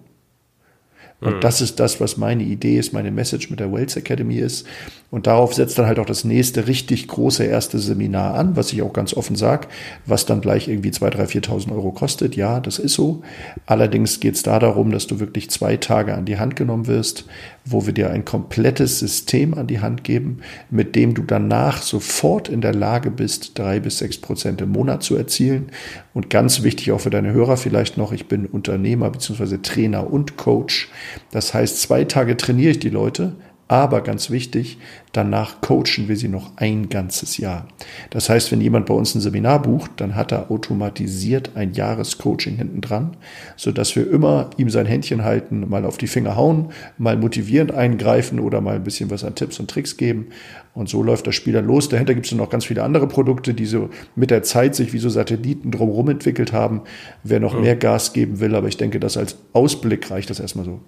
Und 1.21 1.35
mhm. 1.35 1.41
das 1.41 1.61
ist 1.61 1.79
das, 1.79 2.01
was 2.01 2.17
meine 2.17 2.43
Idee 2.43 2.77
ist, 2.77 2.93
meine 2.93 3.11
Message 3.11 3.49
mit 3.51 3.59
der 3.59 3.71
Wells 3.71 3.95
Academy 3.95 4.37
ist. 4.37 4.65
Und 5.11 5.27
darauf 5.27 5.53
setzt 5.53 5.77
dann 5.77 5.85
halt 5.85 5.99
auch 5.99 6.05
das 6.05 6.23
nächste 6.23 6.67
richtig 6.67 7.07
große 7.07 7.43
erste 7.43 7.79
Seminar 7.79 8.33
an, 8.33 8.55
was 8.55 8.73
ich 8.73 8.81
auch 8.81 8.93
ganz 8.93 9.13
offen 9.13 9.35
sage, 9.35 9.67
was 10.05 10.25
dann 10.25 10.41
gleich 10.41 10.67
irgendwie 10.67 10.89
2.000, 10.89 11.17
3.000, 11.17 11.45
4.000 11.45 11.71
Euro 11.73 11.91
kostet. 11.91 12.35
Ja, 12.35 12.59
das 12.59 12.79
ist 12.79 12.93
so. 12.93 13.21
Allerdings 13.67 14.19
geht 14.19 14.35
es 14.35 14.43
da 14.43 14.57
darum, 14.57 14.91
dass 14.91 15.07
du 15.07 15.19
wirklich 15.19 15.49
zwei 15.51 15.77
Tage 15.77 16.15
an 16.15 16.25
die 16.25 16.39
Hand 16.39 16.55
genommen 16.55 16.87
wirst, 16.87 17.25
wo 17.65 17.85
wir 17.85 17.93
dir 17.93 18.09
ein 18.09 18.25
komplettes 18.25 18.99
System 18.99 19.53
an 19.53 19.67
die 19.67 19.79
Hand 19.79 20.03
geben, 20.03 20.39
mit 20.69 20.95
dem 20.95 21.13
du 21.13 21.21
danach 21.21 21.81
sofort 21.81 22.49
in 22.49 22.61
der 22.61 22.73
Lage 22.73 23.11
bist, 23.11 23.57
drei 23.57 23.79
bis 23.79 23.99
sechs 23.99 24.17
Prozent 24.17 24.61
im 24.61 24.69
Monat 24.69 25.03
zu 25.03 25.15
erzielen. 25.15 25.67
Und 26.13 26.29
ganz 26.29 26.63
wichtig 26.63 26.91
auch 26.91 27.01
für 27.01 27.09
deine 27.09 27.33
Hörer 27.33 27.57
vielleicht 27.57 27.97
noch, 27.97 28.11
ich 28.11 28.27
bin 28.27 28.45
Unternehmer 28.45 29.09
bzw. 29.09 29.57
Trainer 29.61 30.11
und 30.11 30.37
Coach. 30.37 30.89
Das 31.31 31.53
heißt, 31.53 31.81
zwei 31.81 32.03
Tage 32.03 32.35
trainiere 32.35 32.71
ich 32.71 32.79
die 32.79 32.89
Leute, 32.89 33.35
aber 33.71 34.01
ganz 34.01 34.29
wichtig, 34.29 34.79
danach 35.13 35.61
coachen 35.61 36.09
wir 36.09 36.17
sie 36.17 36.27
noch 36.27 36.51
ein 36.57 36.89
ganzes 36.89 37.37
Jahr. 37.37 37.69
Das 38.09 38.29
heißt, 38.29 38.51
wenn 38.51 38.59
jemand 38.59 38.85
bei 38.85 38.93
uns 38.93 39.15
ein 39.15 39.21
Seminar 39.21 39.61
bucht, 39.61 39.91
dann 39.95 40.13
hat 40.13 40.33
er 40.33 40.51
automatisiert 40.51 41.51
ein 41.55 41.71
Jahrescoaching 41.71 42.57
hinten 42.57 42.81
dran, 42.81 43.15
sodass 43.55 43.95
wir 43.95 44.11
immer 44.11 44.49
ihm 44.57 44.69
sein 44.69 44.85
Händchen 44.85 45.23
halten, 45.23 45.69
mal 45.69 45.85
auf 45.85 45.97
die 45.97 46.07
Finger 46.07 46.35
hauen, 46.35 46.73
mal 46.97 47.15
motivierend 47.15 47.71
eingreifen 47.71 48.41
oder 48.41 48.59
mal 48.59 48.75
ein 48.75 48.83
bisschen 48.83 49.09
was 49.09 49.23
an 49.23 49.35
Tipps 49.35 49.57
und 49.57 49.71
Tricks 49.71 49.95
geben. 49.95 50.27
Und 50.73 50.89
so 50.89 51.01
läuft 51.01 51.25
das 51.27 51.35
Spiel 51.35 51.53
dann 51.53 51.65
los. 51.65 51.87
Dahinter 51.87 52.13
gibt 52.13 52.25
es 52.25 52.33
noch 52.33 52.49
ganz 52.49 52.65
viele 52.65 52.83
andere 52.83 53.07
Produkte, 53.07 53.53
die 53.53 53.65
so 53.65 53.89
mit 54.17 54.31
der 54.31 54.43
Zeit 54.43 54.75
sich 54.75 54.91
wie 54.91 54.99
so 54.99 55.07
Satelliten 55.07 55.71
drumherum 55.71 56.09
entwickelt 56.09 56.51
haben. 56.51 56.81
Wer 57.23 57.39
noch 57.39 57.53
mhm. 57.53 57.61
mehr 57.61 57.77
Gas 57.77 58.11
geben 58.11 58.41
will, 58.41 58.53
aber 58.53 58.67
ich 58.67 58.75
denke, 58.75 58.99
das 58.99 59.15
als 59.15 59.37
Ausblick 59.53 60.11
reicht 60.11 60.29
das 60.29 60.41
erstmal 60.41 60.65
so. 60.65 60.81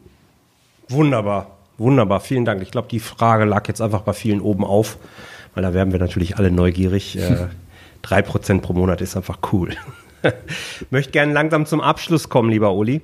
Wunderbar. 0.90 1.62
Wunderbar, 1.78 2.20
vielen 2.20 2.46
Dank. 2.46 2.62
Ich 2.62 2.72
glaube, 2.72 2.88
die 2.88 3.00
Frage 3.00 3.46
lag 3.46 3.68
jetzt 3.68 3.82
einfach 3.82 4.02
bei 4.02 4.14
vielen 4.14 4.42
oben 4.42 4.64
auf, 4.64 4.98
weil 5.54 5.64
da 5.64 5.74
werden 5.74 5.92
wir 5.92 6.00
natürlich 6.00 6.38
alle 6.38 6.52
neugierig. 6.52 7.18
Äh, 7.18 7.48
drei 8.02 8.22
Prozent 8.22 8.62
pro 8.62 8.74
Monat 8.74 9.02
ist 9.02 9.18
einfach 9.18 9.40
cool. 9.52 9.72
Möchte 10.90 11.12
gerne 11.12 11.34
langsam 11.34 11.66
zum 11.66 11.82
Abschluss 11.82 12.30
kommen, 12.30 12.50
lieber 12.50 12.74
Uli. 12.74 13.02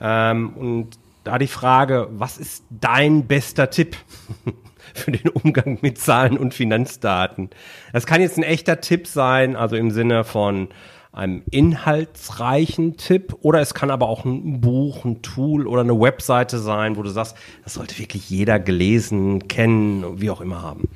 Ähm, 0.00 0.50
und 0.50 0.98
da 1.24 1.38
die 1.38 1.46
Frage, 1.46 2.08
was 2.10 2.38
ist 2.38 2.64
dein 2.70 3.26
bester 3.26 3.70
Tipp 3.70 3.96
für 4.94 5.12
den 5.12 5.28
Umgang 5.30 5.78
mit 5.80 5.98
Zahlen 5.98 6.36
und 6.36 6.54
Finanzdaten? 6.54 7.50
Das 7.92 8.06
kann 8.06 8.20
jetzt 8.20 8.36
ein 8.36 8.42
echter 8.42 8.80
Tipp 8.80 9.06
sein, 9.06 9.54
also 9.54 9.76
im 9.76 9.90
Sinne 9.90 10.24
von 10.24 10.68
einem 11.12 11.42
inhaltsreichen 11.50 12.96
Tipp 12.96 13.36
oder 13.42 13.60
es 13.60 13.74
kann 13.74 13.90
aber 13.90 14.08
auch 14.08 14.24
ein 14.24 14.60
Buch, 14.60 15.04
ein 15.04 15.20
Tool 15.20 15.66
oder 15.66 15.82
eine 15.82 16.00
Webseite 16.00 16.58
sein, 16.58 16.96
wo 16.96 17.02
du 17.02 17.10
sagst, 17.10 17.36
das 17.64 17.74
sollte 17.74 17.98
wirklich 17.98 18.30
jeder 18.30 18.58
gelesen, 18.58 19.46
kennen, 19.46 20.20
wie 20.20 20.30
auch 20.30 20.40
immer 20.40 20.62
haben. 20.62 20.88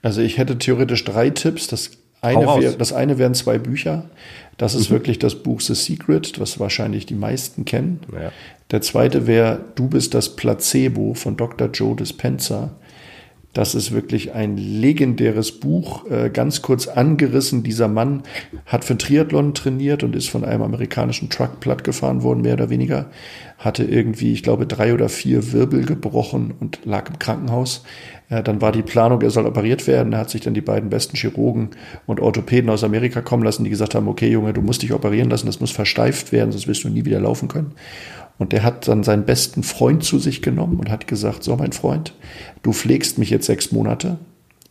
Also 0.00 0.22
ich 0.22 0.38
hätte 0.38 0.58
theoretisch 0.58 1.04
drei 1.04 1.30
Tipps. 1.30 1.66
Das 1.66 1.90
eine, 2.22 2.46
wär, 2.46 2.72
das 2.72 2.92
eine 2.92 3.18
wären 3.18 3.34
zwei 3.34 3.58
Bücher. 3.58 4.10
Das 4.56 4.74
ist 4.74 4.88
mhm. 4.88 4.94
wirklich 4.94 5.18
das 5.18 5.34
Buch 5.34 5.60
The 5.60 5.74
Secret, 5.74 6.40
was 6.40 6.58
wahrscheinlich 6.58 7.04
die 7.04 7.14
meisten 7.14 7.64
kennen. 7.64 8.00
Ja. 8.12 8.32
Der 8.70 8.80
zweite 8.80 9.26
wäre 9.26 9.60
Du 9.74 9.88
bist 9.88 10.14
das 10.14 10.34
Placebo 10.34 11.14
von 11.14 11.36
Dr. 11.36 11.68
Joe 11.68 11.94
Dispenza. 11.94 12.70
Das 13.52 13.74
ist 13.74 13.92
wirklich 13.92 14.32
ein 14.32 14.56
legendäres 14.56 15.52
Buch, 15.52 16.10
äh, 16.10 16.30
ganz 16.30 16.62
kurz 16.62 16.88
angerissen. 16.88 17.62
Dieser 17.62 17.86
Mann 17.86 18.22
hat 18.64 18.84
für 18.84 18.96
Triathlon 18.96 19.52
trainiert 19.52 20.02
und 20.02 20.16
ist 20.16 20.30
von 20.30 20.44
einem 20.44 20.62
amerikanischen 20.62 21.28
Truck 21.28 21.60
platt 21.60 21.84
gefahren 21.84 22.22
worden, 22.22 22.40
mehr 22.40 22.54
oder 22.54 22.70
weniger. 22.70 23.10
Hatte 23.58 23.84
irgendwie, 23.84 24.32
ich 24.32 24.42
glaube, 24.42 24.66
drei 24.66 24.94
oder 24.94 25.10
vier 25.10 25.52
Wirbel 25.52 25.84
gebrochen 25.84 26.54
und 26.60 26.80
lag 26.84 27.10
im 27.10 27.18
Krankenhaus. 27.18 27.84
Äh, 28.30 28.42
dann 28.42 28.62
war 28.62 28.72
die 28.72 28.82
Planung, 28.82 29.20
er 29.20 29.30
soll 29.30 29.44
operiert 29.44 29.86
werden. 29.86 30.14
Er 30.14 30.20
hat 30.20 30.30
sich 30.30 30.40
dann 30.40 30.54
die 30.54 30.62
beiden 30.62 30.88
besten 30.88 31.16
Chirurgen 31.16 31.70
und 32.06 32.20
Orthopäden 32.20 32.70
aus 32.70 32.84
Amerika 32.84 33.20
kommen 33.20 33.42
lassen, 33.42 33.64
die 33.64 33.70
gesagt 33.70 33.94
haben, 33.94 34.08
okay 34.08 34.30
Junge, 34.30 34.54
du 34.54 34.62
musst 34.62 34.82
dich 34.82 34.94
operieren 34.94 35.28
lassen, 35.28 35.46
das 35.46 35.60
muss 35.60 35.72
versteift 35.72 36.32
werden, 36.32 36.52
sonst 36.52 36.68
wirst 36.68 36.84
du 36.84 36.88
nie 36.88 37.04
wieder 37.04 37.20
laufen 37.20 37.48
können. 37.48 37.72
Und 38.42 38.50
der 38.50 38.64
hat 38.64 38.88
dann 38.88 39.04
seinen 39.04 39.24
besten 39.24 39.62
Freund 39.62 40.02
zu 40.02 40.18
sich 40.18 40.42
genommen 40.42 40.80
und 40.80 40.90
hat 40.90 41.06
gesagt, 41.06 41.44
so 41.44 41.54
mein 41.54 41.70
Freund, 41.70 42.12
du 42.64 42.72
pflegst 42.72 43.16
mich 43.16 43.30
jetzt 43.30 43.46
sechs 43.46 43.70
Monate, 43.70 44.18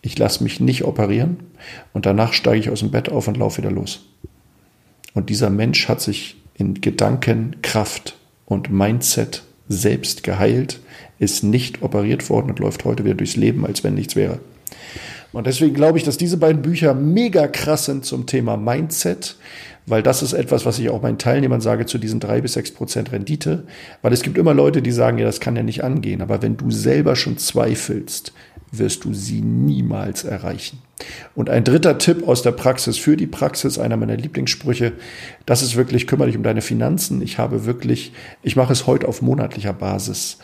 ich 0.02 0.20
lasse 0.20 0.44
mich 0.44 0.60
nicht 0.60 0.84
operieren 0.84 1.38
und 1.94 2.06
danach 2.06 2.34
steige 2.34 2.60
ich 2.60 2.70
aus 2.70 2.82
dem 2.82 2.92
Bett 2.92 3.08
auf 3.08 3.30
und 3.30 3.38
laufe 3.38 3.60
wieder 3.60 3.72
los. 3.72 4.08
Und 5.14 5.30
dieser 5.30 5.50
Mensch 5.50 5.88
hat 5.88 6.02
sich 6.02 6.36
in 6.56 6.82
Gedanken, 6.82 7.62
Kraft 7.62 8.18
und 8.46 8.74
Mindset 8.74 9.44
selbst 9.70 10.24
geheilt, 10.24 10.82
ist 11.18 11.42
nicht 11.42 11.82
operiert 11.82 12.30
worden 12.30 12.50
und 12.50 12.60
läuft 12.60 12.84
heute 12.84 13.06
wieder 13.06 13.16
durchs 13.16 13.38
Leben, 13.38 13.66
als 13.66 13.86
wenn 13.86 13.94
nichts 13.94 14.18
wäre. 14.18 14.42
Und 15.32 15.48
deswegen 15.48 15.74
glaube 15.74 15.98
ich, 15.98 16.04
dass 16.04 16.18
diese 16.18 16.36
beiden 16.36 16.62
Bücher 16.62 16.94
mega 16.94 17.48
krass 17.48 17.86
sind 17.86 18.04
zum 18.04 18.26
Thema 18.26 18.58
Mindset, 18.58 19.38
weil 19.86 20.04
das 20.04 20.22
ist 20.22 20.34
etwas, 20.34 20.66
was 20.66 20.80
ich 20.80 20.90
auch 20.90 21.02
meinen 21.02 21.18
Teilnehmern 21.18 21.62
sage 21.62 21.86
zu 21.86 21.98
diesen 21.98 22.20
drei 22.20 22.42
bis 22.42 22.54
sechs 22.54 22.72
Prozent 22.72 23.12
Rendite, 23.12 23.66
weil 24.02 24.14
es 24.14 24.22
gibt 24.22 24.38
immer 24.38 24.54
Leute, 24.54 24.82
die 24.82 24.92
sagen, 24.92 25.18
ja, 25.18 25.26
das 25.26 25.40
kann 25.40 25.56
ja 25.56 25.64
nicht 25.64 25.84
angehen, 25.84 26.22
aber 26.22 26.42
wenn 26.42 26.58
du 26.58 26.72
selber 26.72 27.16
schon 27.16 27.38
zweifelst, 27.38 28.34
wirst 28.72 29.04
du 29.04 29.14
sie 29.14 29.42
niemals 29.42 30.24
erreichen. 30.24 30.82
Und 31.36 31.50
ein 31.50 31.64
dritter 31.64 31.98
Tipp 31.98 32.28
aus 32.28 32.42
der 32.42 32.52
Praxis 32.52 32.98
für 32.98 33.18
die 33.18 33.28
Praxis, 33.28 33.78
einer 33.78 33.98
meiner 33.98 34.16
Lieblingssprüche, 34.16 34.94
das 35.46 35.62
ist 35.62 35.76
wirklich, 35.76 36.08
kümmere 36.08 36.28
dich 36.28 36.38
um 36.38 36.44
deine 36.44 36.62
Finanzen. 36.62 37.22
Ich 37.22 37.38
habe 37.38 37.66
wirklich, 37.66 38.14
ich 38.44 38.56
mache 38.56 38.72
es 38.72 38.88
heute 38.88 39.08
auf 39.08 39.22
monatlicher 39.22 39.74
Basis. 39.74 40.38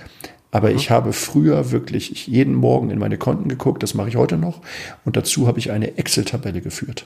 Aber 0.51 0.71
ich 0.71 0.89
habe 0.89 1.11
früher 1.11 1.71
wirklich 1.71 2.27
jeden 2.27 2.55
Morgen 2.55 2.89
in 2.89 2.99
meine 2.99 3.17
Konten 3.17 3.49
geguckt, 3.49 3.83
das 3.83 3.93
mache 3.93 4.09
ich 4.09 4.15
heute 4.15 4.37
noch. 4.37 4.61
Und 5.03 5.17
dazu 5.17 5.45
habe 5.45 5.59
ich 5.59 5.71
eine 5.71 5.97
Excel-Tabelle 5.97 6.61
geführt. 6.61 7.05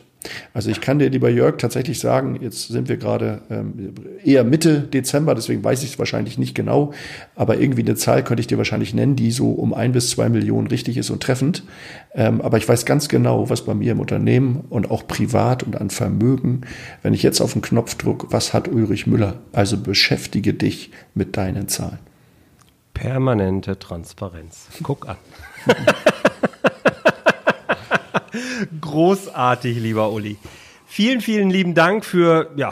Also 0.54 0.70
ich 0.70 0.82
kann 0.82 1.00
dir, 1.00 1.10
lieber 1.10 1.30
Jörg, 1.30 1.58
tatsächlich 1.58 2.00
sagen, 2.00 2.38
jetzt 2.40 2.68
sind 2.68 2.88
wir 2.88 2.98
gerade 2.98 3.42
ähm, 3.50 3.96
eher 4.24 4.44
Mitte 4.44 4.82
Dezember, 4.82 5.34
deswegen 5.34 5.64
weiß 5.64 5.82
ich 5.84 5.94
es 5.94 6.00
wahrscheinlich 6.00 6.38
nicht 6.38 6.54
genau, 6.54 6.94
aber 7.36 7.60
irgendwie 7.60 7.82
eine 7.82 7.96
Zahl 7.96 8.24
könnte 8.24 8.42
ich 8.42 8.48
dir 8.48 8.60
wahrscheinlich 8.60 8.94
nennen, 8.94 9.16
die 9.16 9.32
so 9.32 9.50
um 9.50 9.74
ein 9.74 9.94
bis 9.94 10.12
zwei 10.12 10.30
Millionen 10.30 10.68
richtig 10.68 10.98
ist 10.98 11.10
und 11.10 11.24
treffend. 11.24 11.64
Ähm, 12.14 12.42
aber 12.42 12.60
ich 12.60 12.70
weiß 12.70 12.86
ganz 12.86 13.10
genau, 13.10 13.50
was 13.50 13.66
bei 13.66 13.74
mir 13.74 13.94
im 13.94 14.00
Unternehmen 14.00 14.66
und 14.70 14.92
auch 14.92 15.08
privat 15.08 15.64
und 15.64 15.82
an 15.82 15.90
Vermögen, 15.90 16.62
wenn 17.02 17.16
ich 17.16 17.24
jetzt 17.24 17.42
auf 17.42 17.54
den 17.54 17.64
Knopf 17.64 17.96
drücke, 17.96 18.28
was 18.30 18.54
hat 18.54 18.68
Ulrich 18.68 19.08
Müller? 19.08 19.40
Also 19.54 19.78
beschäftige 19.78 20.54
dich 20.54 20.92
mit 21.16 21.36
deinen 21.38 21.68
Zahlen. 21.68 22.11
Permanente 23.02 23.80
Transparenz. 23.80 24.68
Guck 24.84 25.10
an. 25.10 25.18
Großartig, 28.80 29.80
lieber 29.80 30.12
Uli. 30.12 30.38
Vielen, 30.86 31.22
vielen 31.22 31.50
lieben 31.50 31.74
Dank 31.74 32.06
für 32.06 32.52
ja, 32.56 32.72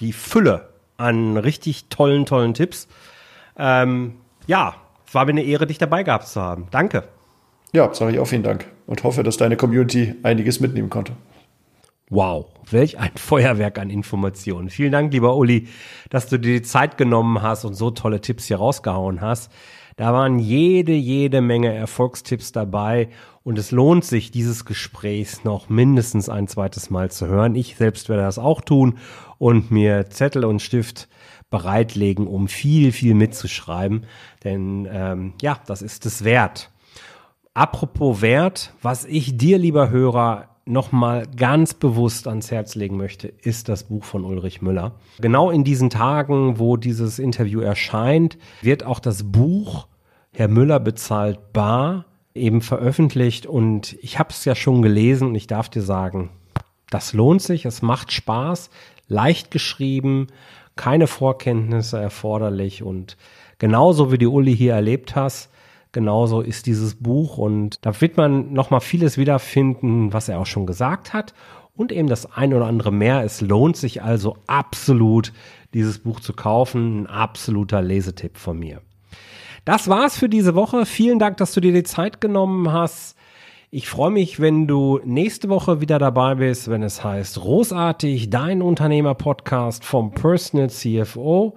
die 0.00 0.14
Fülle 0.14 0.70
an 0.96 1.36
richtig 1.36 1.90
tollen, 1.90 2.24
tollen 2.24 2.54
Tipps. 2.54 2.88
Ähm, 3.58 4.14
ja, 4.46 4.76
es 5.06 5.14
war 5.14 5.26
mir 5.26 5.32
eine 5.32 5.42
Ehre, 5.42 5.66
dich 5.66 5.76
dabei 5.76 6.04
gehabt 6.04 6.26
zu 6.26 6.40
haben. 6.40 6.68
Danke. 6.70 7.04
Ja, 7.72 7.92
sage 7.92 8.12
ich 8.12 8.18
auch 8.18 8.28
vielen 8.28 8.44
Dank 8.44 8.64
und 8.86 9.04
hoffe, 9.04 9.24
dass 9.24 9.36
deine 9.36 9.58
Community 9.58 10.14
einiges 10.22 10.58
mitnehmen 10.58 10.88
konnte. 10.88 11.12
Wow, 12.08 12.46
welch 12.70 12.98
ein 12.98 13.10
Feuerwerk 13.16 13.78
an 13.78 13.90
Informationen. 13.90 14.70
Vielen 14.70 14.92
Dank, 14.92 15.12
lieber 15.12 15.36
Uli, 15.36 15.68
dass 16.08 16.28
du 16.28 16.38
dir 16.38 16.60
die 16.60 16.62
Zeit 16.62 16.96
genommen 16.98 17.42
hast 17.42 17.64
und 17.64 17.74
so 17.74 17.90
tolle 17.90 18.20
Tipps 18.20 18.46
hier 18.46 18.58
rausgehauen 18.58 19.20
hast. 19.20 19.50
Da 19.96 20.12
waren 20.12 20.38
jede, 20.38 20.92
jede 20.92 21.40
Menge 21.40 21.72
Erfolgstipps 21.72 22.52
dabei 22.52 23.08
und 23.42 23.58
es 23.58 23.70
lohnt 23.70 24.04
sich, 24.04 24.30
dieses 24.30 24.66
Gespräch 24.66 25.42
noch 25.42 25.68
mindestens 25.68 26.28
ein 26.28 26.48
zweites 26.48 26.90
Mal 26.90 27.10
zu 27.10 27.26
hören. 27.26 27.54
Ich 27.54 27.76
selbst 27.76 28.08
werde 28.08 28.22
das 28.22 28.38
auch 28.38 28.60
tun 28.60 28.98
und 29.38 29.70
mir 29.70 30.10
Zettel 30.10 30.44
und 30.44 30.60
Stift 30.60 31.08
bereitlegen, 31.48 32.26
um 32.26 32.46
viel, 32.46 32.92
viel 32.92 33.14
mitzuschreiben. 33.14 34.04
Denn 34.44 34.86
ähm, 34.90 35.32
ja, 35.40 35.58
das 35.66 35.80
ist 35.80 36.04
es 36.06 36.24
wert. 36.24 36.70
Apropos 37.54 38.20
Wert, 38.20 38.74
was 38.82 39.06
ich 39.06 39.38
dir, 39.38 39.56
lieber 39.56 39.88
Hörer, 39.88 40.55
nochmal 40.66 41.26
ganz 41.36 41.74
bewusst 41.74 42.26
ans 42.26 42.50
Herz 42.50 42.74
legen 42.74 42.96
möchte, 42.96 43.28
ist 43.28 43.68
das 43.68 43.84
Buch 43.84 44.04
von 44.04 44.24
Ulrich 44.24 44.60
Müller. 44.60 44.96
Genau 45.20 45.50
in 45.50 45.64
diesen 45.64 45.90
Tagen, 45.90 46.58
wo 46.58 46.76
dieses 46.76 47.18
Interview 47.18 47.60
erscheint, 47.60 48.36
wird 48.62 48.84
auch 48.84 48.98
das 48.98 49.30
Buch 49.30 49.86
Herr 50.32 50.48
Müller 50.48 50.80
bezahlt 50.80 51.52
bar 51.54 52.04
eben 52.34 52.60
veröffentlicht 52.60 53.46
und 53.46 53.96
ich 54.02 54.18
habe 54.18 54.28
es 54.30 54.44
ja 54.44 54.54
schon 54.54 54.82
gelesen 54.82 55.28
und 55.28 55.34
ich 55.34 55.46
darf 55.46 55.70
dir 55.70 55.80
sagen, 55.80 56.28
das 56.90 57.14
lohnt 57.14 57.40
sich, 57.40 57.64
es 57.64 57.80
macht 57.80 58.12
Spaß, 58.12 58.68
leicht 59.08 59.50
geschrieben, 59.50 60.26
keine 60.74 61.06
Vorkenntnisse 61.06 61.98
erforderlich 61.98 62.82
und 62.82 63.16
genauso 63.58 64.12
wie 64.12 64.18
die 64.18 64.26
Uli 64.26 64.54
hier 64.54 64.74
erlebt 64.74 65.16
hast, 65.16 65.50
genauso 65.96 66.42
ist 66.42 66.66
dieses 66.66 66.94
Buch 66.96 67.38
und 67.38 67.78
da 67.80 67.98
wird 68.02 68.18
man 68.18 68.52
nochmal 68.52 68.82
vieles 68.82 69.16
wiederfinden, 69.16 70.12
was 70.12 70.28
er 70.28 70.38
auch 70.38 70.44
schon 70.44 70.66
gesagt 70.66 71.14
hat 71.14 71.32
und 71.74 71.90
eben 71.90 72.06
das 72.06 72.30
ein 72.30 72.52
oder 72.52 72.66
andere 72.66 72.92
mehr. 72.92 73.24
Es 73.24 73.40
lohnt 73.40 73.78
sich 73.78 74.02
also 74.02 74.36
absolut, 74.46 75.32
dieses 75.72 75.98
Buch 75.98 76.20
zu 76.20 76.34
kaufen. 76.34 77.04
Ein 77.04 77.06
absoluter 77.06 77.80
Lesetipp 77.80 78.36
von 78.36 78.58
mir. 78.58 78.82
Das 79.64 79.88
war's 79.88 80.18
für 80.18 80.28
diese 80.28 80.54
Woche. 80.54 80.84
Vielen 80.84 81.18
Dank, 81.18 81.38
dass 81.38 81.54
du 81.54 81.62
dir 81.62 81.72
die 81.72 81.82
Zeit 81.82 82.20
genommen 82.20 82.70
hast. 82.70 83.16
Ich 83.70 83.88
freue 83.88 84.10
mich, 84.10 84.38
wenn 84.38 84.66
du 84.66 85.00
nächste 85.02 85.48
Woche 85.48 85.80
wieder 85.80 85.98
dabei 85.98 86.34
bist, 86.34 86.68
wenn 86.68 86.82
es 86.82 87.02
heißt 87.02 87.40
Großartig, 87.40 88.28
dein 88.28 88.60
Unternehmer-Podcast 88.60 89.82
vom 89.82 90.12
Personal 90.12 90.68
CFO. 90.68 91.56